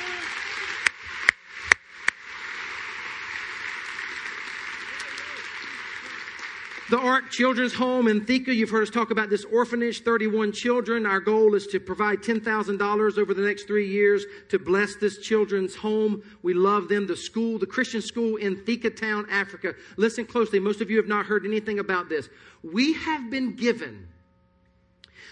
The 6.87 6.99
Ark 6.99 7.31
Children's 7.31 7.73
Home 7.73 8.07
in 8.07 8.25
Thika, 8.25 8.53
you've 8.53 8.69
heard 8.69 8.83
us 8.83 8.91
talk 8.91 9.09
about 9.09 9.31
this 9.31 9.43
orphanage, 9.45 10.03
31 10.03 10.51
children. 10.51 11.07
Our 11.07 11.19
goal 11.19 11.55
is 11.55 11.65
to 11.67 11.79
provide 11.79 12.19
$10,000 12.19 13.17
over 13.17 13.33
the 13.33 13.41
next 13.41 13.63
three 13.63 13.87
years 13.87 14.23
to 14.49 14.59
bless 14.59 14.95
this 14.95 15.17
children's 15.17 15.73
home. 15.73 16.21
We 16.43 16.53
love 16.53 16.87
them. 16.87 17.07
The 17.07 17.17
school, 17.17 17.57
the 17.57 17.65
Christian 17.65 18.03
school 18.03 18.35
in 18.35 18.57
Thika 18.57 18.91
Town, 18.91 19.25
Africa. 19.31 19.73
Listen 19.97 20.25
closely. 20.27 20.59
Most 20.59 20.79
of 20.79 20.91
you 20.91 20.97
have 20.97 21.07
not 21.07 21.25
heard 21.25 21.43
anything 21.43 21.79
about 21.79 22.07
this. 22.07 22.29
We 22.61 22.93
have 22.93 23.31
been 23.31 23.55
given 23.55 24.07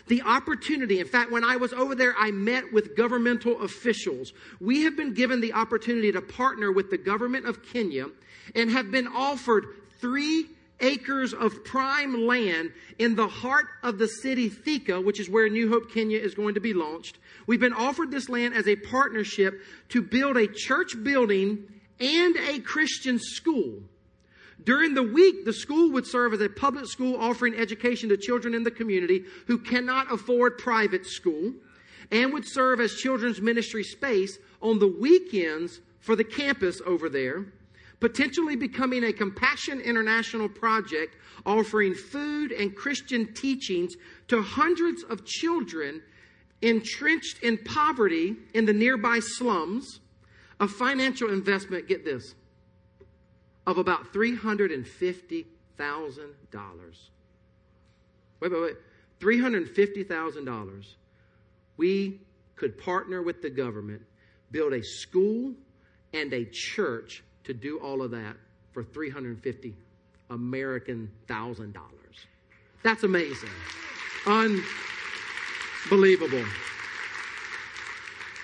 the 0.07 0.23
opportunity. 0.23 0.99
In 0.99 1.07
fact, 1.07 1.31
when 1.31 1.43
I 1.43 1.57
was 1.57 1.71
over 1.71 1.93
there, 1.93 2.15
I 2.17 2.31
met 2.31 2.73
with 2.73 2.97
governmental 2.97 3.61
officials. 3.61 4.33
We 4.59 4.81
have 4.85 4.97
been 4.97 5.13
given 5.13 5.39
the 5.39 5.53
opportunity 5.53 6.11
to 6.13 6.21
partner 6.21 6.71
with 6.71 6.89
the 6.89 6.97
government 6.97 7.45
of 7.45 7.61
Kenya 7.61 8.07
and 8.55 8.71
have 8.71 8.89
been 8.89 9.07
offered 9.07 9.67
three 10.01 10.47
acres 10.83 11.33
of 11.33 11.63
prime 11.63 12.27
land 12.27 12.71
in 12.99 13.15
the 13.15 13.27
heart 13.27 13.65
of 13.81 13.97
the 13.97 14.07
city 14.07 14.49
Thika, 14.49 15.01
which 15.01 15.19
is 15.19 15.29
where 15.29 15.49
New 15.49 15.69
Hope 15.69 15.91
Kenya 15.91 16.19
is 16.19 16.35
going 16.35 16.53
to 16.53 16.59
be 16.59 16.73
launched. 16.73 17.17
We've 17.47 17.59
been 17.59 17.73
offered 17.73 18.11
this 18.11 18.29
land 18.29 18.53
as 18.53 18.67
a 18.67 18.75
partnership 18.75 19.61
to 19.89 20.01
build 20.01 20.37
a 20.37 20.47
church 20.47 21.01
building 21.01 21.63
and 21.99 22.35
a 22.35 22.59
Christian 22.59 23.17
school. 23.17 23.81
During 24.63 24.93
the 24.93 25.03
week, 25.03 25.45
the 25.45 25.53
school 25.53 25.91
would 25.91 26.05
serve 26.05 26.33
as 26.33 26.41
a 26.41 26.49
public 26.49 26.85
school 26.85 27.17
offering 27.17 27.55
education 27.55 28.09
to 28.09 28.17
children 28.17 28.53
in 28.53 28.63
the 28.63 28.71
community 28.71 29.25
who 29.47 29.57
cannot 29.57 30.11
afford 30.11 30.57
private 30.57 31.05
school 31.05 31.53
and 32.11 32.31
would 32.33 32.47
serve 32.47 32.79
as 32.79 32.93
children's 32.93 33.41
ministry 33.41 33.83
space 33.83 34.37
on 34.61 34.79
the 34.79 34.87
weekends 34.87 35.81
for 35.99 36.15
the 36.15 36.23
campus 36.23 36.81
over 36.85 37.09
there 37.09 37.45
potentially 38.03 38.57
becoming 38.57 39.05
a 39.05 39.13
Compassion 39.13 39.79
International 39.79 40.49
project 40.49 41.15
offering 41.45 41.93
food 41.93 42.51
and 42.51 42.75
Christian 42.75 43.33
teachings 43.33 43.95
to 44.27 44.41
hundreds 44.41 45.03
of 45.03 45.23
children 45.23 46.01
entrenched 46.61 47.41
in 47.43 47.57
poverty 47.59 48.35
in 48.53 48.65
the 48.65 48.73
nearby 48.73 49.19
slums. 49.19 50.01
A 50.59 50.67
financial 50.67 51.29
investment, 51.29 51.87
get 51.87 52.03
this, 52.03 52.35
of 53.65 53.77
about 53.77 54.11
$350,000. 54.11 55.45
Wait, 58.41 58.51
wait, 58.51 58.61
wait. 58.61 58.75
$350,000. 59.21 60.85
We 61.77 62.19
could 62.57 62.77
partner 62.77 63.21
with 63.21 63.41
the 63.41 63.49
government, 63.49 64.01
build 64.51 64.73
a 64.73 64.83
school 64.83 65.53
and 66.11 66.33
a 66.33 66.43
church 66.51 67.23
to 67.45 67.53
do 67.53 67.79
all 67.79 68.01
of 68.01 68.11
that 68.11 68.35
for 68.71 68.83
350 68.83 69.73
American 70.29 71.11
thousand 71.27 71.73
dollars. 71.73 71.89
That's 72.83 73.03
amazing. 73.03 73.49
Unbelievable. 74.25 76.43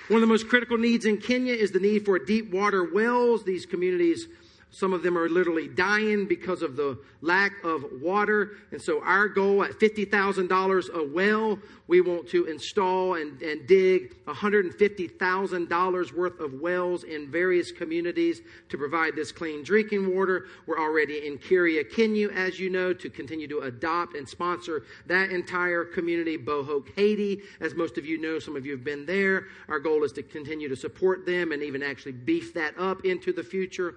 One 0.08 0.16
of 0.16 0.22
the 0.22 0.26
most 0.26 0.48
critical 0.48 0.76
needs 0.76 1.04
in 1.04 1.18
Kenya 1.18 1.54
is 1.54 1.70
the 1.70 1.78
need 1.78 2.04
for 2.04 2.18
deep 2.18 2.52
water 2.52 2.92
wells. 2.92 3.44
These 3.44 3.66
communities 3.66 4.26
some 4.70 4.92
of 4.92 5.02
them 5.02 5.18
are 5.18 5.28
literally 5.28 5.66
dying 5.66 6.26
because 6.26 6.62
of 6.62 6.76
the 6.76 6.98
lack 7.22 7.52
of 7.64 7.84
water. 8.00 8.52
And 8.70 8.80
so, 8.80 9.02
our 9.02 9.28
goal 9.28 9.64
at 9.64 9.72
$50,000 9.72 10.94
a 10.94 11.12
well, 11.12 11.58
we 11.88 12.00
want 12.00 12.28
to 12.28 12.46
install 12.46 13.14
and, 13.14 13.42
and 13.42 13.66
dig 13.66 14.24
$150,000 14.26 16.12
worth 16.12 16.38
of 16.38 16.54
wells 16.54 17.02
in 17.02 17.28
various 17.28 17.72
communities 17.72 18.42
to 18.68 18.78
provide 18.78 19.16
this 19.16 19.32
clean 19.32 19.64
drinking 19.64 20.14
water. 20.14 20.46
We're 20.66 20.78
already 20.78 21.26
in 21.26 21.38
Kiria, 21.38 21.84
Kenya, 21.90 22.28
as 22.28 22.60
you 22.60 22.70
know, 22.70 22.92
to 22.92 23.10
continue 23.10 23.48
to 23.48 23.60
adopt 23.62 24.14
and 24.14 24.28
sponsor 24.28 24.84
that 25.06 25.30
entire 25.30 25.84
community. 25.84 26.38
Bohoc, 26.38 26.94
Haiti, 26.94 27.42
as 27.60 27.74
most 27.74 27.98
of 27.98 28.06
you 28.06 28.20
know, 28.20 28.38
some 28.38 28.54
of 28.54 28.64
you 28.64 28.72
have 28.72 28.84
been 28.84 29.04
there. 29.04 29.48
Our 29.68 29.80
goal 29.80 30.04
is 30.04 30.12
to 30.12 30.22
continue 30.22 30.68
to 30.68 30.76
support 30.76 31.26
them 31.26 31.50
and 31.50 31.60
even 31.60 31.82
actually 31.82 32.12
beef 32.12 32.54
that 32.54 32.74
up 32.78 33.04
into 33.04 33.32
the 33.32 33.42
future. 33.42 33.96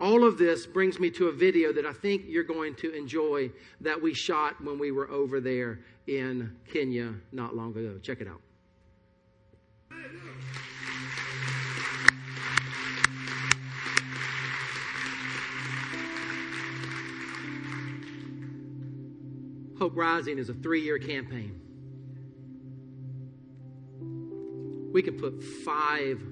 All 0.00 0.24
of 0.24 0.38
this 0.38 0.66
brings 0.66 0.98
me 0.98 1.10
to 1.12 1.28
a 1.28 1.32
video 1.32 1.72
that 1.72 1.86
I 1.86 1.92
think 1.92 2.24
you're 2.26 2.42
going 2.42 2.74
to 2.76 2.92
enjoy 2.92 3.50
that 3.80 4.00
we 4.00 4.12
shot 4.12 4.62
when 4.62 4.78
we 4.78 4.90
were 4.90 5.08
over 5.08 5.40
there 5.40 5.80
in 6.06 6.54
Kenya 6.70 7.14
not 7.32 7.54
long 7.54 7.70
ago. 7.70 7.98
Check 8.02 8.20
it 8.20 8.28
out. 8.28 8.40
Hope 19.78 19.96
Rising 19.96 20.38
is 20.38 20.48
a 20.48 20.54
three 20.54 20.82
year 20.82 20.98
campaign. 20.98 21.60
We 24.92 25.02
could 25.02 25.18
put 25.18 25.42
five 25.42 26.22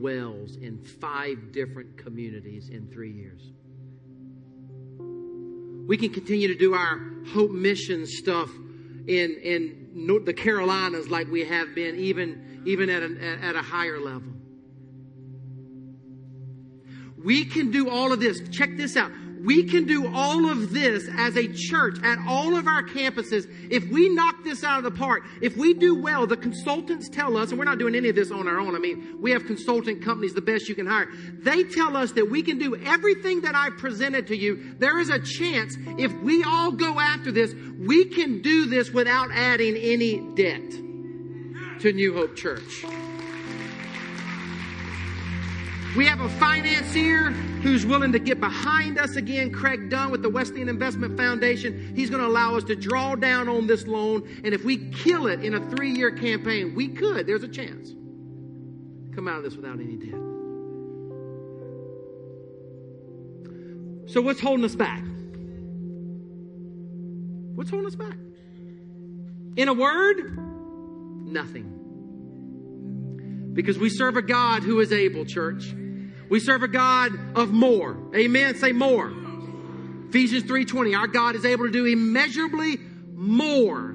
wells 0.00 0.56
in 0.56 0.78
five 0.78 1.52
different 1.52 1.96
communities 1.96 2.68
in 2.68 2.88
three 2.88 3.12
years. 3.12 3.42
We 5.86 5.96
can 5.96 6.10
continue 6.10 6.48
to 6.48 6.54
do 6.54 6.74
our 6.74 7.00
Hope 7.34 7.50
Mission 7.50 8.06
stuff 8.06 8.48
in, 9.06 9.36
in 9.42 10.20
the 10.24 10.32
Carolinas 10.32 11.08
like 11.08 11.28
we 11.28 11.44
have 11.44 11.74
been, 11.74 11.96
even, 11.98 12.62
even 12.64 12.88
at, 12.88 13.02
an, 13.02 13.18
at 13.20 13.56
a 13.56 13.62
higher 13.62 13.98
level. 13.98 14.32
We 17.22 17.44
can 17.44 17.70
do 17.70 17.88
all 17.88 18.12
of 18.12 18.20
this. 18.20 18.40
Check 18.50 18.76
this 18.76 18.96
out. 18.96 19.12
We 19.44 19.64
can 19.64 19.84
do 19.84 20.08
all 20.14 20.50
of 20.50 20.72
this 20.72 21.08
as 21.16 21.36
a 21.36 21.48
church 21.48 21.98
at 22.02 22.18
all 22.26 22.56
of 22.56 22.66
our 22.66 22.82
campuses 22.82 23.50
if 23.70 23.88
we 23.88 24.08
knock 24.08 24.44
this 24.44 24.62
out 24.62 24.78
of 24.78 24.84
the 24.84 24.98
park. 24.98 25.24
If 25.40 25.56
we 25.56 25.74
do 25.74 26.00
well, 26.00 26.26
the 26.26 26.36
consultants 26.36 27.08
tell 27.08 27.36
us, 27.36 27.50
and 27.50 27.58
we're 27.58 27.64
not 27.64 27.78
doing 27.78 27.94
any 27.94 28.08
of 28.08 28.14
this 28.14 28.30
on 28.30 28.46
our 28.46 28.60
own. 28.60 28.76
I 28.76 28.78
mean, 28.78 29.18
we 29.20 29.32
have 29.32 29.46
consultant 29.46 30.02
companies, 30.02 30.32
the 30.34 30.40
best 30.40 30.68
you 30.68 30.74
can 30.74 30.86
hire. 30.86 31.08
They 31.40 31.64
tell 31.64 31.96
us 31.96 32.12
that 32.12 32.30
we 32.30 32.42
can 32.42 32.58
do 32.58 32.76
everything 32.76 33.40
that 33.42 33.54
I 33.54 33.70
presented 33.70 34.28
to 34.28 34.36
you. 34.36 34.74
There 34.78 35.00
is 35.00 35.10
a 35.10 35.18
chance 35.18 35.76
if 35.98 36.12
we 36.22 36.44
all 36.44 36.70
go 36.70 37.00
after 37.00 37.32
this, 37.32 37.54
we 37.78 38.04
can 38.04 38.42
do 38.42 38.66
this 38.66 38.90
without 38.90 39.30
adding 39.32 39.76
any 39.76 40.20
debt 40.34 40.70
to 41.80 41.92
New 41.92 42.14
Hope 42.14 42.36
Church. 42.36 42.84
We 45.94 46.06
have 46.06 46.20
a 46.22 46.28
financier 46.30 47.32
who's 47.62 47.84
willing 47.84 48.12
to 48.12 48.18
get 48.18 48.40
behind 48.40 48.98
us 48.98 49.16
again, 49.16 49.52
Craig 49.52 49.90
Dunn 49.90 50.10
with 50.10 50.22
the 50.22 50.30
Wesleyan 50.30 50.70
Investment 50.70 51.18
Foundation. 51.18 51.92
He's 51.94 52.08
going 52.08 52.22
to 52.22 52.28
allow 52.28 52.56
us 52.56 52.64
to 52.64 52.76
draw 52.76 53.14
down 53.14 53.46
on 53.46 53.66
this 53.66 53.86
loan. 53.86 54.26
And 54.42 54.54
if 54.54 54.64
we 54.64 54.90
kill 54.90 55.26
it 55.26 55.44
in 55.44 55.52
a 55.52 55.60
three 55.70 55.90
year 55.90 56.10
campaign, 56.10 56.74
we 56.74 56.88
could, 56.88 57.26
there's 57.26 57.42
a 57.42 57.48
chance, 57.48 57.90
come 59.14 59.28
out 59.28 59.36
of 59.38 59.44
this 59.44 59.54
without 59.54 59.80
any 59.80 59.96
debt. 59.96 60.18
So, 64.10 64.22
what's 64.22 64.40
holding 64.40 64.64
us 64.64 64.74
back? 64.74 65.04
What's 67.54 67.68
holding 67.68 67.86
us 67.86 67.96
back? 67.96 68.16
In 69.56 69.68
a 69.68 69.74
word, 69.74 70.38
nothing. 71.26 71.80
Because 73.52 73.78
we 73.78 73.90
serve 73.90 74.16
a 74.16 74.22
God 74.22 74.62
who 74.62 74.80
is 74.80 74.90
able, 74.90 75.26
church. 75.26 75.74
We 76.32 76.40
serve 76.40 76.62
a 76.62 76.68
God 76.68 77.12
of 77.36 77.52
more. 77.52 77.94
Amen. 78.16 78.54
Say 78.54 78.72
more. 78.72 79.12
Ephesians 80.08 80.44
3:20. 80.44 80.94
Our 80.94 81.06
God 81.06 81.34
is 81.34 81.44
able 81.44 81.66
to 81.66 81.70
do 81.70 81.84
immeasurably 81.84 82.80
more 83.14 83.94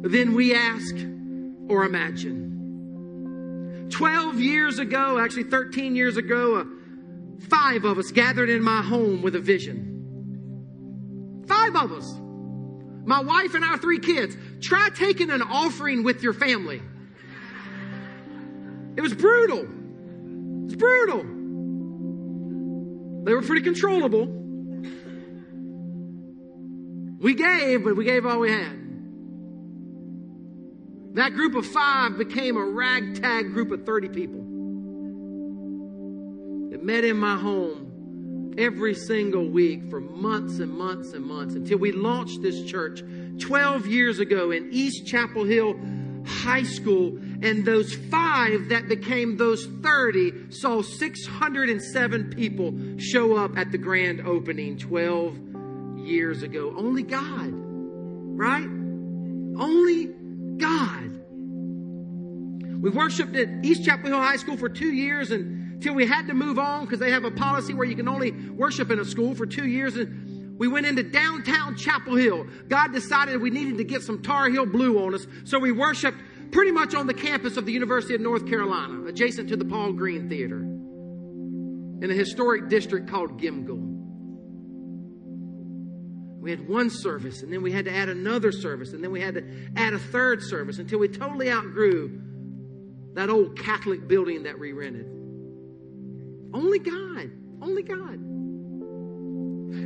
than 0.00 0.32
we 0.32 0.54
ask 0.54 0.94
or 1.68 1.84
imagine. 1.84 3.88
12 3.90 4.40
years 4.40 4.78
ago, 4.78 5.18
actually 5.18 5.44
13 5.44 5.94
years 5.94 6.16
ago, 6.16 6.54
uh, 6.54 6.64
five 7.50 7.84
of 7.84 7.98
us 7.98 8.10
gathered 8.10 8.48
in 8.48 8.62
my 8.62 8.80
home 8.80 9.20
with 9.20 9.34
a 9.34 9.40
vision. 9.40 11.42
Five 11.46 11.76
of 11.76 11.92
us. 11.92 12.10
My 13.04 13.20
wife 13.20 13.54
and 13.54 13.62
our 13.62 13.76
three 13.76 13.98
kids. 13.98 14.34
Try 14.62 14.88
taking 14.94 15.28
an 15.28 15.42
offering 15.42 16.04
with 16.04 16.22
your 16.22 16.32
family. 16.32 16.80
It 18.96 19.02
was 19.02 19.12
brutal. 19.12 19.66
It's 20.64 20.74
brutal. 20.74 21.35
They 23.26 23.34
were 23.34 23.42
pretty 23.42 23.62
controllable. 23.62 24.26
We 27.18 27.34
gave, 27.34 27.82
but 27.82 27.96
we 27.96 28.04
gave 28.04 28.24
all 28.24 28.38
we 28.38 28.52
had. 28.52 28.78
That 31.14 31.32
group 31.34 31.56
of 31.56 31.66
five 31.66 32.16
became 32.18 32.56
a 32.56 32.64
ragtag 32.64 33.52
group 33.52 33.72
of 33.72 33.84
30 33.84 34.10
people 34.10 34.38
that 36.70 36.84
met 36.84 37.02
in 37.02 37.16
my 37.16 37.36
home 37.36 38.54
every 38.58 38.94
single 38.94 39.48
week 39.48 39.90
for 39.90 40.00
months 40.00 40.60
and 40.60 40.70
months 40.70 41.12
and 41.12 41.24
months 41.24 41.56
until 41.56 41.78
we 41.78 41.90
launched 41.90 42.42
this 42.42 42.62
church 42.62 43.02
12 43.40 43.88
years 43.88 44.20
ago 44.20 44.52
in 44.52 44.68
East 44.70 45.04
Chapel 45.04 45.42
Hill 45.42 45.74
High 46.24 46.62
School 46.62 47.18
and 47.42 47.64
those 47.64 47.94
five 47.94 48.68
that 48.70 48.88
became 48.88 49.36
those 49.36 49.66
30 49.66 50.50
saw 50.50 50.82
607 50.82 52.30
people 52.30 52.74
show 52.98 53.36
up 53.36 53.56
at 53.56 53.72
the 53.72 53.78
grand 53.78 54.26
opening 54.26 54.78
12 54.78 55.98
years 55.98 56.42
ago. 56.42 56.74
Only 56.76 57.02
God, 57.02 57.50
right? 57.52 58.66
Only 59.58 60.06
God. 60.56 61.12
We 62.82 62.90
worshiped 62.90 63.34
at 63.36 63.48
East 63.64 63.84
Chapel 63.84 64.10
Hill 64.10 64.20
High 64.20 64.36
School 64.36 64.56
for 64.56 64.68
two 64.68 64.92
years 64.92 65.30
until 65.30 65.94
we 65.94 66.06
had 66.06 66.26
to 66.28 66.34
move 66.34 66.58
on 66.58 66.84
because 66.84 67.00
they 67.00 67.10
have 67.10 67.24
a 67.24 67.30
policy 67.30 67.74
where 67.74 67.86
you 67.86 67.96
can 67.96 68.08
only 68.08 68.32
worship 68.32 68.90
in 68.90 68.98
a 68.98 69.04
school 69.04 69.34
for 69.34 69.46
two 69.46 69.66
years. 69.66 69.96
And 69.96 70.58
we 70.58 70.68
went 70.68 70.86
into 70.86 71.02
downtown 71.02 71.76
Chapel 71.76 72.16
Hill. 72.16 72.46
God 72.68 72.92
decided 72.92 73.40
we 73.40 73.50
needed 73.50 73.78
to 73.78 73.84
get 73.84 74.02
some 74.02 74.22
Tar 74.22 74.48
Heel 74.48 74.66
blue 74.66 75.04
on 75.04 75.14
us, 75.14 75.26
so 75.44 75.58
we 75.58 75.72
worshiped 75.72 76.18
pretty 76.50 76.70
much 76.72 76.94
on 76.94 77.06
the 77.06 77.14
campus 77.14 77.56
of 77.56 77.66
the 77.66 77.72
University 77.72 78.14
of 78.14 78.20
North 78.20 78.46
Carolina, 78.46 79.04
adjacent 79.06 79.48
to 79.48 79.56
the 79.56 79.64
Paul 79.64 79.92
Green 79.92 80.28
Theater, 80.28 80.58
in 80.58 82.10
a 82.10 82.14
historic 82.14 82.68
district 82.68 83.08
called 83.08 83.40
Gimghoul. 83.40 83.94
We 86.40 86.50
had 86.50 86.68
one 86.68 86.90
service, 86.90 87.42
and 87.42 87.52
then 87.52 87.62
we 87.62 87.72
had 87.72 87.86
to 87.86 87.92
add 87.92 88.08
another 88.08 88.52
service, 88.52 88.92
and 88.92 89.02
then 89.02 89.10
we 89.10 89.20
had 89.20 89.34
to 89.34 89.44
add 89.74 89.94
a 89.94 89.98
third 89.98 90.42
service 90.42 90.78
until 90.78 91.00
we 91.00 91.08
totally 91.08 91.50
outgrew 91.50 92.20
that 93.14 93.30
old 93.30 93.58
Catholic 93.58 94.06
building 94.06 94.44
that 94.44 94.58
we 94.58 94.72
rented. 94.72 95.06
Only 96.54 96.78
God. 96.78 97.30
Only 97.60 97.82
God. 97.82 98.14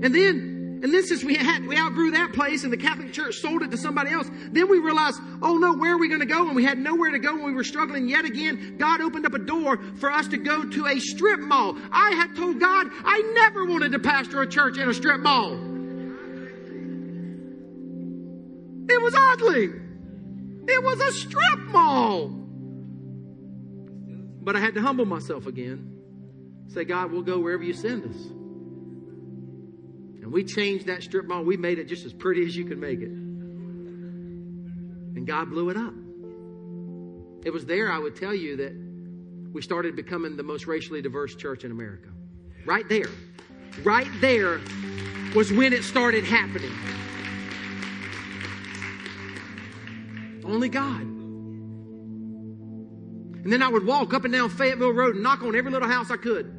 And 0.03 0.15
then 0.15 0.60
and 0.83 0.95
then 0.95 1.05
since 1.05 1.23
we 1.23 1.35
had, 1.37 1.67
we 1.67 1.77
outgrew 1.77 2.13
that 2.13 2.33
place 2.33 2.65
and 2.65 2.73
the 2.73 2.77
Catholic 2.77 3.13
Church 3.13 3.37
sold 3.37 3.63
it 3.63 3.71
to 3.71 3.77
somebody 3.77 4.11
else, 4.13 4.31
then 4.51 4.69
we 4.69 4.79
realized, 4.79 5.21
oh 5.43 5.59
no, 5.59 5.75
where 5.75 5.95
are 5.95 5.99
we 5.99 6.09
going 6.09 6.21
to 6.21 6.27
go? 6.27 6.47
And 6.47 6.57
we 6.57 6.65
had 6.65 6.79
nowhere 6.79 7.11
to 7.11 7.19
go 7.19 7.35
and 7.35 7.45
we 7.45 7.53
were 7.53 7.65
struggling 7.65 8.09
yet 8.09 8.25
again. 8.25 8.77
God 8.79 9.01
opened 9.01 9.27
up 9.27 9.35
a 9.35 9.39
door 9.39 9.79
for 9.97 10.11
us 10.11 10.27
to 10.29 10.39
go 10.39 10.65
to 10.65 10.87
a 10.87 10.99
strip 10.99 11.41
mall. 11.41 11.77
I 11.93 12.13
had 12.13 12.35
told 12.35 12.59
God 12.61 12.87
I 13.05 13.21
never 13.35 13.67
wanted 13.67 13.93
to 13.93 13.99
pastor 13.99 14.41
a 14.41 14.47
church 14.47 14.79
in 14.79 14.89
a 14.89 14.95
strip 14.95 15.21
mall. 15.21 15.53
It 18.89 19.03
was 19.03 19.15
ugly. 19.15 19.71
It 20.67 20.83
was 20.83 21.01
a 21.01 21.13
strip 21.13 21.59
mall. 21.67 22.29
But 24.43 24.57
I 24.57 24.61
had 24.61 24.75
to 24.75 24.81
humble 24.81 25.05
myself 25.05 25.47
again 25.47 26.01
Say, 26.73 26.85
God, 26.85 27.11
we'll 27.11 27.23
go 27.23 27.41
wherever 27.41 27.65
you 27.65 27.73
send 27.73 28.05
us. 28.05 28.40
And 30.31 30.35
we 30.37 30.45
changed 30.45 30.87
that 30.87 31.03
strip 31.03 31.27
mall. 31.27 31.43
We 31.43 31.57
made 31.57 31.81
it 31.81 31.89
just 31.89 32.07
as 32.07 32.13
pretty 32.13 32.47
as 32.47 32.57
you 32.57 32.65
can 32.65 32.79
make 32.79 33.01
it. 33.01 33.09
And 35.17 35.27
God 35.27 35.51
blew 35.51 35.71
it 35.71 35.77
up. 35.77 35.93
It 37.45 37.51
was 37.51 37.67
there, 37.67 37.91
I 37.91 37.99
would 37.99 38.15
tell 38.15 38.33
you, 38.33 38.59
that 38.59 38.73
we 39.53 39.61
started 39.61 39.97
becoming 39.97 40.37
the 40.37 40.45
most 40.45 40.69
racially 40.69 41.03
diverse 41.03 41.35
church 41.35 41.65
in 41.65 41.73
America. 41.73 42.11
Right 42.65 42.89
there. 42.89 43.09
Right 43.83 44.07
there 44.21 44.61
was 45.35 45.53
when 45.53 45.73
it 45.73 45.83
started 45.83 46.23
happening. 46.23 46.71
Only 50.45 50.69
God. 50.69 51.01
And 53.43 53.53
then 53.53 53.65
I 53.65 53.69
would 53.69 53.85
walk 53.85 54.15
up 54.15 54.25
and 54.25 54.33
down 54.33 54.49
Fayetteville 54.49 54.93
Road 54.93 55.17
and 55.17 55.25
knock 55.25 55.43
on 55.43 55.57
every 55.57 55.73
little 55.73 55.89
house 55.89 56.09
I 56.13 56.19
could, 56.19 56.55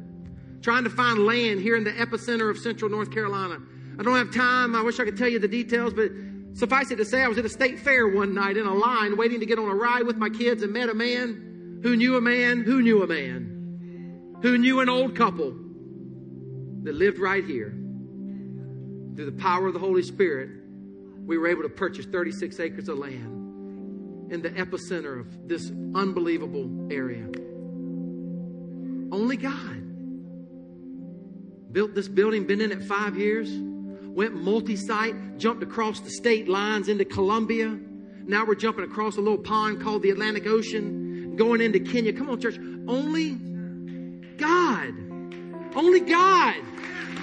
trying 0.62 0.84
to 0.84 0.90
find 0.90 1.26
land 1.26 1.60
here 1.60 1.76
in 1.76 1.84
the 1.84 1.92
epicenter 1.92 2.50
of 2.50 2.58
central 2.58 2.90
North 2.90 3.10
Carolina. 3.10 3.58
I 3.98 4.02
don't 4.02 4.16
have 4.16 4.32
time. 4.32 4.74
I 4.74 4.82
wish 4.82 5.00
I 5.00 5.04
could 5.04 5.16
tell 5.16 5.28
you 5.28 5.38
the 5.38 5.48
details, 5.48 5.92
but 5.92 6.10
suffice 6.54 6.90
it 6.90 6.96
to 6.96 7.04
say, 7.04 7.22
I 7.22 7.28
was 7.28 7.38
at 7.38 7.44
a 7.44 7.48
state 7.48 7.78
fair 7.78 8.08
one 8.08 8.34
night 8.34 8.56
in 8.56 8.66
a 8.66 8.74
line 8.74 9.16
waiting 9.16 9.40
to 9.40 9.46
get 9.46 9.58
on 9.58 9.68
a 9.68 9.74
ride 9.74 10.04
with 10.04 10.16
my 10.16 10.30
kids 10.30 10.62
and 10.62 10.72
met 10.72 10.88
a 10.88 10.94
man 10.94 11.80
who 11.82 11.96
knew 11.96 12.16
a 12.16 12.20
man 12.20 12.62
who 12.62 12.80
knew 12.80 13.02
a 13.02 13.06
man 13.06 14.38
who 14.42 14.58
knew 14.58 14.80
an 14.80 14.88
old 14.88 15.16
couple 15.16 15.54
that 16.82 16.94
lived 16.94 17.18
right 17.18 17.44
here. 17.44 17.70
Through 19.14 19.26
the 19.26 19.40
power 19.40 19.68
of 19.68 19.74
the 19.74 19.78
Holy 19.78 20.02
Spirit, 20.02 20.50
we 21.24 21.38
were 21.38 21.46
able 21.46 21.62
to 21.62 21.68
purchase 21.68 22.06
36 22.06 22.58
acres 22.58 22.88
of 22.88 22.98
land 22.98 24.32
in 24.32 24.42
the 24.42 24.50
epicenter 24.50 25.20
of 25.20 25.48
this 25.48 25.70
unbelievable 25.94 26.88
area. 26.90 27.26
Only 29.12 29.36
God 29.36 29.91
built 31.72 31.94
this 31.94 32.08
building, 32.08 32.44
been 32.44 32.60
in 32.60 32.70
it 32.70 32.82
five 32.82 33.16
years, 33.16 33.50
went 33.50 34.34
multi 34.34 34.76
site, 34.76 35.38
jumped 35.38 35.62
across 35.62 36.00
the 36.00 36.10
state 36.10 36.48
lines 36.48 36.88
into 36.88 37.04
Columbia. 37.04 37.78
Now 38.24 38.44
we're 38.44 38.54
jumping 38.54 38.84
across 38.84 39.16
a 39.16 39.20
little 39.20 39.38
pond 39.38 39.80
called 39.80 40.02
the 40.02 40.10
Atlantic 40.10 40.46
Ocean, 40.46 41.34
going 41.36 41.60
into 41.60 41.80
Kenya. 41.80 42.12
Come 42.12 42.28
on, 42.30 42.40
church. 42.40 42.58
Only 42.86 43.32
God. 44.36 44.94
Only 45.74 46.00
God. 46.00 46.56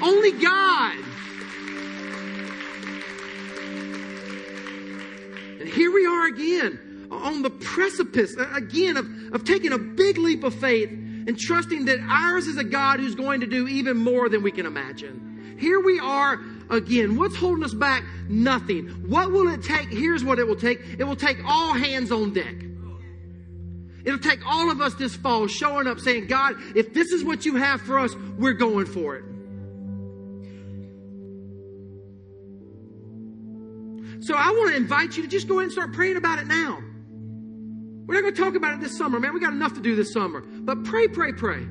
Only 0.01 0.31
God. 0.31 0.97
And 5.59 5.69
here 5.69 5.91
we 5.91 6.05
are 6.05 6.25
again 6.27 7.07
on 7.11 7.41
the 7.41 7.49
precipice 7.49 8.35
uh, 8.37 8.49
again 8.53 8.97
of, 8.97 9.07
of 9.33 9.43
taking 9.43 9.73
a 9.73 9.77
big 9.77 10.17
leap 10.17 10.43
of 10.43 10.53
faith 10.55 10.89
and 11.27 11.37
trusting 11.37 11.85
that 11.85 11.99
ours 11.99 12.47
is 12.47 12.57
a 12.57 12.63
God 12.63 12.99
who's 12.99 13.15
going 13.15 13.41
to 13.41 13.47
do 13.47 13.67
even 13.67 13.97
more 13.97 14.29
than 14.29 14.43
we 14.43 14.51
can 14.51 14.65
imagine. 14.65 15.57
Here 15.59 15.79
we 15.79 15.99
are 15.99 16.39
again. 16.69 17.17
What's 17.17 17.35
holding 17.35 17.63
us 17.63 17.73
back? 17.73 18.03
Nothing. 18.29 18.87
What 19.09 19.31
will 19.31 19.47
it 19.49 19.63
take? 19.63 19.89
Here's 19.89 20.23
what 20.23 20.39
it 20.39 20.47
will 20.47 20.55
take. 20.55 20.79
It 20.97 21.03
will 21.03 21.15
take 21.15 21.37
all 21.45 21.73
hands 21.73 22.11
on 22.11 22.33
deck. 22.33 22.55
It'll 24.05 24.19
take 24.19 24.45
all 24.45 24.71
of 24.71 24.79
us 24.79 24.95
this 24.95 25.15
fall 25.15 25.47
showing 25.47 25.85
up 25.85 25.99
saying, 25.99 26.27
God, 26.27 26.55
if 26.75 26.93
this 26.93 27.11
is 27.11 27.23
what 27.23 27.45
you 27.45 27.57
have 27.57 27.81
for 27.81 27.99
us, 27.99 28.15
we're 28.37 28.53
going 28.53 28.85
for 28.85 29.17
it. 29.17 29.25
So 34.21 34.35
I 34.35 34.51
want 34.51 34.71
to 34.71 34.77
invite 34.77 35.17
you 35.17 35.23
to 35.23 35.29
just 35.29 35.47
go 35.47 35.55
ahead 35.55 35.65
and 35.65 35.71
start 35.71 35.93
praying 35.93 36.17
about 36.17 36.39
it 36.39 36.47
now. 36.47 36.81
We're 38.09 38.15
not 38.15 38.21
going 38.21 38.33
to 38.33 38.41
talk 38.41 38.55
about 38.55 38.73
it 38.73 38.79
this 38.79 38.97
summer, 38.97 39.19
man. 39.19 39.35
We 39.35 39.39
got 39.39 39.53
enough 39.53 39.75
to 39.75 39.81
do 39.81 39.95
this 39.95 40.11
summer. 40.11 40.41
But 40.41 40.83
pray, 40.83 41.07
pray, 41.07 41.31
pray. 41.31 41.63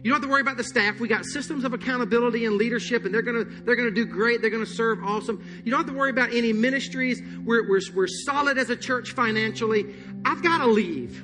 You 0.07 0.11
don't 0.11 0.21
have 0.21 0.21
to 0.21 0.29
worry 0.29 0.41
about 0.41 0.57
the 0.57 0.63
staff. 0.63 0.99
We 0.99 1.07
got 1.07 1.25
systems 1.25 1.63
of 1.63 1.73
accountability 1.73 2.45
and 2.45 2.55
leadership, 2.55 3.03
and 3.05 3.13
they're 3.13 3.23
gonna 3.23 3.43
they're 3.43 3.75
gonna 3.75 3.91
do 3.91 4.05
great. 4.05 4.41
They're 4.41 4.51
gonna 4.51 4.65
serve 4.65 5.03
awesome. 5.03 5.43
You 5.65 5.71
don't 5.71 5.79
have 5.81 5.87
to 5.87 5.97
worry 5.97 6.11
about 6.11 6.33
any 6.33 6.53
ministries. 6.53 7.21
We're 7.43 7.67
we're, 7.67 7.81
we're 7.93 8.07
solid 8.07 8.57
as 8.57 8.69
a 8.69 8.75
church 8.75 9.11
financially. 9.11 9.95
I've 10.23 10.41
got 10.41 10.59
to 10.59 10.67
leave. 10.67 11.21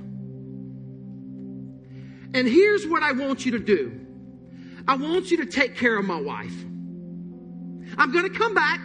And 2.35 2.47
here's 2.47 2.85
what 2.85 3.03
I 3.03 3.11
want 3.11 3.45
you 3.45 3.53
to 3.53 3.59
do. 3.59 4.02
I 4.87 4.95
want 4.95 5.31
you 5.31 5.37
to 5.37 5.45
take 5.45 5.77
care 5.77 5.97
of 5.97 6.05
my 6.05 6.19
wife. 6.19 6.53
I'm 7.97 8.11
going 8.11 8.31
to 8.31 8.37
come 8.37 8.53
back. 8.53 8.79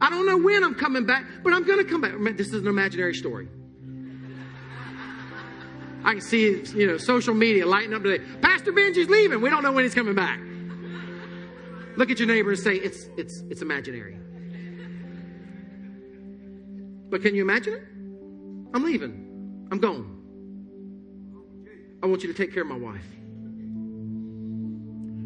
I 0.00 0.10
don't 0.10 0.26
know 0.26 0.38
when 0.38 0.62
I'm 0.62 0.74
coming 0.74 1.04
back, 1.04 1.24
but 1.42 1.52
I'm 1.52 1.64
going 1.64 1.78
to 1.78 1.90
come 1.90 2.00
back. 2.00 2.12
This 2.36 2.48
is 2.48 2.62
an 2.62 2.68
imaginary 2.68 3.14
story. 3.14 3.48
I 6.04 6.12
can 6.12 6.20
see, 6.20 6.62
you 6.74 6.86
know, 6.86 6.96
social 6.96 7.34
media 7.34 7.66
lighting 7.66 7.92
up 7.92 8.02
today. 8.02 8.24
Pastor 8.40 8.72
Benji's 8.72 9.08
leaving. 9.08 9.40
We 9.40 9.50
don't 9.50 9.62
know 9.62 9.72
when 9.72 9.84
he's 9.84 9.94
coming 9.94 10.14
back. 10.14 10.40
Look 11.96 12.10
at 12.10 12.20
your 12.20 12.28
neighbor 12.28 12.50
and 12.50 12.58
say, 12.58 12.76
it's, 12.76 13.08
it's, 13.16 13.42
it's 13.50 13.60
imaginary. 13.60 14.16
But 17.10 17.22
can 17.22 17.34
you 17.34 17.42
imagine 17.42 17.74
it? 17.74 17.82
I'm 18.74 18.84
leaving. 18.84 19.66
I'm 19.72 19.78
gone. 19.78 20.14
I 22.02 22.06
want 22.06 22.22
you 22.22 22.32
to 22.32 22.34
take 22.34 22.54
care 22.54 22.62
of 22.62 22.68
my 22.68 22.76
wife. 22.78 23.04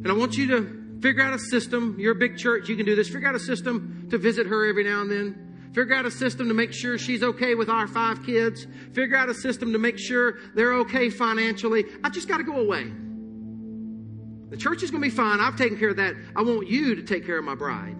And 0.02 0.08
I 0.08 0.14
want 0.14 0.36
you 0.36 0.48
to 0.48 1.00
figure 1.00 1.22
out 1.22 1.32
a 1.32 1.38
system. 1.38 1.96
You're 1.98 2.12
a 2.12 2.18
big 2.18 2.36
church, 2.36 2.68
you 2.68 2.76
can 2.76 2.86
do 2.86 2.94
this. 2.96 3.08
Figure 3.08 3.28
out 3.28 3.34
a 3.34 3.40
system 3.40 4.08
to 4.10 4.18
visit 4.18 4.46
her 4.46 4.68
every 4.68 4.84
now 4.84 5.00
and 5.02 5.10
then. 5.10 5.70
Figure 5.74 5.94
out 5.94 6.04
a 6.04 6.10
system 6.10 6.48
to 6.48 6.54
make 6.54 6.72
sure 6.72 6.98
she's 6.98 7.22
okay 7.22 7.54
with 7.54 7.68
our 7.70 7.86
five 7.86 8.24
kids. 8.24 8.66
Figure 8.92 9.16
out 9.16 9.28
a 9.30 9.34
system 9.34 9.72
to 9.72 9.78
make 9.78 9.98
sure 9.98 10.34
they're 10.54 10.74
okay 10.74 11.08
financially. 11.08 11.84
I 12.04 12.10
just 12.10 12.28
got 12.28 12.38
to 12.38 12.44
go 12.44 12.58
away. 12.58 12.92
The 14.50 14.56
church 14.58 14.82
is 14.82 14.90
going 14.90 15.02
to 15.02 15.08
be 15.08 15.14
fine. 15.14 15.40
I've 15.40 15.56
taken 15.56 15.78
care 15.78 15.88
of 15.88 15.96
that. 15.96 16.14
I 16.36 16.42
want 16.42 16.68
you 16.68 16.96
to 16.96 17.02
take 17.02 17.24
care 17.24 17.38
of 17.38 17.44
my 17.44 17.54
bride. 17.54 17.96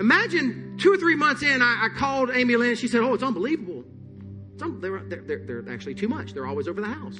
Imagine 0.00 0.78
two 0.78 0.92
or 0.92 0.96
three 0.96 1.14
months 1.14 1.42
in, 1.42 1.62
I, 1.62 1.86
I 1.86 1.88
called 1.96 2.30
Amy 2.32 2.56
Lynn. 2.56 2.76
She 2.76 2.88
said, 2.88 3.02
Oh, 3.02 3.14
it's 3.14 3.22
unbelievable. 3.22 3.84
It's 4.54 4.62
un- 4.62 4.80
they're, 4.80 5.00
they're, 5.04 5.44
they're 5.46 5.64
actually 5.72 5.94
too 5.94 6.08
much. 6.08 6.32
They're 6.34 6.46
always 6.46 6.66
over 6.66 6.80
the 6.80 6.88
house. 6.88 7.18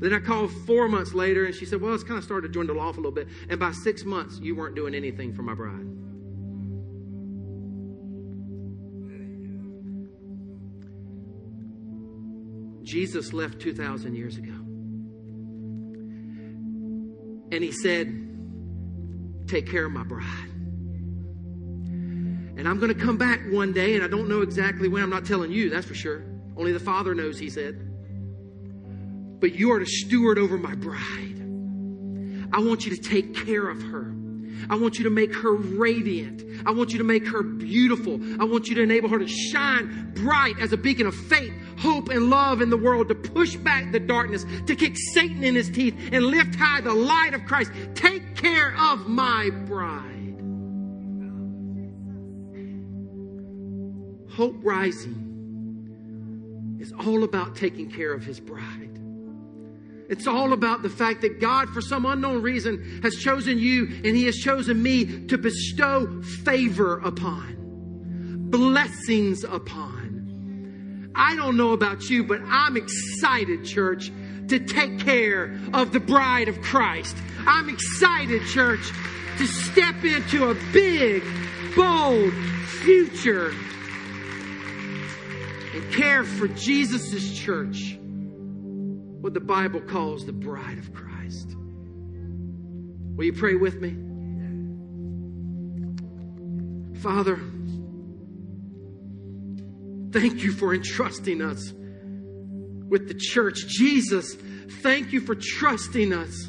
Then 0.00 0.12
I 0.12 0.20
called 0.20 0.52
four 0.64 0.88
months 0.88 1.12
later 1.12 1.44
and 1.44 1.54
she 1.54 1.64
said, 1.64 1.80
Well, 1.80 1.92
it's 1.92 2.04
kind 2.04 2.18
of 2.18 2.24
started 2.24 2.48
to 2.48 2.52
dwindle 2.52 2.78
off 2.78 2.96
a 2.96 3.00
little 3.00 3.12
bit. 3.12 3.28
And 3.48 3.58
by 3.58 3.72
six 3.72 4.04
months, 4.04 4.38
you 4.40 4.54
weren't 4.54 4.76
doing 4.76 4.94
anything 4.94 5.34
for 5.34 5.42
my 5.42 5.54
bride. 5.54 5.86
Jesus 12.84 13.32
left 13.32 13.60
2,000 13.60 14.14
years 14.14 14.38
ago. 14.38 14.54
And 17.50 17.64
he 17.64 17.72
said, 17.72 18.24
Take 19.46 19.68
care 19.68 19.84
of 19.84 19.92
my 19.92 20.04
bride. 20.04 20.50
And 22.56 22.68
I'm 22.68 22.78
going 22.78 22.92
to 22.92 23.00
come 23.00 23.16
back 23.16 23.40
one 23.50 23.72
day, 23.72 23.94
and 23.94 24.04
I 24.04 24.08
don't 24.08 24.28
know 24.28 24.42
exactly 24.42 24.88
when. 24.88 25.02
I'm 25.02 25.10
not 25.10 25.24
telling 25.24 25.50
you, 25.50 25.70
that's 25.70 25.86
for 25.86 25.94
sure. 25.94 26.22
Only 26.56 26.72
the 26.72 26.80
Father 26.80 27.14
knows, 27.14 27.38
he 27.38 27.50
said 27.50 27.87
but 29.40 29.54
you 29.54 29.72
are 29.72 29.78
to 29.78 29.86
steward 29.86 30.38
over 30.38 30.58
my 30.58 30.74
bride. 30.74 31.36
I 32.52 32.60
want 32.60 32.86
you 32.86 32.96
to 32.96 33.02
take 33.02 33.34
care 33.46 33.68
of 33.68 33.82
her. 33.82 34.14
I 34.70 34.76
want 34.76 34.98
you 34.98 35.04
to 35.04 35.10
make 35.10 35.34
her 35.34 35.54
radiant. 35.54 36.42
I 36.66 36.72
want 36.72 36.92
you 36.92 36.98
to 36.98 37.04
make 37.04 37.26
her 37.28 37.42
beautiful. 37.42 38.20
I 38.40 38.44
want 38.44 38.68
you 38.68 38.74
to 38.76 38.82
enable 38.82 39.08
her 39.08 39.18
to 39.18 39.28
shine 39.28 40.12
bright 40.14 40.58
as 40.60 40.72
a 40.72 40.76
beacon 40.76 41.06
of 41.06 41.14
faith, 41.14 41.52
hope, 41.78 42.08
and 42.08 42.28
love 42.28 42.60
in 42.60 42.68
the 42.70 42.76
world, 42.76 43.08
to 43.08 43.14
push 43.14 43.56
back 43.56 43.92
the 43.92 44.00
darkness, 44.00 44.44
to 44.66 44.74
kick 44.74 44.96
Satan 45.14 45.44
in 45.44 45.54
his 45.54 45.70
teeth, 45.70 45.94
and 46.12 46.26
lift 46.26 46.54
high 46.56 46.80
the 46.80 46.92
light 46.92 47.34
of 47.34 47.44
Christ. 47.44 47.70
Take 47.94 48.34
care 48.34 48.74
of 48.78 49.06
my 49.06 49.50
bride. 49.66 50.04
Hope 54.30 54.56
Rising 54.62 55.24
is 56.80 56.92
all 56.92 57.24
about 57.24 57.56
taking 57.56 57.90
care 57.90 58.12
of 58.12 58.24
his 58.24 58.38
bride. 58.38 58.87
It's 60.08 60.26
all 60.26 60.52
about 60.54 60.82
the 60.82 60.88
fact 60.88 61.20
that 61.20 61.40
God, 61.40 61.68
for 61.70 61.82
some 61.82 62.06
unknown 62.06 62.42
reason, 62.42 63.00
has 63.02 63.16
chosen 63.16 63.58
you 63.58 63.84
and 64.04 64.16
He 64.16 64.24
has 64.24 64.36
chosen 64.36 64.82
me 64.82 65.26
to 65.26 65.36
bestow 65.36 66.22
favor 66.44 66.98
upon, 67.00 68.48
blessings 68.50 69.44
upon. 69.44 71.12
I 71.14 71.34
don't 71.34 71.56
know 71.56 71.72
about 71.72 72.08
you, 72.08 72.24
but 72.24 72.40
I'm 72.46 72.76
excited, 72.76 73.64
church, 73.64 74.10
to 74.48 74.58
take 74.58 75.00
care 75.00 75.58
of 75.74 75.92
the 75.92 76.00
bride 76.00 76.48
of 76.48 76.60
Christ. 76.62 77.16
I'm 77.40 77.68
excited, 77.68 78.46
church, 78.46 78.90
to 79.36 79.46
step 79.46 80.04
into 80.04 80.48
a 80.50 80.54
big, 80.72 81.22
bold 81.76 82.32
future 82.82 83.52
and 85.74 85.92
care 85.92 86.24
for 86.24 86.48
Jesus' 86.48 87.36
church, 87.36 87.98
what 89.20 89.34
the 89.34 89.40
Bible 89.40 89.80
calls 89.80 90.24
the 90.24 90.32
bride 90.32 90.78
of 90.78 90.92
Christ. 90.92 91.56
Will 93.16 93.24
you 93.24 93.32
pray 93.32 93.54
with 93.54 93.80
me? 93.80 93.96
Father, 97.00 97.36
thank 100.12 100.42
you 100.42 100.52
for 100.52 100.74
entrusting 100.74 101.42
us 101.42 101.72
with 102.88 103.08
the 103.08 103.14
church. 103.14 103.66
Jesus, 103.66 104.34
thank 104.82 105.12
you 105.12 105.20
for 105.20 105.34
trusting 105.34 106.12
us 106.12 106.48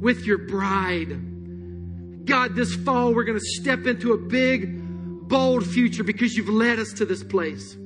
with 0.00 0.24
your 0.24 0.38
bride. 0.38 2.26
God, 2.26 2.54
this 2.54 2.74
fall 2.74 3.14
we're 3.14 3.24
going 3.24 3.38
to 3.38 3.60
step 3.60 3.86
into 3.86 4.12
a 4.12 4.18
big, 4.18 5.28
bold 5.28 5.66
future 5.66 6.04
because 6.04 6.34
you've 6.34 6.48
led 6.48 6.78
us 6.78 6.92
to 6.94 7.04
this 7.04 7.22
place. 7.22 7.76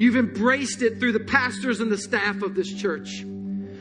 You've 0.00 0.16
embraced 0.16 0.80
it 0.80 0.98
through 0.98 1.12
the 1.12 1.20
pastors 1.20 1.80
and 1.80 1.92
the 1.92 1.98
staff 1.98 2.40
of 2.40 2.54
this 2.54 2.72
church. 2.72 3.20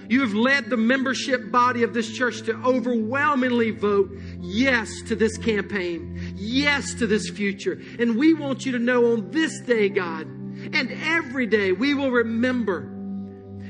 You 0.09 0.19
have 0.19 0.33
led 0.33 0.69
the 0.69 0.75
membership 0.75 1.49
body 1.49 1.83
of 1.83 1.93
this 1.93 2.11
church 2.11 2.41
to 2.41 2.55
overwhelmingly 2.55 3.71
vote 3.71 4.11
yes 4.41 4.89
to 5.03 5.15
this 5.15 5.37
campaign, 5.37 6.33
yes 6.35 6.93
to 6.95 7.07
this 7.07 7.29
future. 7.29 7.79
And 7.99 8.17
we 8.17 8.33
want 8.33 8.65
you 8.65 8.73
to 8.73 8.79
know 8.79 9.13
on 9.13 9.31
this 9.31 9.61
day, 9.61 9.87
God, 9.87 10.27
and 10.27 10.91
every 11.03 11.45
day 11.45 11.71
we 11.71 11.93
will 11.93 12.11
remember 12.11 12.93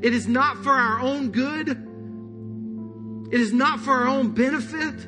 it 0.02 0.16
is 0.16 0.28
not 0.28 0.64
for 0.64 0.72
our 0.72 1.02
own 1.02 1.30
good, 1.30 1.70
it 3.32 3.40
is 3.40 3.54
not 3.54 3.80
for 3.82 3.92
our 3.92 4.08
own 4.08 4.34
benefit. 4.34 5.08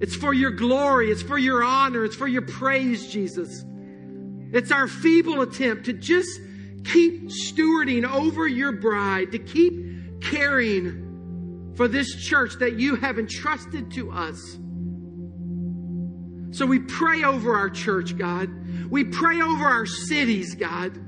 It's 0.00 0.16
for 0.16 0.32
your 0.32 0.52
glory, 0.52 1.10
it's 1.10 1.22
for 1.22 1.36
your 1.36 1.62
honor, 1.62 2.06
it's 2.06 2.16
for 2.16 2.28
your 2.28 2.46
praise, 2.46 3.12
Jesus. 3.12 3.64
It's 4.52 4.72
our 4.72 4.88
feeble 4.88 5.42
attempt 5.42 5.84
to 5.86 5.92
just 5.92 6.40
keep 6.84 7.28
stewarding 7.28 8.08
over 8.08 8.46
your 8.46 8.72
bride, 8.72 9.32
to 9.32 9.38
keep 9.38 10.20
caring 10.22 11.72
for 11.76 11.86
this 11.88 12.14
church 12.14 12.52
that 12.60 12.78
you 12.78 12.96
have 12.96 13.18
entrusted 13.18 13.90
to 13.92 14.10
us. 14.10 14.58
So 16.50 16.66
we 16.66 16.78
pray 16.80 17.24
over 17.24 17.54
our 17.54 17.70
church, 17.70 18.16
God. 18.16 18.48
We 18.90 19.04
pray 19.04 19.40
over 19.40 19.64
our 19.64 19.86
cities, 19.86 20.54
God. 20.54 20.98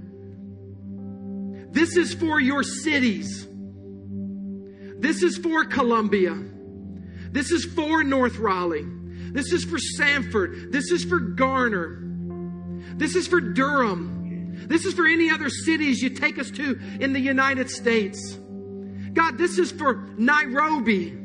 This 1.72 1.96
is 1.96 2.12
for 2.14 2.40
your 2.40 2.62
cities. 2.62 3.48
This 4.98 5.22
is 5.22 5.38
for 5.38 5.64
Columbia. 5.64 6.36
This 7.32 7.50
is 7.50 7.64
for 7.64 8.04
North 8.04 8.36
Raleigh. 8.36 8.86
This 9.32 9.52
is 9.52 9.64
for 9.64 9.78
Sanford. 9.78 10.72
This 10.72 10.90
is 10.90 11.04
for 11.04 11.18
Garner. 11.18 12.09
This 13.00 13.16
is 13.16 13.26
for 13.26 13.40
Durham. 13.40 14.66
This 14.68 14.84
is 14.84 14.92
for 14.92 15.06
any 15.06 15.30
other 15.30 15.48
cities 15.48 16.02
you 16.02 16.10
take 16.10 16.38
us 16.38 16.50
to 16.50 16.78
in 17.00 17.14
the 17.14 17.18
United 17.18 17.70
States. 17.70 18.38
God, 19.14 19.38
this 19.38 19.58
is 19.58 19.72
for 19.72 20.06
Nairobi. 20.18 21.16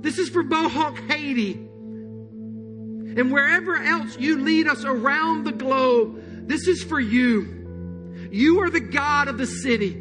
This 0.00 0.18
is 0.18 0.28
for 0.28 0.42
Mohawk, 0.42 0.98
Haiti. 1.08 1.52
And 1.52 3.30
wherever 3.30 3.76
else 3.76 4.18
you 4.18 4.40
lead 4.40 4.66
us 4.66 4.84
around 4.84 5.44
the 5.44 5.52
globe, 5.52 6.48
this 6.48 6.66
is 6.66 6.82
for 6.82 6.98
you. 6.98 8.26
You 8.32 8.60
are 8.62 8.70
the 8.70 8.80
God 8.80 9.28
of 9.28 9.38
the 9.38 9.46
city. 9.46 9.92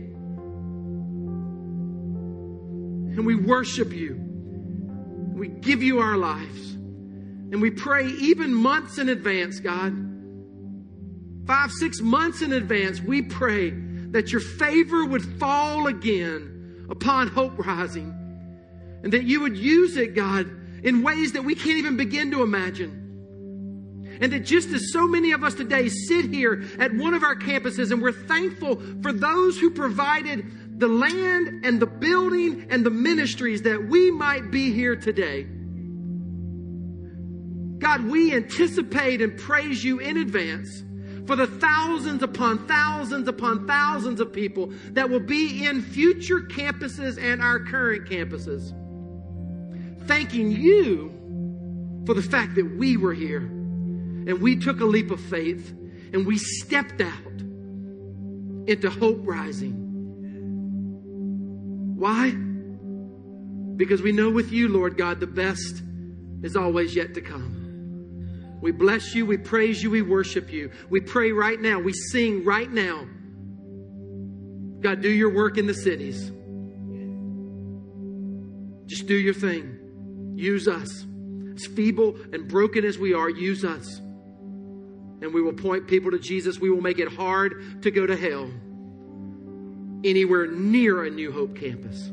And 3.12 3.24
we 3.24 3.36
worship 3.36 3.94
you. 3.94 4.16
We 5.36 5.50
give 5.50 5.84
you 5.84 6.00
our 6.00 6.18
lives. 6.18 6.72
And 6.72 7.62
we 7.62 7.70
pray 7.70 8.08
even 8.08 8.52
months 8.52 8.98
in 8.98 9.10
advance, 9.10 9.60
God. 9.60 10.09
Five, 11.50 11.72
six 11.72 12.00
months 12.00 12.44
in 12.44 12.54
advance, 12.54 13.02
we 13.02 13.24
pray 13.24 13.72
that 14.12 14.32
your 14.32 14.40
favor 14.40 15.04
would 15.04 15.26
fall 15.40 15.88
again 15.88 16.86
upon 16.92 17.28
Hope 17.28 17.58
Rising. 17.58 18.14
And 19.02 19.12
that 19.12 19.24
you 19.24 19.42
would 19.42 19.58
use 19.58 19.98
it, 19.98 20.14
God, 20.14 20.48
in 20.84 21.02
ways 21.02 21.32
that 21.32 21.44
we 21.44 21.56
can't 21.56 21.80
even 21.80 21.98
begin 21.98 22.30
to 22.30 22.44
imagine. 22.44 24.20
And 24.22 24.32
that 24.32 24.42
just 24.42 24.70
as 24.70 24.94
so 24.94 25.08
many 25.08 25.32
of 25.32 25.44
us 25.44 25.56
today 25.56 25.90
sit 25.90 26.26
here 26.26 26.66
at 26.78 26.94
one 26.94 27.16
of 27.16 27.24
our 27.24 27.36
campuses 27.36 27.92
and 27.92 28.00
we're 28.00 28.12
thankful 28.12 28.80
for 29.02 29.12
those 29.12 29.58
who 29.58 29.72
provided 29.72 30.80
the 30.80 30.88
land 30.88 31.66
and 31.66 31.80
the 31.80 31.88
building 31.88 32.68
and 32.70 32.86
the 32.86 32.92
ministries 32.92 33.64
that 33.64 33.88
we 33.90 34.12
might 34.12 34.52
be 34.52 34.72
here 34.72 34.96
today. 34.96 35.48
God, 37.80 38.06
we 38.06 38.36
anticipate 38.36 39.24
and 39.24 39.36
praise 39.36 39.84
you 39.84 39.98
in 39.98 40.18
advance 40.18 40.84
for 41.30 41.36
the 41.36 41.46
thousands 41.46 42.24
upon 42.24 42.66
thousands 42.66 43.28
upon 43.28 43.68
thousands 43.68 44.20
of 44.20 44.34
people 44.34 44.74
that 44.94 45.12
will 45.12 45.20
be 45.20 45.64
in 45.68 45.80
future 45.80 46.40
campuses 46.40 47.22
and 47.24 47.40
our 47.40 47.60
current 47.60 48.10
campuses. 48.10 48.74
Thanking 50.08 50.50
you 50.50 51.12
for 52.08 52.16
the 52.16 52.24
fact 52.24 52.56
that 52.56 52.66
we 52.80 52.98
were 52.98 53.14
here 53.14 53.42
and 53.42 54.42
we 54.42 54.56
took 54.56 54.80
a 54.80 54.86
leap 54.86 55.12
of 55.12 55.22
faith 55.22 55.70
and 56.14 56.26
we 56.26 56.40
stepped 56.40 57.00
out 57.00 57.14
into 58.68 58.90
hope 58.90 59.20
rising. 59.22 59.76
Why? 61.96 62.32
Because 63.78 64.02
we 64.02 64.14
know 64.14 64.32
with 64.32 64.52
you, 64.52 64.68
Lord 64.68 64.98
God, 64.98 65.20
the 65.20 65.28
best 65.28 65.84
is 66.42 66.56
always 66.56 66.96
yet 66.96 67.14
to 67.14 67.22
come. 67.22 67.59
We 68.62 68.72
bless 68.72 69.16
you, 69.16 69.26
we 69.26 69.38
praise 69.38 69.82
you, 69.82 69.90
we 69.90 70.02
worship 70.02 70.52
you. 70.52 70.72
We 70.90 71.00
pray 71.00 71.32
right 71.32 71.60
now, 71.60 71.80
we 71.80 71.94
sing 71.94 72.44
right 72.44 72.70
now. 72.70 73.08
God, 74.82 75.02
do 75.02 75.10
your 75.10 75.34
work 75.34 75.58
in 75.58 75.68
the 75.68 75.74
cities. 75.74 76.32
Just 78.86 79.08
do 79.08 79.16
your 79.16 79.34
thing. 79.34 80.34
Use 80.36 80.68
us. 80.68 81.06
As 81.56 81.66
feeble 81.66 82.16
and 82.34 82.48
broken 82.48 82.86
as 82.86 82.98
we 82.98 83.14
are, 83.14 83.30
use 83.30 83.64
us. 83.64 84.00
And 85.22 85.34
we 85.34 85.42
will 85.42 85.54
point 85.54 85.88
people 85.88 86.12
to 86.12 86.20
Jesus. 86.20 86.60
We 86.60 86.70
will 86.70 86.82
make 86.82 87.00
it 87.00 87.10
hard 87.10 87.82
to 87.84 87.92
go 87.92 88.08
to 88.08 88.16
hell 88.16 88.50
anywhere 90.04 90.48
near 90.48 91.04
a 91.04 91.10
New 91.10 91.32
Hope 91.32 91.58
campus. 91.58 92.10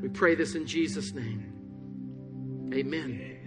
We 0.00 0.08
pray 0.08 0.36
this 0.36 0.54
in 0.54 0.66
Jesus' 0.66 1.12
name. 1.12 1.52
Amen. 2.72 3.37